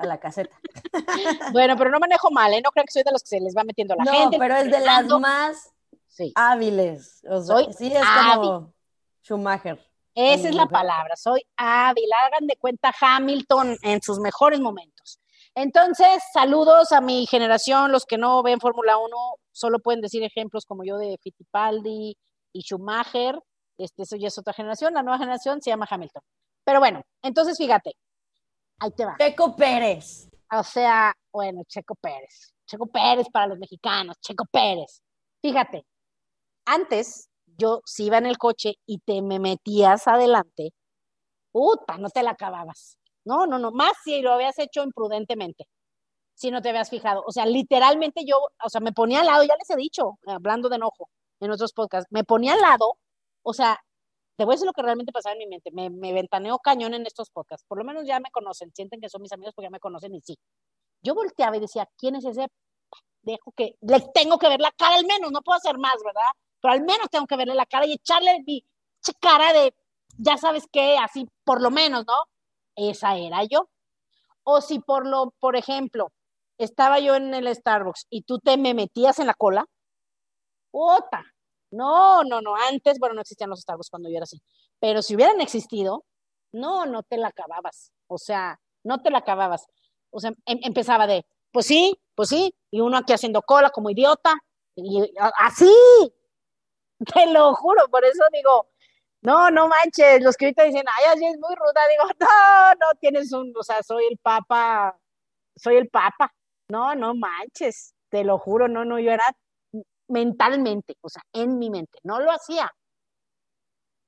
la 0.02 0.18
caseta. 0.18 0.58
bueno, 1.52 1.76
pero 1.76 1.90
no 1.90 1.98
manejo 1.98 2.30
mal, 2.30 2.52
¿eh? 2.52 2.60
No 2.62 2.70
creo 2.70 2.84
que 2.84 2.92
soy 2.92 3.02
de 3.02 3.12
los 3.12 3.22
que 3.22 3.28
se 3.28 3.40
les 3.40 3.54
va 3.56 3.64
metiendo 3.64 3.94
la 3.94 4.04
gente. 4.04 4.36
No, 4.36 4.40
pero 4.40 4.56
es 4.56 4.70
de 4.70 4.80
las 4.80 5.06
más 5.06 5.72
hábiles. 6.34 7.22
O 7.28 7.40
sea, 7.40 7.56
soy 7.56 7.72
sí, 7.72 7.92
es 7.92 8.02
como 8.34 8.72
Schumacher. 9.22 9.84
Esa 10.14 10.48
es 10.48 10.54
la 10.54 10.66
palabra, 10.66 11.16
soy 11.16 11.42
hábil. 11.56 12.10
Hagan 12.12 12.46
de 12.46 12.56
cuenta 12.56 12.92
Hamilton 13.00 13.76
en 13.82 14.02
sus 14.02 14.18
mejores 14.18 14.60
momentos. 14.60 15.18
Entonces, 15.54 16.22
saludos 16.32 16.92
a 16.92 17.00
mi 17.00 17.26
generación, 17.26 17.92
los 17.92 18.04
que 18.04 18.18
no 18.18 18.42
ven 18.42 18.60
Fórmula 18.60 18.98
1, 18.98 19.16
solo 19.52 19.78
pueden 19.78 20.00
decir 20.00 20.22
ejemplos 20.22 20.64
como 20.66 20.84
yo 20.84 20.96
de 20.98 21.18
Fittipaldi 21.22 22.16
y 22.52 22.60
Schumacher 22.60 23.38
este, 23.78 24.02
eso 24.02 24.16
ya 24.16 24.28
es 24.28 24.38
otra 24.38 24.52
generación, 24.52 24.94
la 24.94 25.02
nueva 25.02 25.18
generación 25.18 25.60
se 25.60 25.70
llama 25.70 25.86
Hamilton. 25.88 26.22
Pero 26.64 26.78
bueno, 26.78 27.02
entonces 27.22 27.58
fíjate, 27.58 27.96
ahí 28.82 28.90
te 28.90 29.04
va. 29.04 29.16
Checo 29.18 29.56
Pérez. 29.56 30.28
O 30.50 30.62
sea, 30.62 31.14
bueno, 31.32 31.62
Checo 31.66 31.94
Pérez. 31.94 32.52
Checo 32.66 32.86
Pérez 32.86 33.28
para 33.32 33.46
los 33.46 33.58
mexicanos, 33.58 34.16
Checo 34.20 34.44
Pérez. 34.50 35.02
Fíjate, 35.40 35.84
antes 36.66 37.28
yo 37.46 37.80
si 37.84 38.06
iba 38.06 38.18
en 38.18 38.26
el 38.26 38.38
coche 38.38 38.74
y 38.86 38.98
te 38.98 39.22
me 39.22 39.38
metías 39.38 40.06
adelante, 40.06 40.72
puta, 41.50 41.98
no 41.98 42.08
te 42.10 42.22
la 42.22 42.30
acababas. 42.30 42.98
No, 43.24 43.46
no, 43.46 43.58
no, 43.58 43.70
más 43.72 43.92
si 44.04 44.20
lo 44.20 44.32
habías 44.32 44.58
hecho 44.58 44.82
imprudentemente, 44.82 45.66
si 46.34 46.50
no 46.50 46.60
te 46.60 46.70
habías 46.70 46.90
fijado. 46.90 47.22
O 47.26 47.32
sea, 47.32 47.46
literalmente 47.46 48.24
yo, 48.24 48.36
o 48.64 48.68
sea, 48.68 48.80
me 48.80 48.92
ponía 48.92 49.20
al 49.20 49.26
lado, 49.26 49.44
ya 49.44 49.54
les 49.56 49.70
he 49.70 49.76
dicho, 49.76 50.18
hablando 50.26 50.68
de 50.68 50.76
enojo 50.76 51.08
en 51.40 51.50
otros 51.50 51.72
podcasts, 51.72 52.10
me 52.10 52.24
ponía 52.24 52.54
al 52.54 52.60
lado 52.60 52.98
o 53.42 53.52
sea, 53.52 53.78
te 54.42 54.44
voy 54.44 54.54
a 54.54 54.56
decir 54.56 54.66
lo 54.66 54.72
que 54.72 54.82
realmente 54.82 55.12
pasaba 55.12 55.34
en 55.34 55.38
mi 55.38 55.46
mente. 55.46 55.70
Me, 55.70 55.88
me 55.88 56.12
ventaneo 56.12 56.58
cañón 56.58 56.94
en 56.94 57.06
estos 57.06 57.30
podcasts. 57.30 57.64
Por 57.68 57.78
lo 57.78 57.84
menos 57.84 58.04
ya 58.04 58.18
me 58.18 58.28
conocen, 58.32 58.72
sienten 58.74 59.00
que 59.00 59.08
son 59.08 59.22
mis 59.22 59.30
amigos 59.30 59.54
porque 59.54 59.66
ya 59.66 59.70
me 59.70 59.78
conocen 59.78 60.12
y 60.16 60.20
sí. 60.20 60.36
Yo 61.00 61.14
volteaba 61.14 61.56
y 61.56 61.60
decía, 61.60 61.88
¿quién 61.96 62.16
es 62.16 62.24
ese? 62.24 62.48
Dejo 63.20 63.52
que, 63.52 63.76
le 63.82 64.00
tengo 64.12 64.38
que 64.40 64.48
ver 64.48 64.60
la 64.60 64.72
cara 64.72 64.96
al 64.96 65.06
menos, 65.06 65.30
no 65.30 65.42
puedo 65.42 65.58
hacer 65.58 65.78
más, 65.78 65.94
¿verdad? 66.04 66.32
Pero 66.60 66.74
al 66.74 66.80
menos 66.80 67.08
tengo 67.08 67.24
que 67.28 67.36
verle 67.36 67.54
la 67.54 67.66
cara 67.66 67.86
y 67.86 67.92
echarle 67.92 68.42
mi 68.44 68.64
cara 69.20 69.52
de, 69.52 69.76
ya 70.18 70.36
sabes 70.36 70.64
qué, 70.72 70.98
así 70.98 71.28
por 71.44 71.62
lo 71.62 71.70
menos, 71.70 72.04
¿no? 72.04 72.14
Esa 72.74 73.16
era 73.16 73.44
yo. 73.44 73.68
O 74.42 74.60
si 74.60 74.80
por 74.80 75.06
lo, 75.06 75.34
por 75.38 75.54
ejemplo, 75.54 76.10
estaba 76.58 76.98
yo 76.98 77.14
en 77.14 77.32
el 77.32 77.46
Starbucks 77.54 78.08
y 78.10 78.22
tú 78.22 78.40
te 78.40 78.56
me 78.56 78.74
metías 78.74 79.20
en 79.20 79.28
la 79.28 79.34
cola, 79.34 79.66
¡Ota! 80.72 81.22
No, 81.72 82.22
no, 82.24 82.40
no. 82.42 82.54
Antes, 82.54 82.98
bueno, 82.98 83.14
no 83.14 83.22
existían 83.22 83.50
los 83.50 83.60
Starbucks 83.62 83.90
cuando 83.90 84.08
yo 84.10 84.16
era 84.16 84.24
así. 84.24 84.40
Pero 84.78 85.02
si 85.02 85.14
hubieran 85.16 85.40
existido, 85.40 86.04
no, 86.52 86.86
no 86.86 87.02
te 87.02 87.16
la 87.16 87.28
acababas. 87.28 87.92
O 88.08 88.18
sea, 88.18 88.60
no 88.84 89.02
te 89.02 89.10
la 89.10 89.18
acababas. 89.18 89.66
O 90.10 90.20
sea, 90.20 90.32
em, 90.46 90.58
empezaba 90.62 91.06
de, 91.06 91.24
pues 91.50 91.66
sí, 91.66 91.98
pues 92.14 92.28
sí. 92.28 92.54
Y 92.70 92.80
uno 92.80 92.98
aquí 92.98 93.12
haciendo 93.14 93.42
cola 93.42 93.70
como 93.70 93.90
idiota. 93.90 94.34
Y 94.76 95.12
así. 95.38 95.72
Te 97.14 97.26
lo 97.32 97.54
juro. 97.54 97.88
Por 97.90 98.04
eso 98.04 98.22
digo, 98.32 98.68
no, 99.22 99.50
no 99.50 99.68
manches. 99.68 100.22
Los 100.22 100.36
que 100.36 100.46
ahorita 100.46 100.64
dicen, 100.64 100.84
ay, 100.98 101.04
así 101.14 101.24
es 101.26 101.38
muy 101.38 101.54
ruda. 101.54 101.80
Digo, 101.90 102.04
no, 102.20 102.74
no 102.80 102.98
tienes 103.00 103.32
un, 103.32 103.52
o 103.58 103.62
sea, 103.62 103.82
soy 103.82 104.04
el 104.10 104.18
papa, 104.18 104.98
soy 105.56 105.76
el 105.76 105.88
papa. 105.88 106.32
No, 106.68 106.94
no 106.94 107.14
manches. 107.14 107.94
Te 108.10 108.24
lo 108.24 108.38
juro, 108.38 108.68
no, 108.68 108.84
no, 108.84 108.98
yo 108.98 109.10
era 109.12 109.24
mentalmente, 110.12 110.96
o 111.00 111.08
sea, 111.08 111.22
en 111.32 111.58
mi 111.58 111.70
mente. 111.70 111.98
No 112.04 112.20
lo 112.20 112.30
hacía. 112.30 112.70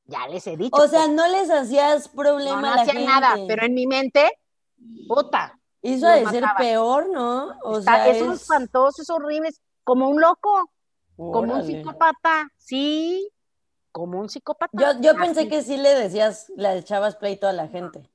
Ya 0.05 0.29
les 0.29 0.47
he 0.47 0.57
dicho. 0.57 0.77
O 0.77 0.87
sea, 0.87 1.09
no 1.09 1.27
les 1.29 1.51
hacías 1.51 2.09
problema 2.09 2.61
no, 2.61 2.75
no 2.75 2.83
hacía 2.83 3.01
nada, 3.01 3.37
pero 3.49 3.65
en 3.65 3.75
mi 3.75 3.87
mente, 3.87 4.39
puta. 5.09 5.59
Eso 5.83 6.07
de 6.07 6.27
ser 6.27 6.45
peor, 6.57 7.11
¿no? 7.11 7.59
O 7.63 7.81
sea, 7.81 8.09
es, 8.09 8.23
es 8.23 8.43
espantoso, 8.43 9.03
es 9.03 9.11
horrible, 9.11 9.49
es 9.49 9.61
como 9.83 10.09
un 10.09 10.21
loco, 10.21 10.71
como 11.17 11.55
un 11.55 11.63
psicópata, 11.63 12.49
sí, 12.57 13.31
como 13.95 14.19
un 14.19 14.29
psicópata. 14.29 14.73
Yo, 14.73 15.01
yo 15.01 15.15
pensé 15.15 15.49
que 15.49 15.63
sí 15.63 15.77
le 15.77 15.95
decías, 15.95 16.51
le 16.57 16.79
echabas 16.79 17.17
pleito 17.17 17.47
a 17.47 17.53
la 17.53 17.69
gente. 17.69 18.11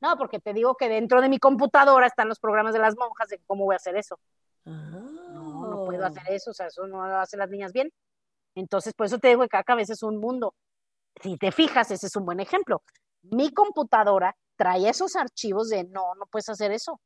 No, 0.00 0.16
porque 0.16 0.40
te 0.40 0.52
digo 0.52 0.74
que 0.74 0.88
dentro 0.88 1.20
de 1.20 1.28
mi 1.28 1.38
computadora 1.38 2.08
están 2.08 2.28
los 2.28 2.40
programas 2.40 2.72
de 2.72 2.80
las 2.80 2.96
monjas 2.96 3.28
de 3.28 3.38
cómo 3.46 3.64
voy 3.64 3.74
a 3.74 3.76
hacer 3.76 3.96
eso. 3.96 4.18
No 5.84 5.90
puedo 5.90 6.06
hacer 6.06 6.22
eso, 6.28 6.50
o 6.50 6.54
sea, 6.54 6.66
eso 6.66 6.86
no 6.86 7.06
lo 7.06 7.18
hacen 7.18 7.38
las 7.38 7.50
niñas 7.50 7.72
bien. 7.72 7.90
Entonces, 8.54 8.92
por 8.94 9.06
eso 9.06 9.18
te 9.18 9.28
digo 9.28 9.42
que 9.42 9.48
cada 9.48 9.64
cabeza 9.64 9.92
es 9.92 10.02
un 10.02 10.18
mundo. 10.18 10.54
Si 11.22 11.36
te 11.36 11.52
fijas, 11.52 11.90
ese 11.90 12.06
es 12.06 12.16
un 12.16 12.24
buen 12.24 12.40
ejemplo. 12.40 12.82
Mi 13.22 13.52
computadora 13.52 14.34
trae 14.56 14.88
esos 14.88 15.16
archivos 15.16 15.68
de 15.68 15.84
no, 15.84 16.14
no 16.14 16.26
puedes 16.26 16.48
hacer 16.48 16.72
eso. 16.72 17.00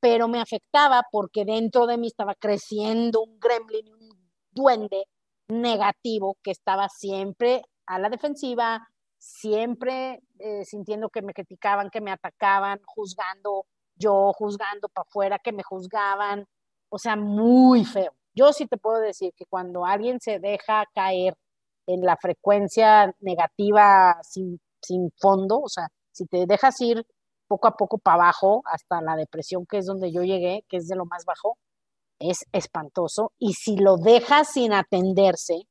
Pero 0.00 0.28
me 0.28 0.40
afectaba 0.40 1.02
porque 1.10 1.44
dentro 1.44 1.86
de 1.86 1.98
mí 1.98 2.06
estaba 2.06 2.34
creciendo 2.34 3.22
un 3.22 3.38
gremlin, 3.38 3.92
un 3.92 4.30
duende 4.50 5.06
negativo 5.48 6.36
que 6.42 6.50
estaba 6.50 6.88
siempre 6.88 7.62
a 7.86 7.98
la 7.98 8.08
defensiva, 8.08 8.88
siempre 9.18 10.22
eh, 10.38 10.64
sintiendo 10.64 11.10
que 11.10 11.22
me 11.22 11.34
criticaban, 11.34 11.90
que 11.90 12.00
me 12.00 12.10
atacaban, 12.10 12.80
juzgando 12.86 13.66
yo, 13.94 14.32
juzgando 14.32 14.88
para 14.88 15.06
afuera, 15.06 15.38
que 15.38 15.52
me 15.52 15.62
juzgaban, 15.62 16.46
o 16.90 16.98
sea, 16.98 17.16
muy 17.16 17.84
feo. 17.84 18.12
Yo 18.34 18.52
sí 18.52 18.66
te 18.66 18.76
puedo 18.76 19.00
decir 19.00 19.32
que 19.36 19.46
cuando 19.46 19.84
alguien 19.86 20.20
se 20.20 20.38
deja 20.38 20.84
caer 20.94 21.34
en 21.86 22.02
la 22.02 22.16
frecuencia 22.16 23.12
negativa 23.20 24.16
sin, 24.22 24.60
sin 24.82 25.10
fondo, 25.18 25.60
o 25.60 25.68
sea, 25.68 25.88
si 26.12 26.26
te 26.26 26.46
dejas 26.46 26.80
ir 26.80 27.04
poco 27.48 27.68
a 27.68 27.76
poco 27.76 27.98
para 27.98 28.24
abajo 28.24 28.62
hasta 28.66 29.00
la 29.00 29.16
depresión, 29.16 29.66
que 29.66 29.78
es 29.78 29.86
donde 29.86 30.12
yo 30.12 30.22
llegué, 30.22 30.64
que 30.68 30.76
es 30.76 30.86
de 30.86 30.96
lo 30.96 31.04
más 31.06 31.24
bajo, 31.24 31.58
es 32.20 32.44
espantoso. 32.52 33.32
Y 33.38 33.54
si 33.54 33.76
lo 33.76 33.96
dejas 33.96 34.52
sin 34.52 34.72
atenderse, 34.72 35.62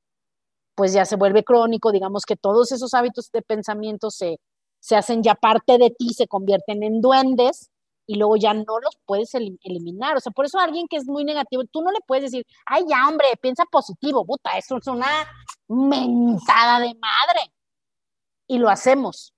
pues 0.76 0.93
ya 0.93 1.05
se 1.05 1.15
vuelve 1.15 1.43
crónico, 1.43 1.91
digamos 1.91 2.24
que 2.26 2.36
todos 2.36 2.72
esos 2.72 2.93
hábitos 2.93 3.30
de 3.32 3.41
pensamiento 3.41 4.09
se, 4.11 4.38
se 4.82 4.95
hacen 4.95 5.24
ya 5.24 5.36
parte 5.36 5.78
de 5.78 5.89
ti, 5.91 6.09
se 6.13 6.28
convierten 6.28 6.84
en 6.84 7.01
duendes 7.01 7.70
y 8.10 8.16
luego 8.16 8.38
ya 8.38 8.55
no 8.55 8.80
los 8.82 8.97
puedes 9.05 9.36
eliminar. 9.36 10.18
O 10.18 10.20
sea, 10.20 10.32
por 10.32 10.43
eso 10.43 10.57
alguien 10.57 10.88
que 10.88 10.97
es 10.97 11.05
muy 11.05 11.24
negativo, 11.24 11.64
tú 11.66 11.84
no 11.84 11.91
le 11.91 11.99
puedes 12.07 12.32
decir, 12.32 12.43
ay, 12.66 12.84
ya, 12.89 13.07
hombre, 13.07 13.28
piensa 13.39 13.66
positivo, 13.72 14.26
puta, 14.26 14.57
eso 14.57 14.78
es 14.78 14.88
una 14.88 15.28
mentada 15.68 16.80
de 16.80 16.95
madre. 16.95 17.53
Y 18.47 18.57
lo 18.57 18.68
hacemos. 18.68 19.32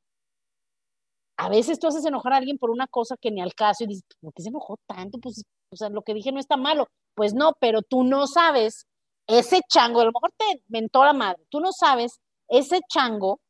A 1.36 1.50
veces 1.50 1.80
tú 1.80 1.88
haces 1.88 2.06
enojar 2.06 2.32
a 2.32 2.38
alguien 2.38 2.58
por 2.58 2.70
una 2.70 2.88
cosa 2.88 3.18
que 3.20 3.30
ni 3.30 3.42
al 3.42 3.54
caso 3.54 3.84
y 3.84 3.88
dices, 3.88 4.06
¿por 4.22 4.34
qué 4.34 4.42
se 4.42 4.50
enojó 4.50 4.78
tanto? 4.88 5.18
Pues, 5.20 5.44
o 5.70 5.76
sea, 5.76 5.90
lo 5.90 6.02
que 6.04 6.14
dije 6.14 6.32
no 6.32 6.40
está 6.40 6.56
malo. 6.56 6.88
Pues 7.14 7.34
no, 7.34 7.52
pero 7.60 7.82
tú 7.82 8.06
no 8.06 8.26
sabes 8.26 8.86
ese 9.28 9.60
chango, 9.68 10.00
a 10.00 10.06
lo 10.06 10.14
mejor 10.14 10.32
te 10.38 10.64
mentó 10.70 11.04
la 11.04 11.12
madre, 11.12 11.44
tú 11.50 11.60
no 11.60 11.74
sabes 11.74 12.22
ese 12.48 12.80
chango 12.88 13.42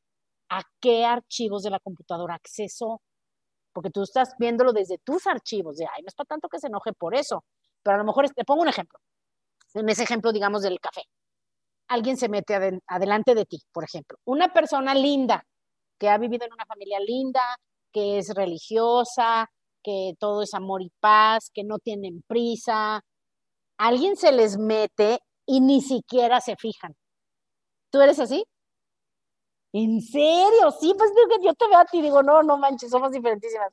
a 0.50 0.64
qué 0.80 1.06
archivos 1.06 1.62
de 1.62 1.70
la 1.70 1.80
computadora 1.80 2.34
acceso 2.34 3.02
porque 3.74 3.90
tú 3.90 4.04
estás 4.04 4.36
viéndolo 4.38 4.74
desde 4.74 4.98
tus 5.00 5.28
archivos, 5.28 5.78
de, 5.78 5.86
ay, 5.86 6.02
no 6.02 6.08
es 6.08 6.16
para 6.16 6.28
tanto 6.28 6.50
que 6.50 6.60
se 6.60 6.68
enoje 6.68 6.94
por 6.94 7.16
eso, 7.16 7.44
pero 7.84 7.96
a 7.96 7.98
lo 7.98 8.06
mejor, 8.06 8.30
te 8.30 8.46
pongo 8.46 8.62
un 8.62 8.70
ejemplo, 8.70 9.00
en 9.74 9.90
ese 9.90 10.04
ejemplo, 10.04 10.32
digamos, 10.32 10.62
del 10.62 10.80
café. 10.80 11.04
Alguien 11.88 12.18
se 12.18 12.30
mete 12.30 12.56
adelante 12.88 13.36
de 13.36 13.46
ti, 13.46 13.62
por 13.72 13.84
ejemplo. 13.84 14.18
Una 14.26 14.54
persona 14.54 14.96
linda, 14.96 15.46
que 16.00 16.10
ha 16.10 16.18
vivido 16.18 16.46
en 16.46 16.54
una 16.54 16.66
familia 16.66 17.00
linda, 17.00 17.42
que 17.92 18.18
es 18.18 18.34
religiosa, 18.34 19.50
que 19.84 20.14
todo 20.20 20.42
es 20.44 20.54
amor 20.54 20.82
y 20.82 20.92
paz, 21.00 21.50
que 21.54 21.64
no 21.64 21.80
tienen 21.80 22.24
prisa. 22.28 23.02
Alguien 23.78 24.16
se 24.16 24.32
les 24.32 24.58
mete 24.58 25.20
y 25.46 25.60
ni 25.62 25.82
siquiera 25.82 26.40
se 26.40 26.56
fijan. 26.56 26.96
¿Tú 27.92 28.02
eres 28.02 28.20
así? 28.20 28.46
¿En 29.74 30.02
serio? 30.02 30.72
Sí, 30.80 30.94
pues 30.98 31.12
yo 31.42 31.54
te 31.54 31.68
veo 31.68 31.80
a 31.80 31.86
ti 31.86 32.00
y 32.00 32.02
digo, 32.02 32.22
no, 32.24 32.44
no 32.44 32.58
manches, 32.58 32.92
somos 32.92 33.12
diferentísimas. 33.12 33.72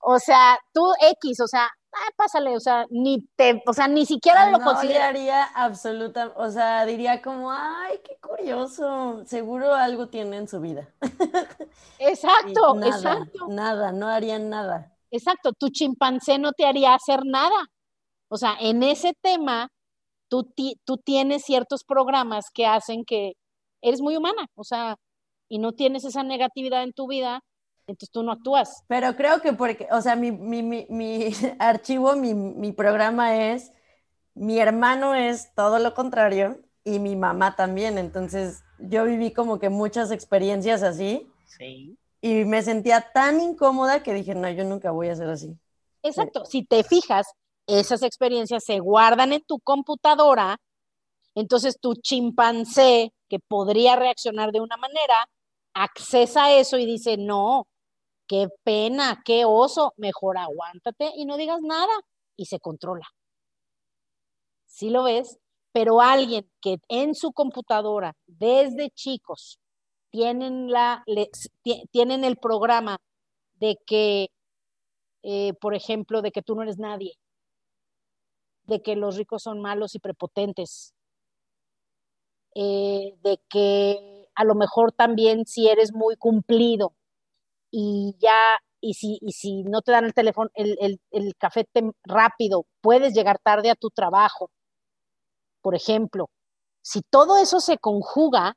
O 0.00 0.18
sea, 0.18 0.58
tú 0.72 0.82
X, 1.00 1.40
o 1.40 1.46
sea, 1.46 1.64
ah, 1.94 2.10
pásale, 2.16 2.56
o 2.56 2.60
sea, 2.60 2.86
ni 2.90 3.26
te, 3.36 3.62
o 3.66 3.72
sea, 3.72 3.88
ni 3.88 4.04
siquiera 4.06 4.50
lo 4.50 4.58
no 4.58 4.64
consideraría 4.64 5.44
absoluta, 5.44 6.32
o 6.36 6.50
sea, 6.50 6.84
diría 6.84 7.22
como, 7.22 7.50
ay, 7.50 8.00
qué 8.04 8.18
curioso, 8.20 9.24
seguro 9.26 9.74
algo 9.74 10.08
tiene 10.08 10.36
en 10.36 10.48
su 10.48 10.60
vida. 10.60 10.88
Exacto, 11.98 12.76
exacto. 12.82 13.48
Nada, 13.48 13.92
no 13.92 14.08
harían 14.08 14.50
nada. 14.50 14.92
Exacto, 15.10 15.52
tu 15.52 15.68
chimpancé 15.68 16.38
no 16.38 16.52
te 16.52 16.66
haría 16.66 16.94
hacer 16.94 17.20
nada. 17.24 17.66
O 18.28 18.36
sea, 18.36 18.56
en 18.60 18.82
ese 18.82 19.14
tema, 19.22 19.68
tú, 20.28 20.52
tú 20.84 20.98
tienes 20.98 21.44
ciertos 21.44 21.84
programas 21.84 22.46
que 22.52 22.66
hacen 22.66 23.04
que 23.04 23.34
eres 23.80 24.00
muy 24.00 24.16
humana, 24.16 24.46
o 24.54 24.64
sea, 24.64 24.96
y 25.48 25.58
no 25.58 25.72
tienes 25.72 26.04
esa 26.04 26.22
negatividad 26.22 26.82
en 26.82 26.92
tu 26.92 27.06
vida, 27.06 27.42
entonces 27.86 28.10
tú 28.10 28.22
no 28.22 28.32
actúas. 28.32 28.82
Pero 28.88 29.14
creo 29.16 29.40
que 29.40 29.52
porque, 29.52 29.88
o 29.90 30.00
sea, 30.00 30.16
mi, 30.16 30.30
archivo, 31.58 32.16
mi, 32.16 32.72
programa 32.72 33.36
es, 33.36 33.72
mi 34.34 34.58
hermano 34.58 35.14
es 35.14 35.54
todo 35.54 35.78
lo 35.78 35.94
contrario 35.94 36.60
y 36.84 36.98
mi 36.98 37.16
mamá 37.16 37.56
también, 37.56 37.98
entonces 37.98 38.62
yo 38.78 39.04
viví 39.04 39.32
como 39.32 39.58
que 39.58 39.68
muchas 39.68 40.10
experiencias 40.10 40.82
así. 40.82 41.30
Sí. 41.46 41.96
Y 42.20 42.44
me 42.44 42.62
sentía 42.62 43.12
tan 43.12 43.40
incómoda 43.40 44.02
que 44.02 44.14
dije, 44.14 44.34
no, 44.34 44.48
yo 44.50 44.64
nunca 44.64 44.90
voy 44.90 45.08
a 45.08 45.16
ser 45.16 45.28
así. 45.28 45.56
Exacto, 46.02 46.44
si 46.44 46.64
te 46.64 46.82
fijas, 46.82 47.26
esas 47.66 48.02
experiencias 48.02 48.64
se 48.64 48.78
guardan 48.78 49.32
en 49.32 49.42
tu 49.42 49.58
computadora, 49.60 50.58
entonces 51.34 51.78
tu 51.80 51.94
chimpancé 51.94 53.12
que 53.28 53.38
podría 53.38 53.96
reaccionar 53.96 54.52
de 54.52 54.60
una 54.60 54.76
manera, 54.76 55.28
accesa 55.74 56.52
eso 56.52 56.78
y 56.78 56.86
dice, 56.86 57.16
no, 57.16 57.66
qué 58.26 58.48
pena, 58.62 59.22
qué 59.24 59.44
oso, 59.44 59.92
mejor 59.96 60.38
aguántate 60.38 61.10
y 61.16 61.26
no 61.26 61.36
digas 61.36 61.60
nada 61.62 61.92
y 62.36 62.46
se 62.46 62.60
controla. 62.60 63.06
¿Sí 64.66 64.90
lo 64.90 65.04
ves? 65.04 65.38
Pero 65.72 66.00
alguien 66.00 66.48
que 66.60 66.78
en 66.88 67.14
su 67.14 67.32
computadora 67.32 68.16
desde 68.26 68.90
chicos 68.90 69.58
tienen, 70.10 70.70
la, 70.70 71.04
tienen 71.90 72.24
el 72.24 72.36
programa 72.36 72.98
de 73.54 73.76
que, 73.86 74.28
eh, 75.22 75.52
por 75.54 75.74
ejemplo, 75.74 76.22
de 76.22 76.30
que 76.30 76.42
tú 76.42 76.54
no 76.54 76.62
eres 76.62 76.78
nadie, 76.78 77.14
de 78.64 78.82
que 78.82 78.96
los 78.96 79.16
ricos 79.16 79.42
son 79.42 79.60
malos 79.60 79.94
y 79.94 79.98
prepotentes, 79.98 80.94
eh, 82.54 83.14
de 83.22 83.40
que 83.48 84.23
a 84.34 84.44
lo 84.44 84.54
mejor 84.54 84.92
también 84.92 85.46
si 85.46 85.68
eres 85.68 85.92
muy 85.92 86.16
cumplido 86.16 86.94
y 87.70 88.16
ya, 88.20 88.58
y 88.80 88.94
si, 88.94 89.18
y 89.20 89.32
si 89.32 89.64
no 89.64 89.82
te 89.82 89.92
dan 89.92 90.04
el 90.04 90.14
teléfono, 90.14 90.50
el, 90.54 90.76
el, 90.80 91.00
el 91.10 91.34
café 91.36 91.66
rápido, 92.04 92.66
puedes 92.80 93.14
llegar 93.14 93.38
tarde 93.42 93.70
a 93.70 93.74
tu 93.74 93.90
trabajo, 93.90 94.50
por 95.62 95.74
ejemplo. 95.74 96.30
Si 96.82 97.02
todo 97.02 97.38
eso 97.38 97.60
se 97.60 97.78
conjuga 97.78 98.56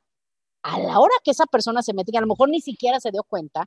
a 0.63 0.79
la 0.79 0.99
hora 0.99 1.13
que 1.23 1.31
esa 1.31 1.45
persona 1.45 1.81
se 1.81 1.93
mete, 1.93 2.11
que 2.11 2.17
a 2.17 2.21
lo 2.21 2.27
mejor 2.27 2.49
ni 2.49 2.61
siquiera 2.61 2.99
se 2.99 3.11
dio 3.11 3.23
cuenta, 3.23 3.65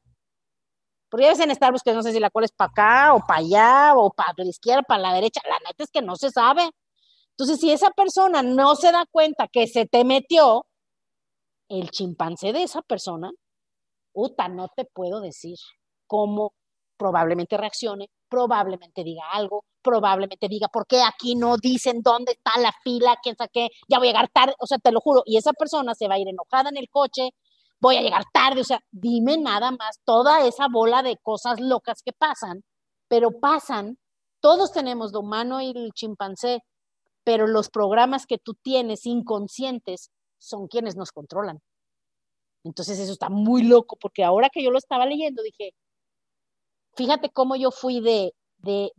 porque 1.11 1.25
ya 1.25 1.31
ves 1.31 1.41
en 1.41 1.55
Starbucks 1.55 1.83
que 1.83 1.93
no 1.93 2.03
sé 2.03 2.13
si 2.13 2.21
la 2.21 2.31
cual 2.31 2.45
es 2.45 2.53
para 2.53 2.71
acá 2.71 3.15
o 3.15 3.21
para 3.27 3.41
allá 3.41 3.95
o 3.97 4.11
para 4.11 4.33
la 4.37 4.45
izquierda, 4.45 4.83
para 4.83 5.03
la 5.03 5.15
derecha, 5.15 5.41
la 5.49 5.59
neta 5.67 5.83
es 5.85 5.91
que 5.91 6.03
no 6.03 6.15
se 6.17 6.31
sabe. 6.31 6.71
Entonces, 7.31 7.59
si 7.59 7.73
esa 7.73 7.91
persona 7.91 8.43
no 8.43 8.77
se 8.77 8.93
da 8.93 9.05
cuenta 9.11 9.49
que 9.49 9.67
se 9.67 9.87
te 9.87 10.05
metió, 10.05 10.67
el 11.71 11.91
chimpancé 11.91 12.53
de 12.53 12.65
esa 12.65 12.83
persona, 12.83 13.31
puta, 14.13 14.49
no 14.49 14.69
te 14.77 14.85
puedo 14.85 15.21
decir 15.21 15.57
cómo 16.07 16.53
probablemente 16.99 17.57
reaccione, 17.57 18.11
probablemente 18.29 19.05
diga 19.05 19.23
algo, 19.33 19.65
probablemente 19.83 20.49
diga, 20.49 20.69
¿por 20.69 20.87
qué 20.87 21.01
aquí 21.03 21.35
no 21.37 21.57
dicen 21.57 22.03
dónde 22.03 22.33
está 22.33 22.61
la 22.61 22.73
fila? 22.85 23.17
¿Quién 23.23 23.37
sabe 23.37 23.51
qué? 23.53 23.69
Ya 23.89 23.99
voy 23.99 24.09
a 24.09 24.11
llegar 24.11 24.29
tarde, 24.29 24.55
o 24.59 24.67
sea, 24.67 24.79
te 24.79 24.93
lo 24.93 25.01
juro, 25.01 25.23
y 25.25 25.39
esa 25.39 25.53
persona 25.53 25.95
se 25.95 26.09
va 26.09 26.17
a 26.17 26.19
ir 26.19 26.29
enojada 26.29 26.69
en 26.69 26.77
el 26.77 26.89
coche, 26.91 27.31
voy 27.81 27.97
a 27.97 28.03
llegar 28.03 28.25
tarde, 28.33 28.61
o 28.61 28.65
sea, 28.65 28.81
dime 28.91 29.39
nada 29.39 29.71
más 29.71 30.01
toda 30.05 30.47
esa 30.47 30.67
bola 30.71 31.03
de 31.03 31.17
cosas 31.23 31.61
locas 31.61 32.03
que 32.05 32.13
pasan, 32.13 32.63
pero 33.09 33.31
pasan, 33.41 33.97
todos 34.41 34.73
tenemos 34.73 35.13
lo 35.13 35.21
humano 35.21 35.61
y 35.61 35.71
el 35.71 35.93
chimpancé, 35.95 36.61
pero 37.25 37.47
los 37.47 37.71
programas 37.71 38.27
que 38.27 38.39
tú 38.39 38.55
tienes 38.63 39.07
inconscientes 39.07 40.11
son 40.41 40.67
quienes 40.67 40.97
nos 40.97 41.13
controlan. 41.13 41.61
Entonces 42.65 42.99
eso 42.99 43.13
está 43.13 43.29
muy 43.31 43.63
loco, 43.63 43.97
porque 43.97 44.25
ahora 44.25 44.51
que 44.51 44.63
yo 44.63 44.71
lo 44.71 44.79
estaba 44.79 45.07
leyendo, 45.07 45.43
dije, 45.43 45.73
fíjate 46.97 47.31
cómo 47.31 47.57
yo 47.57 47.71
fui 47.71 48.01
de, 48.01 48.35
de, 48.59 48.93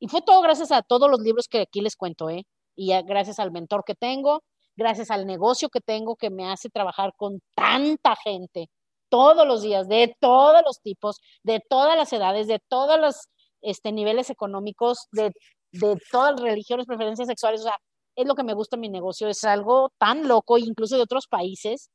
y 0.00 0.08
fue 0.08 0.22
todo 0.22 0.42
gracias 0.42 0.72
a 0.72 0.82
todos 0.82 1.10
los 1.10 1.20
libros 1.20 1.48
que 1.48 1.62
aquí 1.62 1.80
les 1.80 1.96
cuento, 1.96 2.30
¿eh? 2.30 2.44
Y 2.76 2.92
gracias 3.04 3.38
al 3.38 3.50
mentor 3.50 3.84
que 3.84 3.94
tengo, 3.94 4.42
gracias 4.76 5.10
al 5.10 5.26
negocio 5.26 5.68
que 5.68 5.80
tengo 5.80 6.16
que 6.16 6.30
me 6.30 6.50
hace 6.50 6.70
trabajar 6.70 7.12
con 7.16 7.40
tanta 7.54 8.14
gente 8.16 8.68
todos 9.08 9.46
los 9.46 9.62
días, 9.62 9.88
de 9.88 10.14
todos 10.20 10.62
los 10.64 10.80
tipos, 10.80 11.20
de 11.42 11.60
todas 11.68 11.96
las 11.96 12.12
edades, 12.12 12.46
de 12.46 12.60
todos 12.68 13.00
los 13.00 13.28
este, 13.62 13.90
niveles 13.92 14.30
económicos, 14.30 15.08
de, 15.12 15.32
de 15.72 15.98
todas 16.10 16.32
las 16.32 16.42
religiones, 16.42 16.86
preferencias 16.86 17.26
sexuales, 17.28 17.60
o 17.62 17.64
sea, 17.64 17.78
es 18.18 18.26
lo 18.26 18.34
que 18.34 18.42
me 18.42 18.52
gusta 18.52 18.74
en 18.74 18.80
mi 18.80 18.88
negocio, 18.88 19.28
es 19.28 19.44
algo 19.44 19.92
tan 19.96 20.26
loco, 20.26 20.58
incluso 20.58 20.96
de 20.96 21.02
otros 21.02 21.28
países, 21.28 21.88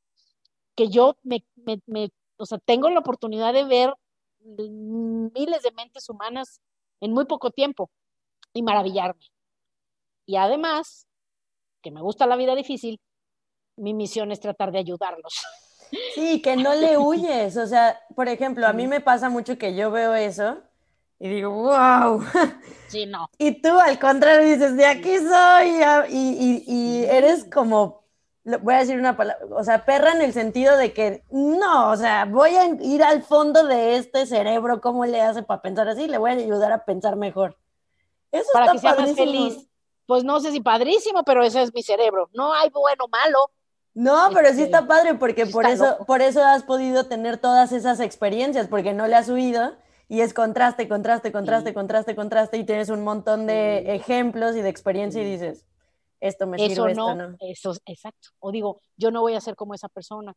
que 0.73 0.87
yo 0.87 1.17
me, 1.21 1.43
me, 1.85 2.09
o 2.37 2.45
sea, 2.45 2.59
tengo 2.59 2.89
la 2.89 2.99
oportunidad 2.99 3.53
de 3.53 3.65
ver 3.65 3.93
miles 4.39 5.63
de 5.63 5.71
mentes 5.75 6.09
humanas 6.09 6.61
en 7.01 7.11
muy 7.11 7.25
poco 7.25 7.51
tiempo 7.51 7.91
y 8.53 8.63
maravillarme. 8.63 9.25
Y 10.25 10.37
además, 10.37 11.07
que 11.81 11.91
me 11.91 12.01
gusta 12.01 12.25
la 12.25 12.37
vida 12.37 12.55
difícil, 12.55 13.01
mi 13.75 13.93
misión 13.93 14.31
es 14.31 14.39
tratar 14.39 14.71
de 14.71 14.79
ayudarlos. 14.79 15.33
Sí, 16.15 16.41
que 16.41 16.55
no 16.55 16.73
le 16.73 16.97
huyes. 16.97 17.57
O 17.57 17.67
sea, 17.67 17.99
por 18.15 18.29
ejemplo, 18.29 18.65
a 18.65 18.71
mí 18.71 18.87
me 18.87 19.01
pasa 19.01 19.27
mucho 19.27 19.57
que 19.57 19.75
yo 19.75 19.91
veo 19.91 20.15
eso 20.15 20.63
y 21.23 21.29
digo, 21.29 21.51
wow. 21.51 22.21
Sí, 22.89 23.05
no. 23.05 23.29
Y 23.37 23.61
tú 23.61 23.69
al 23.79 23.97
contrario 23.97 24.45
dices, 24.45 24.75
de 24.75 24.85
aquí 24.85 25.17
soy. 25.19 25.81
Y, 26.09 26.63
y, 26.67 27.05
eres 27.05 27.45
como, 27.45 28.03
voy 28.43 28.73
a 28.73 28.79
decir 28.79 28.99
una 28.99 29.15
palabra, 29.15 29.43
o 29.51 29.63
sea, 29.63 29.85
perra 29.85 30.11
en 30.11 30.21
el 30.21 30.33
sentido 30.33 30.75
de 30.75 30.91
que 30.91 31.23
no, 31.31 31.91
o 31.91 31.95
sea, 31.95 32.25
voy 32.25 32.51
a 32.55 32.65
ir 32.65 33.01
al 33.03 33.23
fondo 33.23 33.65
de 33.65 33.95
este 33.95 34.25
cerebro, 34.25 34.81
¿cómo 34.81 35.05
le 35.05 35.21
hace 35.21 35.43
para 35.43 35.61
pensar 35.61 35.87
así? 35.87 36.09
Le 36.09 36.17
voy 36.17 36.31
a 36.31 36.33
ayudar 36.33 36.73
a 36.73 36.83
pensar 36.83 37.15
mejor. 37.15 37.57
Eso 38.29 38.49
para 38.51 38.73
que 38.73 38.79
sea 38.79 38.93
más 38.93 39.15
feliz. 39.15 39.65
Pues 40.05 40.25
no 40.25 40.41
sé 40.41 40.51
si 40.51 40.59
padrísimo, 40.59 41.23
pero 41.23 41.41
ese 41.41 41.63
es 41.63 41.73
mi 41.73 41.83
cerebro. 41.83 42.29
No 42.33 42.53
hay 42.53 42.69
bueno 42.69 43.07
malo. 43.07 43.49
No, 43.93 44.29
pero 44.33 44.53
sí 44.53 44.63
está 44.63 44.79
este, 44.79 44.89
padre 44.89 45.13
porque 45.13 45.45
por 45.45 45.65
eso, 45.65 45.99
por 46.05 46.21
eso 46.21 46.43
has 46.43 46.63
podido 46.63 47.05
tener 47.05 47.37
todas 47.37 47.71
esas 47.71 48.01
experiencias, 48.01 48.67
porque 48.67 48.93
no 48.93 49.07
le 49.07 49.15
has 49.15 49.29
huido 49.29 49.73
y 50.07 50.21
es 50.21 50.33
contraste, 50.33 50.87
contraste, 50.87 51.31
contraste, 51.31 51.73
contraste, 51.73 52.15
contraste, 52.15 52.57
y 52.57 52.65
tienes 52.65 52.89
un 52.89 53.03
montón 53.03 53.47
de 53.47 53.95
ejemplos 53.95 54.55
y 54.55 54.61
de 54.61 54.69
experiencia 54.69 55.21
y 55.21 55.25
dices, 55.25 55.65
esto 56.19 56.47
me 56.47 56.57
sirve, 56.57 56.91
esto 56.91 57.15
no. 57.15 57.35
Eso, 57.39 57.73
exacto. 57.85 58.29
O 58.39 58.51
digo, 58.51 58.81
yo 58.95 59.11
no 59.11 59.21
voy 59.21 59.35
a 59.35 59.41
ser 59.41 59.55
como 59.55 59.73
esa 59.73 59.89
persona. 59.89 60.33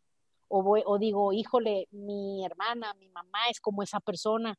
O, 0.49 0.62
voy, 0.62 0.83
o 0.85 0.99
digo, 0.99 1.33
híjole, 1.33 1.87
mi 1.93 2.45
hermana, 2.45 2.95
mi 2.95 3.09
mamá 3.09 3.49
es 3.51 3.61
como 3.61 3.83
esa 3.83 4.01
persona. 4.01 4.57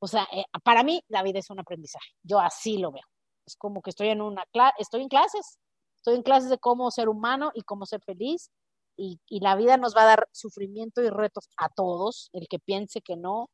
O 0.00 0.08
sea, 0.08 0.26
eh, 0.32 0.44
para 0.64 0.82
mí 0.82 1.04
la 1.08 1.22
vida 1.22 1.38
es 1.38 1.50
un 1.50 1.60
aprendizaje. 1.60 2.08
Yo 2.22 2.40
así 2.40 2.78
lo 2.78 2.90
veo. 2.90 3.04
Es 3.46 3.56
como 3.56 3.82
que 3.82 3.90
estoy 3.90 4.08
en 4.08 4.20
una 4.20 4.44
clase, 4.46 4.74
estoy 4.78 5.02
en 5.02 5.08
clases, 5.08 5.58
estoy 5.96 6.16
en 6.16 6.22
clases 6.22 6.50
de 6.50 6.58
cómo 6.58 6.90
ser 6.90 7.08
humano 7.08 7.52
y 7.54 7.62
cómo 7.62 7.86
ser 7.86 8.00
feliz. 8.00 8.50
Y, 8.96 9.20
y 9.28 9.40
la 9.40 9.56
vida 9.56 9.76
nos 9.76 9.96
va 9.96 10.02
a 10.02 10.06
dar 10.06 10.28
sufrimiento 10.32 11.02
y 11.02 11.08
retos 11.08 11.50
a 11.56 11.68
todos. 11.68 12.30
El 12.32 12.48
que 12.48 12.58
piense 12.58 13.00
que 13.00 13.16
no, 13.16 13.48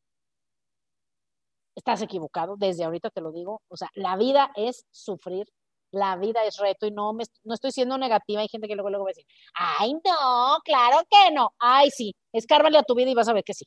estás 1.79 2.03
equivocado, 2.03 2.57
desde 2.57 2.85
ahorita 2.85 3.11
te 3.11 3.21
lo 3.21 3.33
digo. 3.33 3.63
O 3.69 3.77
sea, 3.77 3.89
la 3.95 4.17
vida 4.17 4.51
es 4.57 4.85
sufrir, 4.91 5.47
la 5.91 6.17
vida 6.17 6.45
es 6.45 6.59
reto 6.59 6.87
y 6.87 6.91
no, 6.91 7.13
me, 7.13 7.25
no 7.45 7.55
estoy 7.55 7.73
siendo 7.73 7.97
negativa. 7.97 8.43
Hay 8.43 8.49
gente 8.49 8.69
que 8.69 8.75
luego, 8.75 8.91
luego 8.91 9.05
va 9.05 9.11
a 9.11 9.15
decir, 9.15 9.27
ay, 9.55 9.95
no, 9.95 10.59
claro 10.65 10.99
que 11.09 11.33
no. 11.33 11.53
Ay, 11.59 11.91
sí, 11.91 12.15
escárvale 12.33 12.79
a 12.79 12.83
tu 12.83 12.95
vida 12.95 13.11
y 13.11 13.15
vas 13.15 13.29
a 13.29 13.33
ver 13.33 13.45
que 13.45 13.55
sí. 13.55 13.65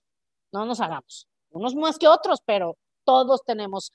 No 0.51 0.66
nos 0.66 0.82
hagamos. 0.82 1.28
Unos 1.49 1.76
más 1.76 1.97
que 1.97 2.07
otros, 2.07 2.39
pero 2.45 2.78
todos 3.05 3.41
tenemos 3.45 3.93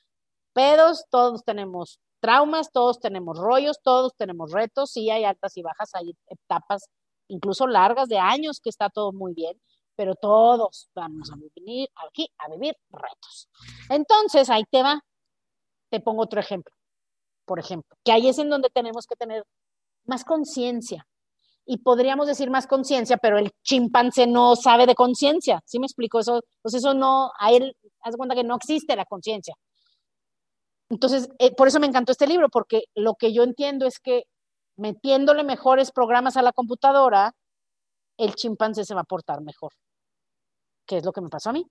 pedos, 0.53 1.05
todos 1.11 1.45
tenemos 1.45 2.01
traumas, 2.21 2.73
todos 2.73 2.99
tenemos 2.99 3.39
rollos, 3.39 3.79
todos 3.83 4.15
tenemos 4.17 4.53
retos. 4.53 4.91
Sí, 4.91 5.11
hay 5.11 5.25
altas 5.25 5.57
y 5.57 5.63
bajas, 5.63 5.95
hay 5.95 6.17
etapas 6.29 6.89
incluso 7.29 7.67
largas 7.67 8.09
de 8.09 8.19
años 8.19 8.61
que 8.61 8.71
está 8.71 8.89
todo 8.89 9.13
muy 9.13 9.35
bien 9.35 9.61
pero 9.97 10.15
todos 10.15 10.89
vamos 10.95 11.31
a 11.33 11.37
vivir 11.37 11.89
aquí 12.07 12.29
a 12.39 12.51
vivir 12.51 12.77
retos. 12.91 13.49
Entonces, 13.89 14.51
ahí 14.51 14.65
te 14.71 14.83
va. 14.83 15.01
Te 15.91 16.01
pongo 16.01 16.23
otro 16.23 16.41
ejemplo. 16.41 16.75
Por 17.45 17.59
ejemplo, 17.59 17.97
que 18.05 18.13
ahí 18.13 18.29
es 18.29 18.39
en 18.39 18.51
donde 18.51 18.69
tenemos 18.71 19.07
que 19.07 19.17
tener 19.17 19.45
más 20.05 20.25
conciencia. 20.25 21.07
Y 21.65 21.79
podríamos 21.79 22.29
decir 22.29 22.51
más 22.51 22.67
conciencia, 22.67 23.17
pero 23.17 23.39
el 23.39 23.51
chimpancé 23.63 24.27
no 24.27 24.55
sabe 24.55 24.87
de 24.87 24.95
conciencia. 24.95 25.61
¿Sí 25.65 25.81
me 25.81 25.87
explico? 25.87 26.21
Eso, 26.21 26.43
pues 26.63 26.75
eso 26.75 26.95
no, 26.95 27.33
a 27.39 27.51
él, 27.51 27.77
haz 28.03 28.17
cuenta 28.17 28.37
que 28.37 28.45
no 28.45 28.57
existe 28.57 28.95
la 28.95 29.05
conciencia. 29.05 29.55
Entonces, 30.89 31.29
eh, 31.39 31.53
por 31.57 31.67
eso 31.67 31.81
me 31.81 31.87
encantó 31.87 32.13
este 32.13 32.29
libro, 32.29 32.49
porque 32.49 32.85
lo 32.95 33.15
que 33.15 33.33
yo 33.33 33.43
entiendo 33.43 33.87
es 33.87 33.99
que 33.99 34.25
metiéndole 34.77 35.43
mejores 35.43 35.91
programas 35.91 36.37
a 36.37 36.43
la 36.43 36.53
computadora, 36.53 37.35
el 38.19 38.35
chimpancé 38.35 38.85
se 38.85 38.95
va 38.95 39.01
a 39.01 39.05
portar 39.05 39.41
mejor. 39.43 39.73
¿Qué 40.87 40.99
es 40.99 41.05
lo 41.05 41.13
que 41.13 41.21
me 41.21 41.29
pasó 41.29 41.51
a 41.51 41.53
mí? 41.53 41.67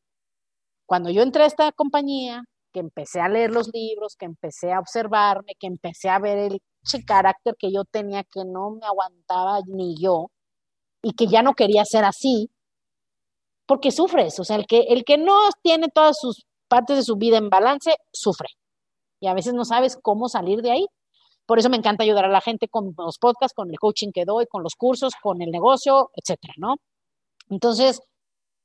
Cuando 0.85 1.09
yo 1.09 1.23
entré 1.23 1.43
a 1.43 1.47
esta 1.47 1.71
compañía, 1.71 2.43
que 2.71 2.81
empecé 2.81 3.21
a 3.21 3.29
leer 3.29 3.51
los 3.51 3.69
libros, 3.73 4.15
que 4.17 4.25
empecé 4.25 4.73
a 4.73 4.79
observarme, 4.79 5.53
que 5.57 5.67
empecé 5.67 6.09
a 6.09 6.19
ver 6.19 6.37
el 6.37 6.61
carácter 7.05 7.55
que 7.57 7.71
yo 7.71 7.85
tenía, 7.85 8.23
que 8.23 8.43
no 8.45 8.71
me 8.71 8.85
aguantaba 8.85 9.59
ni 9.65 9.95
yo, 9.97 10.29
y 11.01 11.13
que 11.13 11.27
ya 11.27 11.41
no 11.41 11.53
quería 11.53 11.85
ser 11.85 12.03
así, 12.03 12.49
porque 13.65 13.91
sufres. 13.91 14.39
O 14.39 14.43
sea, 14.43 14.57
el 14.57 14.67
que, 14.67 14.79
el 14.89 15.05
que 15.05 15.17
no 15.17 15.37
tiene 15.61 15.87
todas 15.87 16.17
sus 16.19 16.45
partes 16.67 16.97
de 16.97 17.03
su 17.03 17.15
vida 17.15 17.37
en 17.37 17.49
balance, 17.49 17.95
sufre. 18.11 18.49
Y 19.21 19.27
a 19.27 19.33
veces 19.33 19.53
no 19.53 19.65
sabes 19.65 19.97
cómo 20.01 20.27
salir 20.27 20.61
de 20.61 20.71
ahí. 20.71 20.85
Por 21.45 21.59
eso 21.59 21.69
me 21.69 21.77
encanta 21.77 22.03
ayudar 22.03 22.25
a 22.25 22.29
la 22.29 22.41
gente 22.41 22.67
con 22.67 22.93
los 22.97 23.17
podcasts, 23.19 23.55
con 23.55 23.69
el 23.69 23.79
coaching 23.79 24.11
que 24.13 24.25
doy, 24.25 24.47
con 24.47 24.63
los 24.63 24.75
cursos, 24.75 25.13
con 25.21 25.41
el 25.41 25.51
negocio, 25.51 26.09
etcétera, 26.15 26.55
¿no? 26.57 26.75
Entonces, 27.49 28.01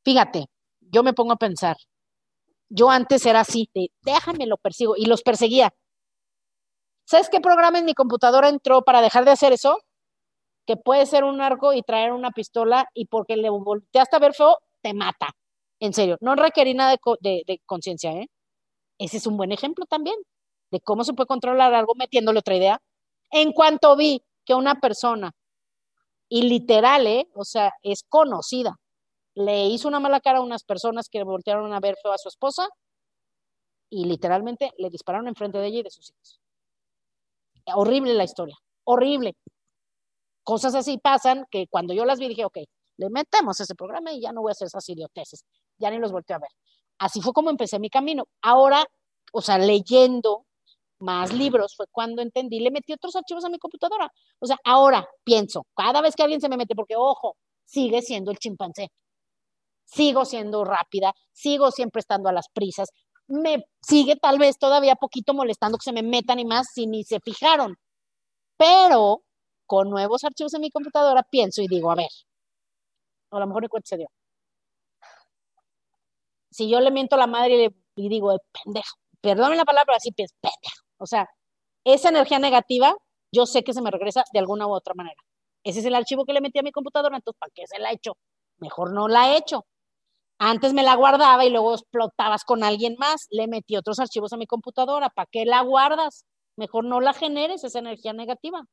fíjate, 0.05 0.47
yo 0.81 1.03
me 1.03 1.13
pongo 1.13 1.33
a 1.33 1.37
pensar, 1.37 1.77
yo 2.69 2.91
antes 2.91 3.27
era 3.27 3.41
así, 3.41 3.69
déjame 4.03 4.47
lo 4.47 4.57
persigo, 4.57 4.95
y 4.97 5.07
los 5.07 5.23
perseguía. 5.23 5.73
¿Sabes 7.05 7.29
qué 7.29 7.41
programa 7.41 7.79
en 7.79 7.85
mi 7.85 7.95
computadora 7.95 8.49
entró 8.49 8.83
para 8.83 9.03
dejar 9.03 9.25
de 9.25 9.33
hacer 9.33 9.53
eso? 9.53 9.79
Que 10.67 10.77
puede 10.77 11.07
ser 11.07 11.25
un 11.25 11.41
arco 11.41 11.73
y 11.73 11.83
traer 11.83 12.13
una 12.13 12.31
pistola 12.31 12.87
y 12.95 13.07
porque 13.07 13.37
le 13.37 13.51
volteaste 13.51 14.17
a 14.17 14.21
ver 14.21 14.35
feo, 14.35 14.59
te 14.83 14.95
mata. 14.95 15.31
En 15.81 15.93
serio, 15.93 16.17
no 16.21 16.37
requerí 16.37 16.75
nada 16.75 16.97
de, 17.21 17.43
de 17.47 17.61
conciencia, 17.67 18.13
¿eh? 18.13 18.29
Ese 18.99 19.17
es 19.17 19.27
un 19.27 19.37
buen 19.37 19.51
ejemplo 19.51 19.87
también 19.87 20.17
de 20.71 20.81
cómo 20.81 21.05
se 21.05 21.15
puede 21.15 21.27
controlar 21.27 21.75
algo 21.75 21.95
metiéndole 21.97 22.39
otra 22.41 22.57
idea. 22.57 22.81
En 23.31 23.53
cuanto 23.53 23.97
vi 23.97 24.23
que 24.45 24.55
una 24.55 24.81
persona, 24.81 25.33
y 26.29 26.43
literal, 26.43 27.07
¿eh? 27.07 27.29
o 27.35 27.45
sea, 27.45 27.73
es 27.83 28.05
conocida, 28.09 28.77
le 29.35 29.67
hizo 29.67 29.89
una 29.89 30.01
mala 30.01 30.21
cara 30.21 30.39
a 30.39 30.43
unas 30.43 30.65
personas 30.65 31.09
que 31.09 31.23
voltearon 31.23 31.73
a 31.73 31.81
ver 31.81 31.97
feo 32.03 32.13
a 32.13 32.19
su 32.19 32.29
esposa 32.29 32.69
y 33.89 34.05
literalmente 34.05 34.73
le 34.79 34.91
dispararon 34.91 35.29
enfrente 35.29 35.59
de 35.59 35.67
ella 35.67 35.79
y 35.81 35.83
de 35.83 35.91
sus 35.91 36.11
hijos. 36.11 36.41
Horrible 37.75 38.15
la 38.15 38.25
historia, 38.25 38.57
horrible. 38.85 39.37
Cosas 40.43 40.75
así 40.75 40.99
pasan 40.99 41.45
que 41.51 41.67
cuando 41.69 41.95
yo 41.95 42.05
las 42.05 42.19
vi 42.19 42.29
dije, 42.29 42.45
ok, 42.45 42.59
le 42.97 43.11
metemos 43.11 43.61
ese 43.61 43.75
programa 43.75 44.13
y 44.13 44.21
ya 44.21 44.33
no 44.33 44.43
voy 44.43 44.51
a 44.51 44.53
hacer 44.53 44.67
esas 44.67 44.89
idioteces, 44.89 45.45
ya 45.79 45.91
ni 45.91 45.99
los 45.99 46.13
volteo 46.13 46.37
a 46.37 46.41
ver. 46.41 46.51
Así 46.99 47.21
fue 47.21 47.33
como 47.33 47.51
empecé 47.51 47.79
mi 47.79 47.91
camino. 47.91 48.25
Ahora, 48.43 48.85
o 49.33 49.41
sea, 49.41 49.59
leyendo 49.59 50.45
más 50.99 51.33
libros 51.33 51.75
fue 51.77 51.87
cuando 51.91 52.21
entendí, 52.21 52.61
le 52.61 52.71
metí 52.71 52.93
otros 52.93 53.17
archivos 53.17 53.45
a 53.45 53.49
mi 53.49 53.59
computadora. 53.59 54.13
O 54.39 54.47
sea, 54.47 54.59
ahora 54.65 55.09
pienso, 55.25 55.67
cada 55.75 56.01
vez 56.03 56.15
que 56.15 56.23
alguien 56.23 56.41
se 56.41 56.49
me 56.49 56.57
mete, 56.57 56.75
porque 56.75 56.97
ojo, 56.97 57.37
sigue 57.65 58.03
siendo 58.03 58.31
el 58.31 58.39
chimpancé 58.39 58.91
sigo 59.93 60.25
siendo 60.25 60.65
rápida, 60.65 61.13
sigo 61.33 61.71
siempre 61.71 62.01
estando 62.01 62.29
a 62.29 62.33
las 62.33 62.49
prisas, 62.53 62.91
me 63.27 63.65
sigue 63.81 64.17
tal 64.17 64.39
vez 64.39 64.59
todavía 64.59 64.97
poquito 64.97 65.35
molestando 65.35 65.79
que 65.79 65.85
se 65.85 65.93
me 65.93 66.03
metan 66.03 66.39
y 66.39 66.45
más 66.45 66.69
si 66.75 66.87
ni 66.87 67.05
se 67.05 67.21
fijaron. 67.21 67.77
Pero 68.57 69.23
con 69.67 69.89
nuevos 69.89 70.25
archivos 70.25 70.55
en 70.55 70.63
mi 70.63 70.71
computadora 70.71 71.23
pienso 71.23 71.63
y 71.63 71.69
digo, 71.69 71.91
a 71.91 71.95
ver, 71.95 72.09
a 73.31 73.39
lo 73.39 73.47
mejor 73.47 73.63
ni 73.63 73.69
se 73.85 73.97
dio. 73.97 74.09
Si 76.51 76.69
yo 76.69 76.81
le 76.81 76.91
miento 76.91 77.15
a 77.15 77.19
la 77.19 77.29
madre 77.29 77.71
y, 77.95 78.09
digo, 78.09 78.37
pendejo, 78.65 78.97
perdóname 79.21 79.57
la 79.57 79.65
palabra, 79.65 79.97
así 79.97 80.11
pienso, 80.11 80.35
pendejo. 80.41 80.83
O 80.99 81.07
sea, 81.07 81.29
esa 81.85 82.09
energía 82.09 82.41
negativa, 82.41 82.95
yo 83.33 83.47
sé 83.47 83.63
que 83.63 83.73
se 83.73 83.81
me 83.81 83.91
regresa 83.91 84.25
de 84.33 84.41
alguna 84.41 84.67
u 84.67 84.73
otra 84.73 84.95
manera. 84.95 85.21
Ese 85.63 85.81
es 85.81 85.87
el 85.87 85.95
archivo 85.95 86.25
que 86.25 86.33
le 86.33 86.41
metí 86.41 86.59
a 86.59 86.63
mi 86.63 86.73
computadora, 86.73 87.17
entonces, 87.17 87.39
¿para 87.39 87.53
qué 87.55 87.63
se 87.67 87.79
la 87.79 87.91
he 87.91 87.95
hecho? 87.95 88.17
Mejor 88.59 88.93
no 88.93 89.07
la 89.07 89.33
he 89.33 89.37
hecho. 89.39 89.65
Antes 90.43 90.73
me 90.73 90.83
la 90.83 90.97
guardaba 90.97 91.45
y 91.45 91.51
luego 91.51 91.75
explotabas 91.75 92.45
con 92.45 92.65
alguien 92.65 92.97
más. 92.99 93.27
Le 93.29 93.47
metí 93.47 93.77
otros 93.77 93.99
archivos 94.01 94.33
a 94.33 94.39
mi 94.39 94.47
computadora. 94.47 95.11
¿Para 95.11 95.29
qué 95.31 95.45
la 95.45 95.61
guardas? 95.61 96.25
Mejor 96.57 96.87
no 96.87 97.03
la 97.03 97.13
generes, 97.13 97.63
esa 97.63 97.79
energía 97.79 98.15
negativa. 98.15 98.65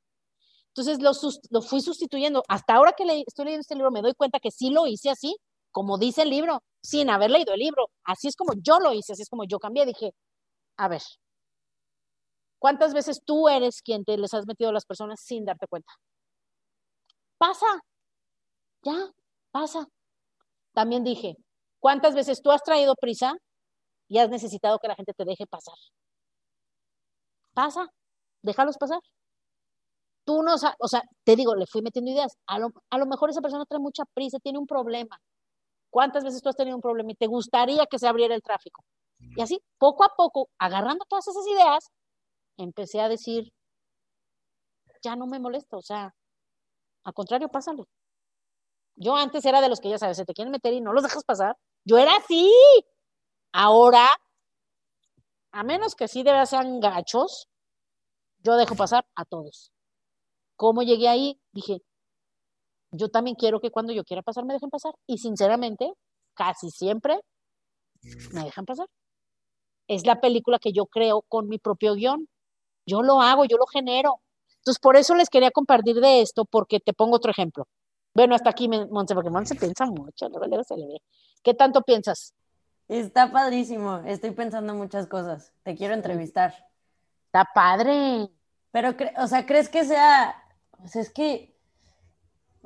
Entonces 0.69 1.01
lo, 1.01 1.61
fui 1.61 1.81
sustituyendo. 1.81 2.43
Hasta 2.47 2.75
ahora 2.75 2.93
que 2.93 3.03
estoy 3.27 3.45
leyendo 3.45 3.61
este 3.61 3.75
libro 3.75 3.91
me 3.91 4.01
doy 4.01 4.13
cuenta 4.13 4.39
que 4.39 4.49
sí 4.49 4.69
lo 4.69 4.87
hice 4.87 5.09
así, 5.09 5.35
como 5.71 5.97
dice 5.97 6.21
el 6.21 6.29
libro, 6.29 6.63
sin 6.81 7.09
haber 7.09 7.31
leído 7.31 7.53
el 7.53 7.59
libro. 7.59 7.89
Así 8.05 8.29
es 8.29 8.37
como 8.37 8.53
yo 8.61 8.79
lo 8.79 8.93
hice, 8.93 9.11
así 9.11 9.23
es 9.23 9.29
como 9.29 9.43
yo 9.43 9.59
cambié. 9.59 9.85
Dije, 9.85 10.13
a 10.77 10.87
ver, 10.87 11.01
¿cuántas 12.59 12.93
veces 12.93 13.21
tú 13.25 13.49
eres 13.49 13.81
quien 13.81 14.05
te 14.05 14.17
les 14.17 14.33
has 14.33 14.47
metido 14.47 14.69
a 14.69 14.73
las 14.73 14.85
personas 14.85 15.19
sin 15.19 15.43
darte 15.43 15.67
cuenta? 15.67 15.91
Pasa, 17.37 17.65
ya, 18.83 19.11
pasa. 19.51 19.85
También 20.73 21.03
dije, 21.03 21.35
¿Cuántas 21.79 22.15
veces 22.15 22.41
tú 22.41 22.51
has 22.51 22.63
traído 22.63 22.95
prisa 22.95 23.33
y 24.09 24.19
has 24.19 24.29
necesitado 24.29 24.79
que 24.79 24.87
la 24.87 24.95
gente 24.95 25.13
te 25.13 25.25
deje 25.25 25.45
pasar? 25.47 25.75
Pasa, 27.53 27.87
déjalos 28.41 28.77
pasar. 28.77 28.99
Tú 30.25 30.43
no, 30.43 30.55
o 30.55 30.87
sea, 30.87 31.01
te 31.23 31.35
digo, 31.35 31.55
le 31.55 31.65
fui 31.67 31.81
metiendo 31.81 32.11
ideas. 32.11 32.33
A 32.47 32.59
lo, 32.59 32.69
a 32.89 32.97
lo 32.97 33.05
mejor 33.05 33.29
esa 33.29 33.41
persona 33.41 33.65
trae 33.65 33.79
mucha 33.79 34.03
prisa, 34.13 34.39
tiene 34.39 34.59
un 34.59 34.67
problema. 34.67 35.17
¿Cuántas 35.89 36.23
veces 36.23 36.41
tú 36.41 36.49
has 36.49 36.55
tenido 36.55 36.75
un 36.75 36.81
problema 36.81 37.11
y 37.11 37.15
te 37.15 37.27
gustaría 37.27 37.85
que 37.85 37.99
se 37.99 38.07
abriera 38.07 38.35
el 38.35 38.41
tráfico? 38.41 38.83
Y 39.19 39.41
así, 39.41 39.59
poco 39.77 40.03
a 40.03 40.09
poco, 40.15 40.49
agarrando 40.59 41.05
todas 41.07 41.27
esas 41.27 41.47
ideas, 41.47 41.89
empecé 42.57 43.01
a 43.01 43.09
decir, 43.09 43.51
ya 45.01 45.15
no 45.15 45.27
me 45.27 45.39
molesta, 45.39 45.77
o 45.77 45.81
sea, 45.81 46.13
al 47.03 47.13
contrario, 47.13 47.49
pásale. 47.49 47.83
Yo 48.97 49.15
antes 49.15 49.45
era 49.45 49.61
de 49.61 49.69
los 49.69 49.79
que 49.79 49.89
ya 49.89 49.97
sabes, 49.99 50.17
se 50.17 50.25
te 50.25 50.33
quieren 50.33 50.51
meter 50.51 50.73
y 50.73 50.81
no 50.81 50.91
los 50.91 51.03
dejas 51.03 51.23
pasar. 51.23 51.55
Yo 51.85 51.97
era 51.97 52.15
así. 52.17 52.51
Ahora, 53.51 54.07
a 55.51 55.63
menos 55.63 55.95
que 55.95 56.07
sí 56.07 56.23
de 56.23 56.45
sean 56.45 56.79
gachos, 56.79 57.47
yo 58.39 58.55
dejo 58.55 58.75
pasar 58.75 59.05
a 59.15 59.23
todos. 59.25 59.71
¿Cómo 60.55 60.81
llegué 60.81 61.07
ahí? 61.07 61.39
Dije, 61.51 61.81
yo 62.91 63.09
también 63.09 63.35
quiero 63.35 63.59
que 63.59 63.71
cuando 63.71 63.93
yo 63.93 64.03
quiera 64.03 64.23
pasar 64.23 64.45
me 64.45 64.53
dejen 64.53 64.69
pasar. 64.71 64.93
Y 65.05 65.19
sinceramente, 65.19 65.93
casi 66.33 66.71
siempre 66.71 67.19
me 68.33 68.45
dejan 68.45 68.65
pasar. 68.65 68.87
Es 69.87 70.05
la 70.05 70.19
película 70.19 70.57
que 70.59 70.73
yo 70.73 70.87
creo 70.87 71.21
con 71.27 71.47
mi 71.47 71.59
propio 71.59 71.93
guion. 71.93 72.27
Yo 72.85 73.03
lo 73.03 73.21
hago, 73.21 73.45
yo 73.45 73.57
lo 73.57 73.67
genero. 73.67 74.21
Entonces, 74.57 74.79
por 74.79 74.97
eso 74.97 75.15
les 75.15 75.29
quería 75.29 75.51
compartir 75.51 75.95
de 76.01 76.21
esto, 76.21 76.45
porque 76.45 76.79
te 76.79 76.93
pongo 76.93 77.17
otro 77.17 77.31
ejemplo. 77.31 77.67
Bueno, 78.17 78.33
hasta 78.33 78.49
aquí, 78.49 78.67
Monse, 78.67 79.13
porque 79.13 79.29
Monse 79.29 79.53
piensa 79.53 79.85
mucho, 79.85 80.27
luego 80.27 80.63
se 80.63 80.75
le 80.75 80.87
ve. 80.87 81.01
¿Qué 81.43 81.53
tanto 81.53 81.83
piensas? 81.83 82.33
Está 82.87 83.31
padrísimo, 83.31 83.97
estoy 84.07 84.31
pensando 84.31 84.73
muchas 84.73 85.05
cosas. 85.05 85.53
Te 85.61 85.75
quiero 85.75 85.93
entrevistar. 85.93 86.51
Está 87.27 87.47
padre. 87.53 88.27
Pero, 88.71 88.95
o 89.17 89.27
sea, 89.27 89.45
¿crees 89.45 89.69
que 89.69 89.85
sea, 89.85 90.35
sea, 90.85 91.03
es 91.03 91.11
que, 91.11 91.56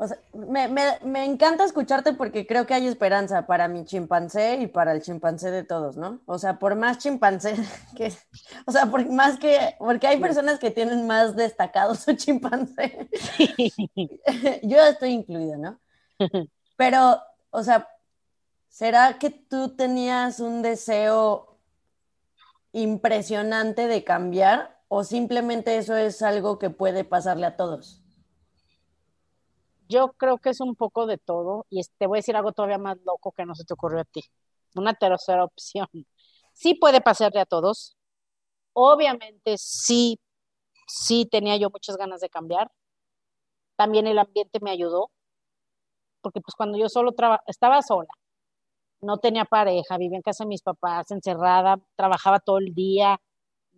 o 0.02 0.08
sea, 0.08 0.18
me, 0.34 0.68
me, 0.68 1.26
encanta 1.26 1.64
escucharte 1.64 2.14
porque 2.14 2.48
creo 2.48 2.66
que 2.66 2.74
hay 2.74 2.88
esperanza 2.88 3.46
para 3.46 3.68
mi 3.68 3.86
chimpancé 3.86 4.56
y 4.56 4.66
para 4.66 4.94
el 4.94 5.04
chimpancé 5.04 5.52
de 5.52 5.64
todos, 5.64 5.96
¿no? 5.96 6.22
O 6.26 6.40
sea, 6.40 6.58
por 6.58 6.76
más 6.76 6.98
chimpancé 6.98 7.54
que, 7.96 8.12
o 8.66 8.72
sea, 8.72 8.88
por 8.88 9.08
más 9.12 9.38
que, 9.38 9.76
porque 9.78 10.08
hay 10.08 10.20
personas 10.20 10.58
que 10.58 10.72
tienen 10.72 11.06
más 11.06 11.36
destacado 11.36 11.94
su 11.94 12.14
chimpancé. 12.14 13.10
Yo 14.64 14.82
estoy 14.82 15.12
incluido, 15.12 15.58
¿no? 15.58 15.80
Pero, 16.78 17.22
o 17.52 17.62
sea, 17.62 17.88
¿será 18.70 19.20
que 19.20 19.30
tú 19.30 19.76
tenías 19.76 20.40
un 20.40 20.64
deseo 20.64 21.60
impresionante 22.72 23.86
de 23.86 24.04
cambiar 24.04 24.82
o 24.88 25.04
simplemente 25.04 25.78
eso 25.78 25.96
es 25.96 26.24
algo 26.24 26.58
que 26.58 26.72
puede 26.72 27.04
pasarle 27.04 27.46
a 27.46 27.56
todos? 27.56 28.01
Yo 29.92 30.14
creo 30.14 30.38
que 30.38 30.52
es 30.52 30.62
un 30.62 30.76
poco 30.76 31.06
de 31.06 31.18
todo 31.18 31.66
y 31.70 31.82
te 31.98 32.08
voy 32.08 32.18
a 32.18 32.20
decir 32.20 32.36
algo 32.38 32.54
todavía 32.54 32.78
más 32.78 32.98
loco 33.06 33.34
que 33.34 33.46
no 33.46 33.56
se 33.56 33.66
te 33.66 33.74
ocurrió 33.74 34.02
a 34.02 34.06
ti. 34.06 34.24
Una 34.76 34.94
tercera 34.94 35.44
opción. 35.44 35.88
Sí 36.54 36.76
puede 36.76 37.02
pasarle 37.02 37.42
a 37.42 37.46
todos. 37.46 37.98
Obviamente 38.74 39.58
sí, 39.58 40.20
sí 40.88 41.28
tenía 41.30 41.58
yo 41.58 41.70
muchas 41.72 41.98
ganas 41.98 42.22
de 42.22 42.30
cambiar. 42.30 42.72
También 43.76 44.08
el 44.08 44.20
ambiente 44.20 44.60
me 44.62 44.72
ayudó, 44.72 45.12
porque 46.22 46.42
pues 46.42 46.56
cuando 46.56 46.78
yo 46.78 46.88
solo 46.90 47.14
estaba 47.48 47.82
sola, 47.82 48.10
no 49.02 49.18
tenía 49.18 49.46
pareja, 49.46 49.98
vivía 49.98 50.18
en 50.18 50.22
casa 50.24 50.44
de 50.46 50.50
mis 50.50 50.62
papás, 50.62 51.12
encerrada, 51.12 51.78
trabajaba 51.96 52.40
todo 52.40 52.60
el 52.60 52.74
día, 52.74 53.20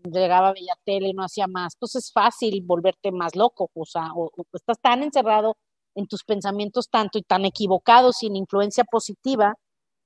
llegaba, 0.03 0.53
veía 0.53 0.75
tele 0.85 1.09
y 1.09 1.13
no 1.13 1.23
hacía 1.23 1.47
más. 1.47 1.75
Entonces 1.75 2.05
es 2.05 2.13
fácil 2.13 2.61
volverte 2.65 3.11
más 3.11 3.35
loco, 3.35 3.69
o 3.73 3.85
sea, 3.85 4.11
o, 4.15 4.31
estás 4.53 4.79
tan 4.81 5.03
encerrado 5.03 5.57
en 5.95 6.07
tus 6.07 6.23
pensamientos 6.23 6.89
tanto 6.89 7.17
y 7.17 7.23
tan 7.23 7.45
equivocado 7.45 8.11
sin 8.13 8.35
influencia 8.35 8.83
positiva, 8.83 9.55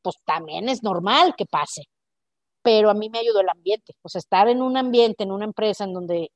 pues 0.02 0.16
también 0.26 0.70
es 0.70 0.84
normal 0.84 1.36
que 1.38 1.46
pase. 1.46 1.84
Pero 2.64 2.90
a 2.90 2.94
mí 2.94 3.10
me 3.10 3.20
ayudó 3.20 3.42
el 3.42 3.50
ambiente, 3.50 3.94
sea, 4.10 4.20
estar 4.20 4.48
en 4.50 4.62
un 4.62 4.78
ambiente, 4.78 5.24
en 5.24 5.32
una 5.32 5.46
empresa 5.46 5.86
en 5.86 5.94
donde 5.94 6.30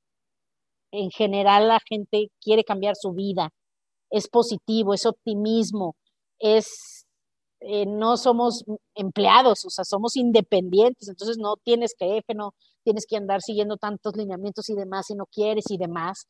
en 0.92 1.10
general 1.12 1.68
la 1.68 1.80
gente 1.88 2.28
quiere 2.42 2.64
cambiar 2.64 2.96
su 2.96 3.14
vida, 3.14 3.50
es 4.10 4.28
positivo, 4.30 4.94
es 4.94 5.06
optimismo, 5.06 5.96
es 6.40 7.06
eh, 7.62 7.86
no 7.86 8.18
somos 8.18 8.64
empleados, 8.96 9.66
o 9.66 9.70
sea, 9.70 9.86
somos 9.86 10.16
independientes, 10.16 11.08
entonces 11.08 11.38
no 11.38 11.58
tienes 11.58 11.94
que 11.98 12.08
jefe, 12.08 12.34
no 12.34 12.54
tienes 12.84 13.06
que 13.08 13.18
andar 13.18 13.42
siguiendo 13.42 13.78
tantos 13.78 14.16
lineamientos 14.16 14.70
y 14.70 14.76
demás 14.76 15.08
si 15.08 15.16
no 15.16 15.26
quieres 15.28 15.66
y 15.70 15.78
demás. 15.78 16.26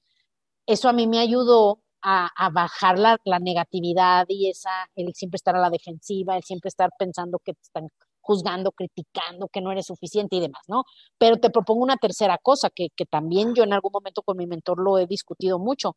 Eso 0.68 0.90
a 0.90 0.94
mí 0.94 1.08
me 1.08 1.20
ayudó 1.20 1.80
a, 2.04 2.50
bajar 2.52 3.00
la, 3.00 3.18
negatividad 3.40 4.26
y 4.30 4.50
esa, 4.50 4.88
el 4.96 5.14
siempre 5.14 5.38
estar 5.38 5.56
a 5.56 5.60
la 5.60 5.70
defensiva, 5.70 6.36
el 6.38 6.44
siempre 6.44 6.70
estar 6.70 6.90
pensando 6.98 7.40
que 7.40 7.54
te 7.54 7.62
están 7.62 7.88
juzgando, 8.22 8.72
criticando, 8.72 9.48
que 9.48 9.62
no 9.62 9.72
eres 9.72 9.88
suficiente 9.88 10.36
y 10.36 10.42
demás, 10.42 10.62
¿no? 10.68 10.84
Pero 11.18 11.38
te 11.38 11.50
propongo 11.50 11.84
una 11.84 11.98
tercera 11.98 12.38
cosa 12.38 12.70
que, 12.70 12.90
que 12.96 13.06
también 13.06 13.56
yo 13.56 13.64
en 13.64 13.74
algún 13.74 13.92
momento 13.94 14.22
con 14.24 14.38
mi 14.38 14.48
mentor 14.48 14.80
lo 14.84 14.98
he 14.98 15.08
discutido 15.08 15.60
mucho, 15.60 15.96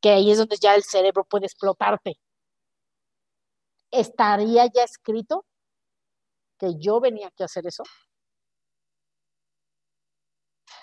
que 0.00 0.10
ahí 0.10 0.30
es 0.30 0.38
donde 0.38 0.56
ya 0.60 0.74
el 0.74 0.82
cerebro 0.82 1.24
puede 1.24 1.46
explotarte 1.46 2.18
¿estaría 3.90 4.66
ya 4.66 4.84
escrito 4.84 5.44
que 6.58 6.74
yo 6.78 7.00
venía 7.00 7.28
a 7.28 7.44
hacer 7.44 7.66
eso? 7.66 7.82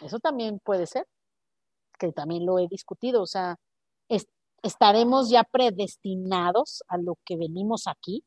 Eso 0.01 0.19
también 0.19 0.59
puede 0.59 0.85
ser, 0.87 1.07
que 1.99 2.11
también 2.11 2.45
lo 2.45 2.59
he 2.59 2.67
discutido, 2.67 3.21
o 3.21 3.25
sea, 3.27 3.55
estaremos 4.63 5.29
ya 5.29 5.43
predestinados 5.43 6.83
a 6.87 6.97
lo 6.97 7.17
que 7.25 7.37
venimos 7.37 7.87
aquí 7.87 8.23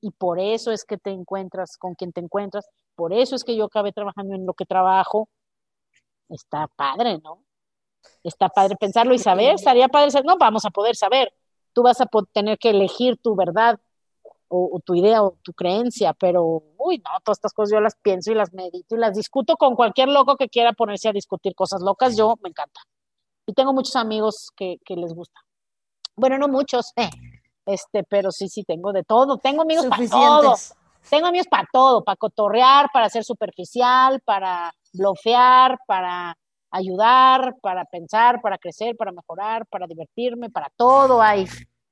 y 0.00 0.10
por 0.12 0.38
eso 0.38 0.70
es 0.70 0.84
que 0.84 0.98
te 0.98 1.10
encuentras 1.10 1.76
con 1.76 1.94
quien 1.94 2.12
te 2.12 2.20
encuentras, 2.20 2.68
por 2.94 3.12
eso 3.12 3.34
es 3.34 3.44
que 3.44 3.56
yo 3.56 3.64
acabé 3.64 3.92
trabajando 3.92 4.34
en 4.34 4.46
lo 4.46 4.54
que 4.54 4.64
trabajo. 4.64 5.28
Está 6.28 6.68
padre, 6.76 7.18
¿no? 7.18 7.44
Está 8.22 8.48
padre 8.48 8.76
pensarlo 8.76 9.14
y 9.14 9.18
saber, 9.18 9.54
estaría 9.54 9.88
padre 9.88 10.10
no 10.24 10.36
vamos 10.36 10.64
a 10.64 10.70
poder 10.70 10.96
saber. 10.96 11.32
Tú 11.72 11.82
vas 11.82 12.00
a 12.00 12.08
tener 12.32 12.58
que 12.58 12.70
elegir 12.70 13.16
tu 13.18 13.34
verdad 13.34 13.80
o, 14.48 14.80
tu 14.84 14.94
idea 14.94 15.22
o 15.22 15.36
tu 15.42 15.52
creencia, 15.52 16.14
pero, 16.14 16.62
uy, 16.78 16.98
no, 16.98 17.10
todas 17.22 17.38
estas 17.38 17.52
cosas 17.52 17.72
yo 17.72 17.80
las 17.80 17.96
pienso 17.96 18.32
y 18.32 18.34
las 18.34 18.52
medito 18.54 18.96
y 18.96 18.98
las 18.98 19.14
discuto 19.14 19.56
con 19.56 19.74
cualquier 19.74 20.08
loco 20.08 20.36
que 20.36 20.48
quiera 20.48 20.72
ponerse 20.72 21.08
a 21.08 21.12
discutir 21.12 21.54
cosas 21.54 21.82
locas, 21.82 22.16
yo 22.16 22.34
me 22.42 22.48
encanta. 22.48 22.80
Y 23.48 23.54
tengo 23.54 23.72
muchos 23.72 23.96
amigos 23.96 24.50
que, 24.54 24.76
que 24.84 24.94
les 24.94 25.14
gusta. 25.14 25.40
Bueno, 26.14 26.36
no 26.36 26.48
muchos, 26.48 26.92
eh, 26.96 27.08
este, 27.64 28.04
pero 28.04 28.30
sí, 28.30 28.48
sí, 28.50 28.62
tengo 28.62 28.92
de 28.92 29.04
todo. 29.04 29.38
Tengo 29.38 29.62
amigos 29.62 29.86
para 29.86 30.06
todo. 30.06 30.54
Tengo 31.08 31.26
amigos 31.28 31.46
para 31.48 31.66
todo, 31.72 32.04
para 32.04 32.16
cotorrear, 32.16 32.90
para 32.92 33.08
ser 33.08 33.24
superficial, 33.24 34.20
para 34.20 34.70
blofear, 34.92 35.78
para 35.86 36.36
ayudar, 36.70 37.56
para 37.62 37.86
pensar, 37.86 38.42
para 38.42 38.58
crecer, 38.58 38.94
para 38.98 39.12
mejorar, 39.12 39.66
para 39.66 39.86
divertirme, 39.86 40.50
para 40.50 40.68
todo 40.76 41.22
hay 41.22 41.46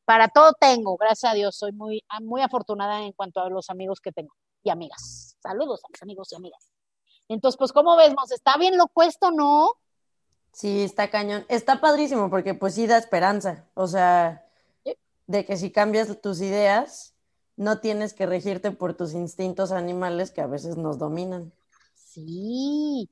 para 0.04 0.28
todo 0.28 0.52
tengo, 0.60 0.96
gracias 0.96 1.32
a 1.32 1.34
Dios, 1.34 1.56
soy 1.56 1.72
muy, 1.72 2.04
ah, 2.08 2.20
muy 2.20 2.40
afortunada 2.40 3.02
en 3.02 3.12
cuanto 3.12 3.40
a 3.40 3.50
los 3.50 3.70
amigos 3.70 4.00
que 4.00 4.12
tengo 4.12 4.32
y 4.62 4.70
amigas. 4.70 5.36
Saludos 5.42 5.80
a 5.84 5.88
mis 5.90 6.00
amigos 6.00 6.30
y 6.30 6.36
amigas. 6.36 6.70
Entonces, 7.28 7.58
pues, 7.58 7.72
¿cómo 7.72 7.96
ves, 7.96 8.14
¿Está 8.32 8.56
bien 8.56 8.76
lo 8.76 8.86
cuesto, 8.86 9.32
no? 9.32 9.72
Sí, 10.56 10.84
está 10.84 11.10
cañón. 11.10 11.44
Está 11.50 11.82
padrísimo 11.82 12.30
porque 12.30 12.54
pues 12.54 12.74
sí 12.74 12.86
da 12.86 12.96
esperanza. 12.96 13.68
O 13.74 13.86
sea, 13.86 14.48
de 15.26 15.44
que 15.44 15.58
si 15.58 15.70
cambias 15.70 16.18
tus 16.22 16.40
ideas, 16.40 17.14
no 17.56 17.80
tienes 17.80 18.14
que 18.14 18.24
regirte 18.24 18.70
por 18.70 18.94
tus 18.94 19.12
instintos 19.12 19.70
animales 19.70 20.30
que 20.30 20.40
a 20.40 20.46
veces 20.46 20.78
nos 20.78 20.96
dominan. 20.96 21.52
Sí, 21.94 23.10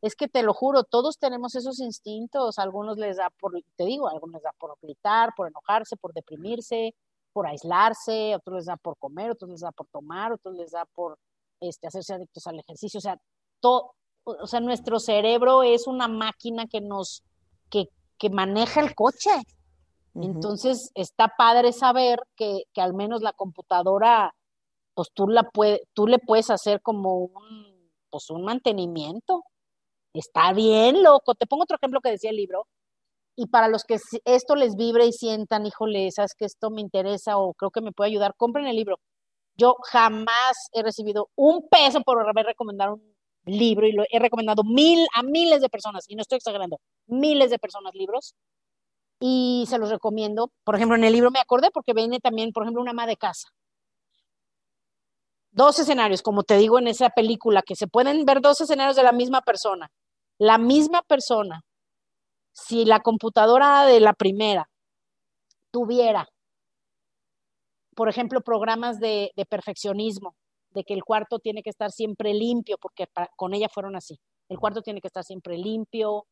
es 0.00 0.16
que 0.16 0.26
te 0.26 0.42
lo 0.42 0.54
juro, 0.54 0.84
todos 0.84 1.18
tenemos 1.18 1.54
esos 1.54 1.80
instintos, 1.80 2.58
algunos 2.58 2.96
les 2.96 3.18
da 3.18 3.28
por, 3.28 3.52
te 3.76 3.84
digo, 3.84 4.08
algunos 4.08 4.36
les 4.36 4.42
da 4.44 4.52
por 4.58 4.74
gritar, 4.80 5.34
por 5.36 5.48
enojarse, 5.48 5.98
por 5.98 6.14
deprimirse, 6.14 6.94
por 7.34 7.46
aislarse, 7.46 8.34
otros 8.36 8.56
les 8.56 8.64
da 8.64 8.78
por 8.78 8.96
comer, 8.96 9.32
otros 9.32 9.50
les 9.50 9.60
da 9.60 9.70
por 9.70 9.86
tomar, 9.88 10.32
otros 10.32 10.54
les 10.54 10.70
da 10.70 10.86
por 10.86 11.18
este, 11.60 11.88
hacerse 11.88 12.14
adictos 12.14 12.46
al 12.46 12.58
ejercicio, 12.58 12.96
o 12.96 13.02
sea, 13.02 13.20
todo, 13.60 13.92
o 14.26 14.46
sea, 14.46 14.60
nuestro 14.60 15.00
cerebro 15.00 15.62
es 15.62 15.86
una 15.86 16.08
máquina 16.08 16.66
que 16.66 16.80
nos, 16.80 17.22
que, 17.70 17.88
que 18.18 18.30
maneja 18.30 18.80
el 18.80 18.94
coche. 18.94 19.30
Entonces, 20.14 20.90
está 20.94 21.28
padre 21.36 21.72
saber 21.72 22.20
que, 22.36 22.62
que, 22.72 22.80
al 22.80 22.94
menos 22.94 23.20
la 23.20 23.32
computadora, 23.32 24.34
pues 24.94 25.10
tú, 25.12 25.28
la 25.28 25.42
puede, 25.42 25.82
tú 25.92 26.06
le 26.06 26.18
puedes 26.18 26.48
hacer 26.50 26.80
como 26.80 27.18
un, 27.18 27.90
pues 28.08 28.30
un 28.30 28.42
mantenimiento 28.42 29.44
Está 30.18 30.52
bien, 30.52 31.02
loco. 31.02 31.34
Te 31.34 31.46
pongo 31.46 31.64
otro 31.64 31.76
ejemplo 31.76 32.00
que 32.00 32.10
decía 32.10 32.30
el 32.30 32.36
libro. 32.36 32.66
Y 33.36 33.48
para 33.48 33.68
los 33.68 33.84
que 33.84 33.98
esto 34.24 34.56
les 34.56 34.76
vibre 34.76 35.06
y 35.06 35.12
sientan, 35.12 35.66
híjole, 35.66 36.10
sabes 36.10 36.34
que 36.34 36.46
esto 36.46 36.70
me 36.70 36.80
interesa 36.80 37.38
o 37.38 37.52
creo 37.54 37.70
que 37.70 37.82
me 37.82 37.92
puede 37.92 38.10
ayudar, 38.10 38.34
compren 38.36 38.66
el 38.66 38.76
libro. 38.76 38.98
Yo 39.56 39.76
jamás 39.90 40.56
he 40.72 40.82
recibido 40.82 41.30
un 41.36 41.68
peso 41.68 42.00
por 42.02 42.26
haber 42.28 42.46
recomendado 42.46 42.94
un 42.94 43.15
libro 43.46 43.86
y 43.86 43.92
lo 43.92 44.04
he 44.10 44.18
recomendado 44.18 44.62
mil 44.64 45.06
a 45.14 45.22
miles 45.22 45.60
de 45.60 45.68
personas, 45.68 46.04
y 46.08 46.16
no 46.16 46.22
estoy 46.22 46.36
exagerando, 46.36 46.78
miles 47.06 47.50
de 47.50 47.58
personas 47.58 47.94
libros. 47.94 48.34
Y 49.18 49.64
se 49.66 49.78
los 49.78 49.88
recomiendo. 49.88 50.50
Por 50.62 50.76
ejemplo, 50.76 50.94
en 50.94 51.04
el 51.04 51.14
libro 51.14 51.30
me 51.30 51.38
acordé 51.38 51.70
porque 51.72 51.94
viene 51.94 52.20
también, 52.20 52.52
por 52.52 52.64
ejemplo, 52.64 52.82
una 52.82 52.90
ama 52.90 53.06
de 53.06 53.16
casa 53.16 53.48
dos 55.52 55.78
escenarios, 55.78 56.20
como 56.20 56.42
te 56.42 56.58
digo 56.58 56.78
en 56.78 56.86
esa 56.86 57.08
película, 57.08 57.62
que 57.62 57.76
se 57.76 57.86
pueden 57.86 58.26
ver 58.26 58.42
dos 58.42 58.60
escenarios 58.60 58.94
de 58.94 59.02
la 59.02 59.12
misma 59.12 59.40
persona 59.40 59.90
la 60.38 60.58
misma 60.58 61.02
persona, 61.02 61.62
si 62.52 62.84
la 62.84 63.00
computadora 63.00 63.84
de 63.86 64.00
la 64.00 64.12
primera 64.12 64.68
tuviera, 65.70 66.28
por 67.94 68.08
ejemplo, 68.08 68.40
programas 68.42 68.98
de, 69.00 69.30
perfeccionismo, 69.48 70.36
de 70.76 70.84
que 70.84 70.92
el 70.92 71.04
cuarto 71.04 71.38
tiene 71.38 71.62
que 71.62 71.70
estar 71.70 71.90
siempre 71.90 72.34
limpio, 72.34 72.76
porque 72.78 73.06
con 73.34 73.54
ella 73.54 73.68
fueron 73.70 73.96
así, 73.96 74.20
el 74.50 74.58
cuarto 74.58 74.82
tiene 74.82 75.00
que 75.00 75.08
estar 75.08 75.24
siempre 75.24 75.56
limpio, 75.56 76.26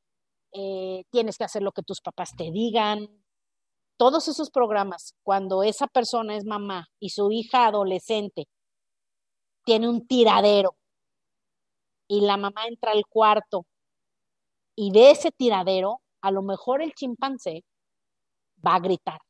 eh, 0.53 1.05
tienes 1.11 1.39
que 1.39 1.45
hacer 1.45 1.63
lo 1.63 1.73
que 1.73 1.83
tus 1.83 2.03
papás 2.03 2.37
te 2.37 2.51
digan. 2.51 3.09
Todos 3.97 4.29
esos 4.29 4.51
programas, 4.51 5.15
cuando 5.23 5.63
esa 5.63 5.87
persona 5.87 6.37
es 6.37 6.45
mamá 6.45 6.89
y 7.01 7.09
su 7.09 7.33
hija 7.33 7.67
adolescente 7.67 8.47
tiene 9.65 9.89
un 9.89 10.07
tiradero 10.07 10.77
y 12.07 12.21
la 12.21 12.37
mamá 12.37 12.67
entra 12.69 12.93
al 12.93 13.07
cuarto 13.07 13.65
y 14.77 14.91
de 14.91 15.11
ese 15.11 15.31
tiradero, 15.31 16.03
a 16.21 16.31
lo 16.31 16.43
mejor 16.43 16.83
el 16.83 16.93
chimpancé 16.93 17.65
va 18.67 18.75
a 18.75 18.81
gritar, 18.81 19.21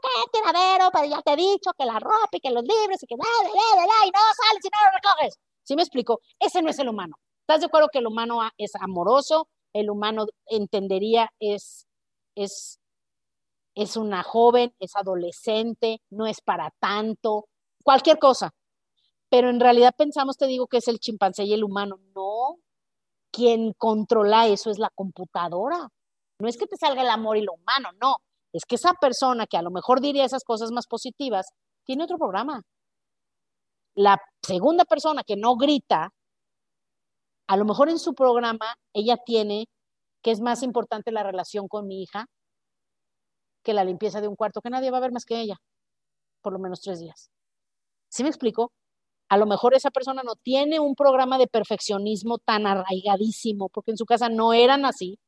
pero 0.00 0.24
qué 0.32 0.38
tiradero, 0.38 0.90
pero 0.92 1.04
ya 1.06 1.22
te 1.22 1.32
he 1.32 1.36
dicho 1.36 1.72
que 1.78 1.84
la 1.84 1.98
ropa 1.98 2.28
y 2.32 2.40
que 2.40 2.50
los 2.50 2.62
libros 2.62 3.02
y 3.02 3.06
que 3.06 3.16
da, 3.16 3.24
da, 3.24 3.86
da, 3.86 4.06
y 4.06 4.10
no 4.10 4.20
sales 4.36 4.64
y 4.64 4.68
no 4.68 4.78
lo 4.84 4.90
recoges. 4.94 5.38
¿Sí 5.62 5.76
me 5.76 5.82
explico? 5.82 6.20
Ese 6.38 6.62
no 6.62 6.70
es 6.70 6.78
el 6.78 6.88
humano. 6.88 7.16
¿Estás 7.42 7.60
de 7.60 7.66
acuerdo 7.66 7.88
que 7.92 7.98
el 7.98 8.06
humano 8.06 8.40
es 8.56 8.74
amoroso, 8.76 9.48
el 9.72 9.90
humano 9.90 10.26
entendería 10.46 11.30
es, 11.40 11.86
es, 12.34 12.78
es 13.74 13.96
una 13.96 14.22
joven, 14.22 14.74
es 14.78 14.96
adolescente, 14.96 16.00
no 16.10 16.26
es 16.26 16.40
para 16.40 16.72
tanto, 16.78 17.46
cualquier 17.82 18.18
cosa. 18.18 18.52
Pero 19.28 19.48
en 19.48 19.60
realidad 19.60 19.94
pensamos, 19.96 20.36
te 20.36 20.46
digo, 20.46 20.66
que 20.66 20.78
es 20.78 20.88
el 20.88 20.98
chimpancé 20.98 21.44
y 21.44 21.54
el 21.54 21.64
humano. 21.64 21.98
No, 22.14 22.58
quien 23.30 23.72
controla 23.72 24.46
eso 24.46 24.70
es 24.70 24.78
la 24.78 24.90
computadora. 24.94 25.88
No 26.38 26.48
es 26.48 26.56
que 26.56 26.66
te 26.66 26.76
salga 26.76 27.02
el 27.02 27.08
amor 27.08 27.36
y 27.36 27.42
lo 27.42 27.54
humano, 27.54 27.90
no. 28.00 28.16
Es 28.52 28.64
que 28.66 28.76
esa 28.76 28.92
persona 28.94 29.46
que 29.46 29.56
a 29.56 29.62
lo 29.62 29.70
mejor 29.70 30.00
diría 30.00 30.24
esas 30.24 30.44
cosas 30.44 30.70
más 30.72 30.86
positivas, 30.86 31.46
tiene 31.84 32.04
otro 32.04 32.18
programa. 32.18 32.62
La 33.94 34.18
segunda 34.42 34.84
persona 34.84 35.22
que 35.24 35.36
no 35.36 35.56
grita, 35.56 36.10
a 37.48 37.56
lo 37.56 37.64
mejor 37.64 37.88
en 37.88 37.98
su 37.98 38.14
programa 38.14 38.74
ella 38.94 39.16
tiene 39.24 39.66
que 40.22 40.30
es 40.30 40.40
más 40.40 40.62
importante 40.62 41.12
la 41.12 41.22
relación 41.22 41.68
con 41.68 41.86
mi 41.86 42.02
hija 42.02 42.26
que 43.62 43.74
la 43.74 43.84
limpieza 43.84 44.20
de 44.20 44.28
un 44.28 44.36
cuarto, 44.36 44.60
que 44.60 44.70
nadie 44.70 44.90
va 44.90 44.98
a 44.98 45.02
ver 45.02 45.12
más 45.12 45.24
que 45.24 45.40
ella, 45.40 45.56
por 46.42 46.52
lo 46.52 46.58
menos 46.58 46.80
tres 46.80 47.00
días. 47.00 47.30
¿Sí 48.08 48.22
me 48.22 48.28
explico? 48.28 48.72
A 49.28 49.36
lo 49.36 49.46
mejor 49.46 49.74
esa 49.74 49.90
persona 49.90 50.22
no 50.22 50.34
tiene 50.36 50.80
un 50.80 50.94
programa 50.94 51.38
de 51.38 51.46
perfeccionismo 51.46 52.38
tan 52.38 52.66
arraigadísimo, 52.66 53.68
porque 53.70 53.92
en 53.92 53.96
su 53.96 54.04
casa 54.04 54.28
no 54.28 54.52
eran 54.52 54.84
así. 54.84 55.18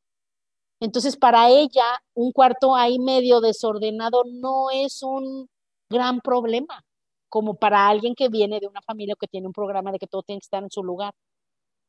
Entonces, 0.84 1.16
para 1.16 1.48
ella, 1.48 1.82
un 2.12 2.30
cuarto 2.30 2.76
ahí 2.76 2.98
medio 2.98 3.40
desordenado 3.40 4.22
no 4.26 4.70
es 4.70 5.02
un 5.02 5.48
gran 5.88 6.20
problema, 6.20 6.82
como 7.30 7.54
para 7.54 7.88
alguien 7.88 8.14
que 8.14 8.28
viene 8.28 8.60
de 8.60 8.66
una 8.66 8.82
familia 8.82 9.14
que 9.18 9.26
tiene 9.26 9.46
un 9.46 9.54
programa 9.54 9.92
de 9.92 9.98
que 9.98 10.06
todo 10.06 10.22
tiene 10.22 10.40
que 10.40 10.44
estar 10.44 10.62
en 10.62 10.70
su 10.70 10.84
lugar. 10.84 11.14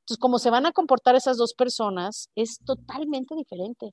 Entonces, 0.03 0.21
como 0.21 0.39
se 0.39 0.49
van 0.49 0.65
a 0.65 0.71
comportar 0.71 1.15
esas 1.15 1.35
dos 1.35 1.53
personas, 1.53 2.29
es 2.35 2.59
totalmente 2.65 3.35
diferente. 3.35 3.91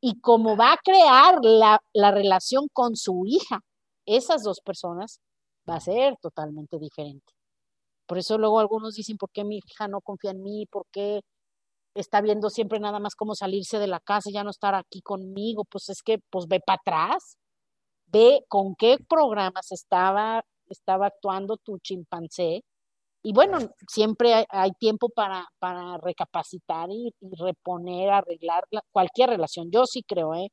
Y 0.00 0.18
como 0.20 0.56
va 0.56 0.72
a 0.72 0.78
crear 0.82 1.38
la, 1.42 1.80
la 1.92 2.10
relación 2.10 2.68
con 2.72 2.96
su 2.96 3.24
hija, 3.26 3.60
esas 4.06 4.42
dos 4.44 4.60
personas, 4.62 5.20
va 5.68 5.76
a 5.76 5.80
ser 5.80 6.16
totalmente 6.22 6.78
diferente. 6.78 7.34
Por 8.06 8.16
eso 8.16 8.38
luego 8.38 8.60
algunos 8.60 8.94
dicen, 8.94 9.18
¿por 9.18 9.30
qué 9.30 9.44
mi 9.44 9.58
hija 9.58 9.88
no 9.88 10.00
confía 10.00 10.30
en 10.30 10.42
mí? 10.42 10.64
¿Por 10.70 10.86
qué 10.90 11.20
está 11.94 12.20
viendo 12.20 12.50
siempre 12.50 12.80
nada 12.80 13.00
más 13.00 13.14
cómo 13.14 13.34
salirse 13.34 13.78
de 13.78 13.86
la 13.86 14.00
casa 14.00 14.30
y 14.30 14.34
ya 14.34 14.44
no 14.44 14.50
estar 14.50 14.74
aquí 14.74 15.02
conmigo? 15.02 15.64
Pues 15.64 15.88
es 15.88 16.02
que, 16.02 16.18
pues 16.30 16.46
ve 16.48 16.60
para 16.64 16.80
atrás, 16.80 17.36
ve 18.06 18.40
con 18.48 18.74
qué 18.76 18.98
programas 19.08 19.72
estaba, 19.72 20.42
estaba 20.68 21.06
actuando 21.06 21.56
tu 21.58 21.78
chimpancé 21.78 22.62
y 23.24 23.32
bueno, 23.32 23.58
siempre 23.88 24.46
hay, 24.48 24.72
tiempo 24.80 25.08
para, 25.08 25.46
para 25.60 25.96
recapacitar 25.98 26.90
y, 26.90 27.14
reponer, 27.20 28.10
arreglar 28.10 28.64
cualquier 28.90 29.30
relación. 29.30 29.70
Yo 29.70 29.86
sí 29.86 30.02
creo, 30.02 30.34
¿eh? 30.34 30.48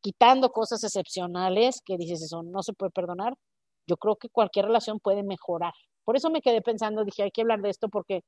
quitando 0.00 0.50
cosas 0.50 0.82
excepcionales 0.84 1.80
que 1.84 1.96
dices 1.98 2.22
eso 2.22 2.42
no 2.42 2.62
se 2.62 2.72
puede 2.74 2.90
perdonar, 2.92 3.34
yo 3.86 3.96
creo 3.96 4.16
que 4.16 4.28
cualquier 4.30 4.66
relación 4.66 5.00
puede 5.00 5.22
mejorar. 5.22 5.72
Por 6.04 6.16
eso 6.16 6.30
me 6.30 6.40
quedé 6.40 6.62
pensando, 6.62 7.04
dije, 7.04 7.24
hay 7.24 7.30
que 7.30 7.42
hablar 7.42 7.60
de 7.60 7.70
esto 7.70 7.88
porque 7.88 8.22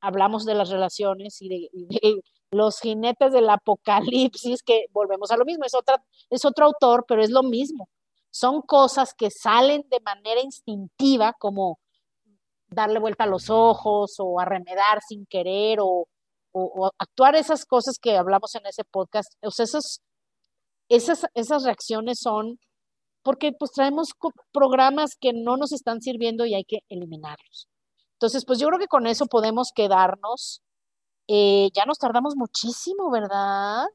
hablamos 0.00 0.44
de 0.44 0.54
las 0.54 0.70
relaciones 0.70 1.40
y 1.40 1.48
de, 1.48 1.68
los 2.52 2.80
jinetes 2.80 3.32
del 3.32 3.48
apocalipsis, 3.48 4.62
que 4.62 4.86
volvemos 4.92 5.30
a 5.30 5.36
lo 5.36 5.44
mismo, 5.44 5.64
es, 5.64 5.74
otra, 5.74 6.02
es 6.30 6.44
otro 6.44 6.66
autor, 6.66 7.04
pero 7.06 7.22
es 7.22 7.30
lo 7.30 7.42
mismo. 7.42 7.88
Son 8.30 8.62
cosas 8.62 9.14
que 9.14 9.30
salen 9.30 9.84
de 9.88 10.00
manera 10.00 10.40
instintiva, 10.40 11.34
como 11.38 11.78
darle 12.68 13.00
vuelta 13.00 13.24
a 13.24 13.28
los 13.28 13.50
ojos 13.50 14.14
o 14.18 14.40
arremedar 14.40 15.00
sin 15.06 15.26
querer 15.26 15.78
o, 15.80 16.06
actuar 16.98 17.36
esas 17.36 17.64
cosas 17.64 17.96
que 18.00 18.16
hablamos 18.16 18.54
en 18.56 18.66
ese 18.66 18.82
podcast. 18.84 19.32
O 19.42 19.50
sea, 19.52 19.64
esas, 19.64 20.00
esas, 20.88 21.26
esas 21.34 21.64
reacciones 21.64 22.18
son 22.20 22.58
porque 23.22 23.52
pues 23.52 23.70
traemos 23.72 24.10
programas 24.52 25.10
que 25.20 25.32
no 25.32 25.56
nos 25.56 25.72
están 25.72 26.00
sirviendo 26.00 26.46
y 26.46 26.54
hay 26.54 26.64
que 26.64 26.78
eliminarlos. 26.88 27.68
Entonces, 28.20 28.44
pues 28.44 28.58
yo 28.58 28.68
creo 28.68 28.78
que 28.78 28.86
con 28.86 29.06
eso 29.06 29.26
podemos 29.26 29.72
quedarnos. 29.74 30.62
Eh, 31.26 31.70
ya 31.74 31.84
nos 31.86 31.98
tardamos 31.98 32.36
muchísimo, 32.36 33.10
¿verdad? 33.10 33.86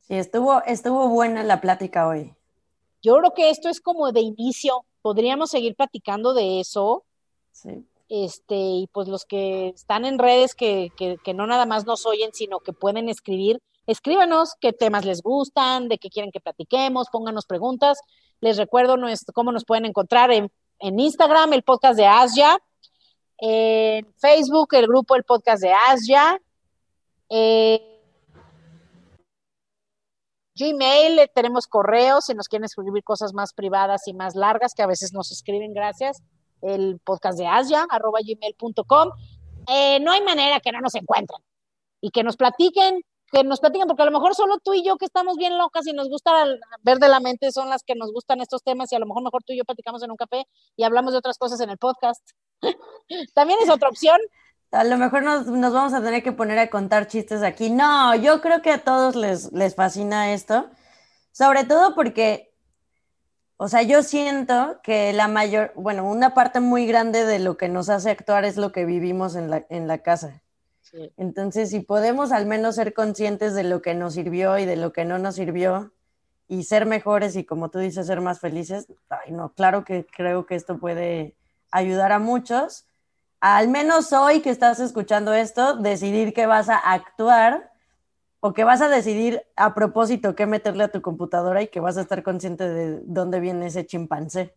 Sí, 0.00 0.14
estuvo, 0.14 0.62
estuvo 0.64 1.08
buena 1.08 1.42
la 1.44 1.60
plática 1.60 2.08
hoy. 2.08 2.34
Yo 3.02 3.16
creo 3.18 3.34
que 3.34 3.50
esto 3.50 3.68
es 3.68 3.80
como 3.80 4.10
de 4.10 4.20
inicio. 4.20 4.84
Podríamos 5.02 5.50
seguir 5.50 5.76
platicando 5.76 6.34
de 6.34 6.60
eso. 6.60 7.04
Sí 7.52 7.84
este, 8.08 8.56
y 8.56 8.86
pues 8.92 9.08
los 9.08 9.24
que 9.24 9.68
están 9.68 10.04
en 10.04 10.18
redes 10.18 10.54
que, 10.54 10.90
que, 10.96 11.34
no 11.34 11.46
nada 11.46 11.66
más 11.66 11.84
nos 11.86 12.06
oyen, 12.06 12.30
sino 12.32 12.60
que 12.60 12.72
pueden 12.72 13.08
escribir, 13.08 13.60
escríbanos 13.86 14.54
qué 14.60 14.72
temas 14.72 15.04
les 15.04 15.22
gustan, 15.22 15.88
de 15.88 15.98
qué 15.98 16.08
quieren 16.08 16.32
que 16.32 16.40
platiquemos, 16.40 17.08
pónganos 17.10 17.46
preguntas. 17.46 18.00
Les 18.40 18.56
recuerdo 18.56 18.96
nuestro, 18.96 19.32
cómo 19.32 19.52
nos 19.52 19.64
pueden 19.64 19.84
encontrar 19.84 20.30
en, 20.30 20.50
en 20.78 20.98
Instagram, 20.98 21.52
el 21.52 21.62
podcast 21.62 21.96
de 21.96 22.06
Asia, 22.06 22.58
en 23.38 24.12
Facebook, 24.14 24.74
el 24.74 24.86
grupo 24.86 25.14
El 25.14 25.24
Podcast 25.24 25.62
de 25.62 25.72
Asia, 25.72 26.40
Gmail, 30.54 31.18
eh, 31.18 31.30
tenemos 31.34 31.66
correos, 31.66 32.26
si 32.26 32.34
nos 32.34 32.48
quieren 32.48 32.64
escribir 32.64 33.04
cosas 33.04 33.32
más 33.32 33.52
privadas 33.52 34.08
y 34.08 34.12
más 34.12 34.34
largas, 34.34 34.74
que 34.74 34.82
a 34.82 34.86
veces 34.86 35.12
nos 35.12 35.30
escriben, 35.30 35.72
gracias 35.72 36.22
el 36.62 37.00
podcast 37.04 37.38
de 37.38 37.46
Asia, 37.46 37.86
arroba 37.90 38.20
gmail.com. 38.20 39.10
Eh, 39.68 40.00
no 40.00 40.12
hay 40.12 40.22
manera 40.22 40.60
que 40.60 40.72
no 40.72 40.80
nos 40.80 40.94
encuentren 40.94 41.40
y 42.00 42.10
que 42.10 42.22
nos 42.22 42.36
platiquen, 42.36 43.02
que 43.30 43.44
nos 43.44 43.60
platiquen, 43.60 43.86
porque 43.86 44.02
a 44.02 44.06
lo 44.06 44.12
mejor 44.12 44.34
solo 44.34 44.58
tú 44.58 44.72
y 44.72 44.84
yo 44.84 44.96
que 44.96 45.04
estamos 45.04 45.36
bien 45.36 45.58
locas 45.58 45.86
y 45.86 45.92
nos 45.92 46.08
gusta 46.08 46.32
ver 46.82 46.98
de 46.98 47.08
la 47.08 47.20
mente 47.20 47.52
son 47.52 47.68
las 47.68 47.82
que 47.82 47.94
nos 47.94 48.12
gustan 48.12 48.40
estos 48.40 48.62
temas 48.62 48.90
y 48.92 48.96
a 48.96 48.98
lo 48.98 49.06
mejor 49.06 49.22
mejor 49.22 49.42
tú 49.44 49.52
y 49.52 49.58
yo 49.58 49.64
platicamos 49.64 50.02
en 50.02 50.10
un 50.10 50.16
café 50.16 50.46
y 50.76 50.84
hablamos 50.84 51.12
de 51.12 51.18
otras 51.18 51.36
cosas 51.38 51.60
en 51.60 51.70
el 51.70 51.78
podcast. 51.78 52.22
También 53.34 53.58
es 53.62 53.70
otra 53.70 53.88
opción. 53.88 54.18
A 54.70 54.84
lo 54.84 54.98
mejor 54.98 55.22
nos, 55.22 55.46
nos, 55.46 55.72
vamos 55.72 55.94
a 55.94 56.02
tener 56.02 56.22
que 56.22 56.32
poner 56.32 56.58
a 56.58 56.68
contar 56.68 57.06
chistes 57.06 57.42
aquí. 57.42 57.70
No, 57.70 58.14
yo 58.14 58.40
creo 58.40 58.60
que 58.60 58.70
a 58.70 58.84
todos 58.84 59.16
les, 59.16 59.52
les 59.52 59.74
fascina 59.74 60.32
esto, 60.34 60.68
sobre 61.32 61.64
todo 61.64 61.94
porque 61.94 62.48
o 63.60 63.66
sea, 63.66 63.82
yo 63.82 64.04
siento 64.04 64.78
que 64.84 65.12
la 65.12 65.26
mayor, 65.26 65.72
bueno, 65.74 66.08
una 66.08 66.32
parte 66.32 66.60
muy 66.60 66.86
grande 66.86 67.24
de 67.24 67.40
lo 67.40 67.56
que 67.56 67.68
nos 67.68 67.88
hace 67.88 68.08
actuar 68.08 68.44
es 68.44 68.56
lo 68.56 68.70
que 68.70 68.84
vivimos 68.84 69.34
en 69.34 69.50
la, 69.50 69.66
en 69.68 69.88
la 69.88 69.98
casa. 69.98 70.44
Entonces, 71.16 71.70
si 71.70 71.80
podemos 71.80 72.30
al 72.30 72.46
menos 72.46 72.76
ser 72.76 72.94
conscientes 72.94 73.54
de 73.54 73.64
lo 73.64 73.82
que 73.82 73.96
nos 73.96 74.14
sirvió 74.14 74.58
y 74.58 74.64
de 74.64 74.76
lo 74.76 74.92
que 74.92 75.04
no 75.04 75.18
nos 75.18 75.34
sirvió 75.34 75.92
y 76.46 76.62
ser 76.62 76.86
mejores 76.86 77.34
y 77.34 77.44
como 77.44 77.68
tú 77.68 77.80
dices, 77.80 78.06
ser 78.06 78.20
más 78.20 78.38
felices, 78.38 78.86
ay 79.08 79.32
no, 79.32 79.52
claro 79.52 79.84
que 79.84 80.06
creo 80.06 80.46
que 80.46 80.54
esto 80.54 80.78
puede 80.78 81.36
ayudar 81.70 82.12
a 82.12 82.18
muchos. 82.18 82.86
Al 83.40 83.68
menos 83.68 84.12
hoy 84.12 84.40
que 84.40 84.50
estás 84.50 84.80
escuchando 84.80 85.32
esto, 85.32 85.76
decidir 85.76 86.34
que 86.34 86.46
vas 86.46 86.68
a 86.68 86.76
actuar 86.76 87.72
o 88.40 88.52
que 88.52 88.64
vas 88.64 88.80
a 88.80 88.88
decidir 88.88 89.42
a 89.56 89.74
propósito 89.74 90.34
qué 90.34 90.46
meterle 90.46 90.84
a 90.84 90.92
tu 90.92 91.02
computadora 91.02 91.62
y 91.62 91.68
que 91.68 91.80
vas 91.80 91.96
a 91.96 92.02
estar 92.02 92.22
consciente 92.22 92.68
de 92.68 93.00
dónde 93.04 93.40
viene 93.40 93.66
ese 93.66 93.86
chimpancé. 93.86 94.54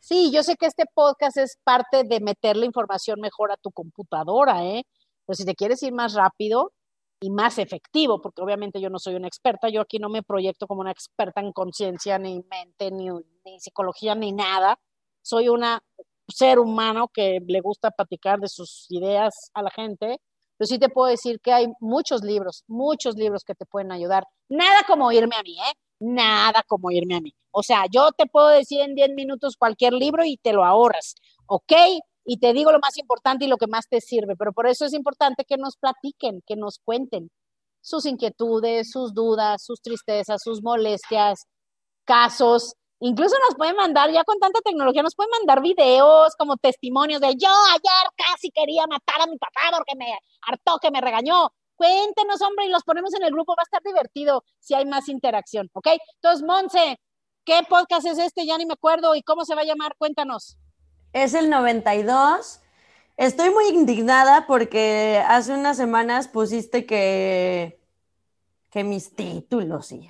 Sí, 0.00 0.30
yo 0.32 0.42
sé 0.42 0.56
que 0.56 0.66
este 0.66 0.84
podcast 0.92 1.38
es 1.38 1.58
parte 1.64 2.04
de 2.04 2.20
meterle 2.20 2.66
información 2.66 3.20
mejor 3.20 3.50
a 3.50 3.56
tu 3.56 3.70
computadora, 3.70 4.64
¿eh? 4.64 4.84
Pero 5.24 5.34
si 5.34 5.44
te 5.44 5.54
quieres 5.54 5.82
ir 5.82 5.94
más 5.94 6.12
rápido 6.12 6.72
y 7.20 7.30
más 7.30 7.58
efectivo, 7.58 8.20
porque 8.20 8.42
obviamente 8.42 8.80
yo 8.80 8.90
no 8.90 8.98
soy 8.98 9.14
una 9.14 9.28
experta, 9.28 9.70
yo 9.70 9.80
aquí 9.80 9.98
no 9.98 10.10
me 10.10 10.22
proyecto 10.22 10.66
como 10.66 10.82
una 10.82 10.90
experta 10.90 11.40
en 11.40 11.52
conciencia, 11.52 12.18
ni 12.18 12.44
mente, 12.50 12.90
ni, 12.90 13.08
ni 13.44 13.60
psicología, 13.60 14.14
ni 14.14 14.32
nada. 14.32 14.78
Soy 15.22 15.48
una 15.48 15.82
ser 16.28 16.58
humano 16.58 17.08
que 17.12 17.40
le 17.46 17.60
gusta 17.60 17.90
platicar 17.90 18.40
de 18.40 18.48
sus 18.48 18.86
ideas 18.90 19.50
a 19.54 19.62
la 19.62 19.70
gente 19.70 20.18
pero 20.56 20.68
sí 20.68 20.78
te 20.78 20.88
puedo 20.88 21.10
decir 21.10 21.40
que 21.40 21.52
hay 21.52 21.66
muchos 21.80 22.22
libros, 22.22 22.64
muchos 22.68 23.16
libros 23.16 23.44
que 23.44 23.54
te 23.54 23.66
pueden 23.66 23.92
ayudar. 23.92 24.24
Nada 24.48 24.82
como 24.86 25.10
irme 25.10 25.36
a 25.36 25.42
mí, 25.42 25.56
¿eh? 25.58 25.74
Nada 26.00 26.62
como 26.66 26.90
irme 26.90 27.16
a 27.16 27.20
mí. 27.20 27.34
O 27.50 27.62
sea, 27.62 27.84
yo 27.90 28.12
te 28.12 28.26
puedo 28.26 28.48
decir 28.48 28.80
en 28.80 28.94
10 28.94 29.10
minutos 29.14 29.56
cualquier 29.56 29.92
libro 29.92 30.24
y 30.24 30.36
te 30.36 30.52
lo 30.52 30.64
ahorras, 30.64 31.14
¿ok? 31.46 31.72
Y 32.24 32.38
te 32.38 32.52
digo 32.52 32.72
lo 32.72 32.78
más 32.78 32.96
importante 32.98 33.44
y 33.44 33.48
lo 33.48 33.56
que 33.56 33.66
más 33.66 33.88
te 33.88 34.00
sirve, 34.00 34.36
pero 34.36 34.52
por 34.52 34.66
eso 34.66 34.84
es 34.86 34.92
importante 34.94 35.44
que 35.44 35.56
nos 35.56 35.76
platiquen, 35.76 36.40
que 36.46 36.56
nos 36.56 36.78
cuenten 36.78 37.30
sus 37.80 38.06
inquietudes, 38.06 38.90
sus 38.90 39.12
dudas, 39.12 39.62
sus 39.62 39.82
tristezas, 39.82 40.40
sus 40.42 40.62
molestias, 40.62 41.46
casos, 42.04 42.74
Incluso 43.06 43.36
nos 43.46 43.54
pueden 43.54 43.76
mandar, 43.76 44.10
ya 44.10 44.24
con 44.24 44.38
tanta 44.38 44.60
tecnología, 44.62 45.02
nos 45.02 45.14
pueden 45.14 45.30
mandar 45.32 45.60
videos 45.60 46.34
como 46.38 46.56
testimonios 46.56 47.20
de 47.20 47.36
yo 47.36 47.50
ayer 47.70 48.08
casi 48.16 48.50
quería 48.50 48.86
matar 48.86 49.20
a 49.20 49.26
mi 49.26 49.36
papá 49.36 49.60
porque 49.76 49.94
me 49.94 50.06
hartó, 50.40 50.78
que 50.80 50.90
me 50.90 51.02
regañó. 51.02 51.50
Cuéntenos, 51.76 52.40
hombre, 52.40 52.64
y 52.64 52.70
los 52.70 52.82
ponemos 52.82 53.12
en 53.12 53.24
el 53.24 53.30
grupo, 53.30 53.52
va 53.58 53.60
a 53.60 53.64
estar 53.64 53.82
divertido 53.82 54.42
si 54.58 54.72
hay 54.72 54.86
más 54.86 55.10
interacción, 55.10 55.68
¿ok? 55.74 55.88
Entonces, 56.14 56.46
Monse, 56.46 56.98
¿qué 57.44 57.60
podcast 57.68 58.06
es 58.06 58.16
este? 58.16 58.46
Ya 58.46 58.56
ni 58.56 58.64
me 58.64 58.72
acuerdo. 58.72 59.14
¿Y 59.14 59.22
cómo 59.22 59.44
se 59.44 59.54
va 59.54 59.60
a 59.60 59.66
llamar? 59.66 59.96
Cuéntanos. 59.98 60.56
Es 61.12 61.34
el 61.34 61.50
92. 61.50 62.62
Estoy 63.18 63.50
muy 63.50 63.66
indignada 63.66 64.46
porque 64.46 65.22
hace 65.28 65.52
unas 65.52 65.76
semanas 65.76 66.26
pusiste 66.26 66.86
que 66.86 67.78
que 68.70 68.82
mis 68.82 69.14
títulos 69.14 69.92
y... 69.92 70.08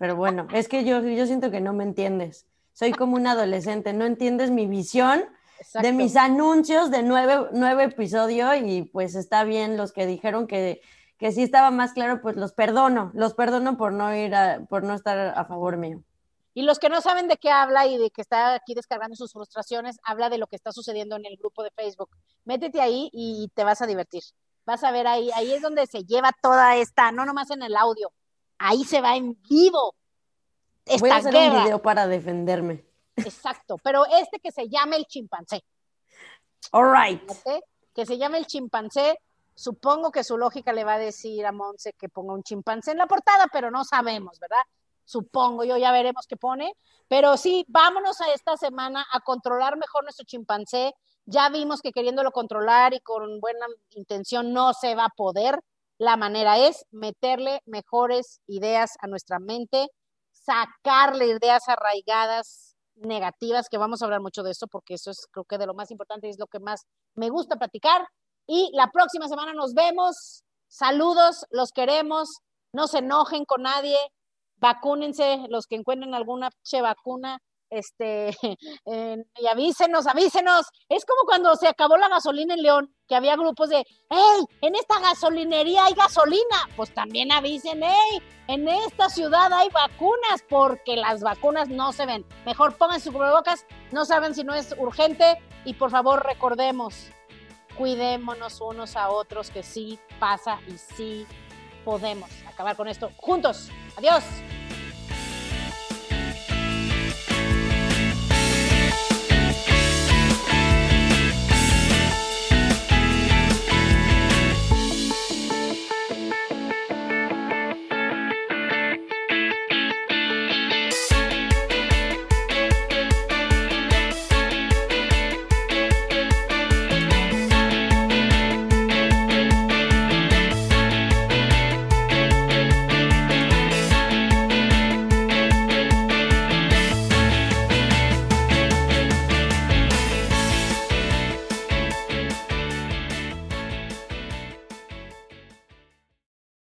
pero 0.00 0.16
bueno, 0.16 0.48
es 0.54 0.66
que 0.66 0.82
yo, 0.82 1.02
yo 1.02 1.26
siento 1.26 1.50
que 1.50 1.60
no 1.60 1.74
me 1.74 1.84
entiendes. 1.84 2.46
Soy 2.72 2.92
como 2.92 3.16
un 3.16 3.26
adolescente, 3.26 3.92
no 3.92 4.06
entiendes 4.06 4.50
mi 4.50 4.66
visión 4.66 5.26
de 5.74 5.92
mis 5.92 6.16
anuncios 6.16 6.90
de 6.90 7.02
nueve, 7.02 7.48
nueve 7.52 7.84
episodios 7.84 8.56
y 8.64 8.84
pues 8.84 9.14
está 9.14 9.44
bien 9.44 9.76
los 9.76 9.92
que 9.92 10.06
dijeron 10.06 10.46
que, 10.46 10.80
que 11.18 11.32
sí 11.32 11.42
estaba 11.42 11.70
más 11.70 11.92
claro, 11.92 12.22
pues 12.22 12.36
los 12.36 12.54
perdono, 12.54 13.10
los 13.12 13.34
perdono 13.34 13.76
por 13.76 13.92
no 13.92 14.16
ir 14.16 14.34
a, 14.34 14.64
por 14.70 14.84
no 14.84 14.94
estar 14.94 15.34
a 15.36 15.44
favor 15.44 15.76
mío. 15.76 16.02
Y 16.54 16.62
los 16.62 16.78
que 16.78 16.88
no 16.88 17.02
saben 17.02 17.28
de 17.28 17.36
qué 17.36 17.50
habla 17.50 17.86
y 17.86 17.98
de 17.98 18.10
que 18.10 18.22
está 18.22 18.54
aquí 18.54 18.72
descargando 18.72 19.16
sus 19.16 19.34
frustraciones, 19.34 19.98
habla 20.02 20.30
de 20.30 20.38
lo 20.38 20.46
que 20.46 20.56
está 20.56 20.72
sucediendo 20.72 21.16
en 21.16 21.26
el 21.26 21.36
grupo 21.36 21.62
de 21.62 21.72
Facebook. 21.72 22.08
Métete 22.46 22.80
ahí 22.80 23.10
y 23.12 23.50
te 23.54 23.64
vas 23.64 23.82
a 23.82 23.86
divertir. 23.86 24.22
Vas 24.64 24.82
a 24.82 24.92
ver 24.92 25.06
ahí, 25.06 25.30
ahí 25.34 25.52
es 25.52 25.60
donde 25.60 25.86
se 25.86 26.04
lleva 26.04 26.32
toda 26.40 26.76
esta, 26.76 27.12
no 27.12 27.26
nomás 27.26 27.50
en 27.50 27.62
el 27.62 27.76
audio, 27.76 28.10
ahí 28.60 28.84
se 28.84 29.00
va 29.00 29.16
en 29.16 29.36
vivo. 29.48 29.94
Esta 30.84 31.00
Voy 31.00 31.10
a 31.10 31.16
hacer 31.16 31.34
un 31.34 31.64
video 31.64 31.82
para 31.82 32.06
defenderme. 32.06 32.84
Exacto, 33.16 33.76
pero 33.82 34.06
este 34.06 34.38
que 34.38 34.52
se 34.52 34.68
llama 34.68 34.96
el 34.96 35.06
chimpancé. 35.06 35.64
All 36.72 36.92
right. 36.92 37.22
Que 37.94 38.06
se 38.06 38.18
llama 38.18 38.38
el 38.38 38.46
chimpancé. 38.46 39.18
Supongo 39.54 40.10
que 40.10 40.24
su 40.24 40.38
lógica 40.38 40.72
le 40.72 40.84
va 40.84 40.94
a 40.94 40.98
decir 40.98 41.44
a 41.44 41.52
Monse 41.52 41.92
que 41.94 42.08
ponga 42.08 42.34
un 42.34 42.42
chimpancé 42.42 42.92
en 42.92 42.98
la 42.98 43.06
portada, 43.06 43.48
pero 43.52 43.70
no 43.70 43.84
sabemos, 43.84 44.38
¿verdad? 44.38 44.62
Supongo 45.04 45.64
yo, 45.64 45.76
ya 45.76 45.90
veremos 45.92 46.26
qué 46.26 46.36
pone. 46.36 46.74
Pero 47.08 47.36
sí, 47.36 47.64
vámonos 47.68 48.20
a 48.20 48.32
esta 48.32 48.56
semana 48.56 49.06
a 49.12 49.20
controlar 49.20 49.76
mejor 49.76 50.04
nuestro 50.04 50.24
chimpancé. 50.24 50.94
Ya 51.24 51.48
vimos 51.48 51.80
que 51.82 51.92
queriéndolo 51.92 52.30
controlar 52.30 52.94
y 52.94 53.00
con 53.00 53.40
buena 53.40 53.66
intención 53.90 54.52
no 54.52 54.72
se 54.72 54.94
va 54.94 55.06
a 55.06 55.10
poder. 55.10 55.58
La 56.00 56.16
manera 56.16 56.56
es 56.56 56.86
meterle 56.90 57.60
mejores 57.66 58.40
ideas 58.46 58.92
a 59.02 59.06
nuestra 59.06 59.38
mente, 59.38 59.88
sacarle 60.32 61.26
ideas 61.26 61.68
arraigadas 61.68 62.74
negativas, 62.94 63.68
que 63.70 63.76
vamos 63.76 64.00
a 64.00 64.06
hablar 64.06 64.22
mucho 64.22 64.42
de 64.42 64.52
eso, 64.52 64.66
porque 64.66 64.94
eso 64.94 65.10
es 65.10 65.26
creo 65.30 65.44
que 65.44 65.58
de 65.58 65.66
lo 65.66 65.74
más 65.74 65.90
importante 65.90 66.26
y 66.26 66.30
es 66.30 66.38
lo 66.38 66.46
que 66.46 66.58
más 66.58 66.86
me 67.14 67.28
gusta 67.28 67.56
platicar. 67.56 68.06
Y 68.46 68.70
la 68.72 68.86
próxima 68.86 69.28
semana 69.28 69.52
nos 69.52 69.74
vemos. 69.74 70.42
Saludos, 70.68 71.44
los 71.50 71.70
queremos. 71.70 72.30
No 72.72 72.86
se 72.86 73.00
enojen 73.00 73.44
con 73.44 73.64
nadie. 73.64 73.98
Vacúnense 74.56 75.44
los 75.50 75.66
que 75.66 75.76
encuentren 75.76 76.14
alguna 76.14 76.48
che 76.64 76.80
vacuna 76.80 77.40
este, 77.70 78.36
y 78.84 79.46
avísenos, 79.46 80.06
avísenos. 80.06 80.66
Es 80.88 81.04
como 81.04 81.22
cuando 81.24 81.54
se 81.56 81.68
acabó 81.68 81.96
la 81.96 82.08
gasolina 82.08 82.54
en 82.54 82.62
León, 82.62 82.94
que 83.08 83.14
había 83.14 83.36
grupos 83.36 83.70
de, 83.70 83.86
hey, 84.10 84.44
en 84.60 84.74
esta 84.74 85.00
gasolinería 85.00 85.86
hay 85.86 85.94
gasolina. 85.94 86.68
Pues 86.76 86.92
también 86.92 87.32
avisen, 87.32 87.80
hey, 87.82 88.22
en 88.48 88.68
esta 88.68 89.08
ciudad 89.08 89.52
hay 89.52 89.68
vacunas, 89.70 90.44
porque 90.48 90.96
las 90.96 91.22
vacunas 91.22 91.68
no 91.68 91.92
se 91.92 92.06
ven. 92.06 92.26
Mejor 92.44 92.76
pongan 92.76 93.00
sus 93.00 93.12
cubrebocas, 93.12 93.64
no 93.92 94.04
saben 94.04 94.34
si 94.34 94.44
no 94.44 94.54
es 94.54 94.74
urgente. 94.78 95.40
Y 95.64 95.74
por 95.74 95.90
favor, 95.90 96.24
recordemos, 96.24 97.08
cuidémonos 97.76 98.60
unos 98.60 98.96
a 98.96 99.10
otros, 99.10 99.50
que 99.50 99.62
sí 99.62 99.98
pasa 100.18 100.58
y 100.66 100.78
sí 100.78 101.26
podemos 101.84 102.30
acabar 102.46 102.76
con 102.76 102.88
esto 102.88 103.10
juntos. 103.16 103.70
Adiós. 103.96 104.24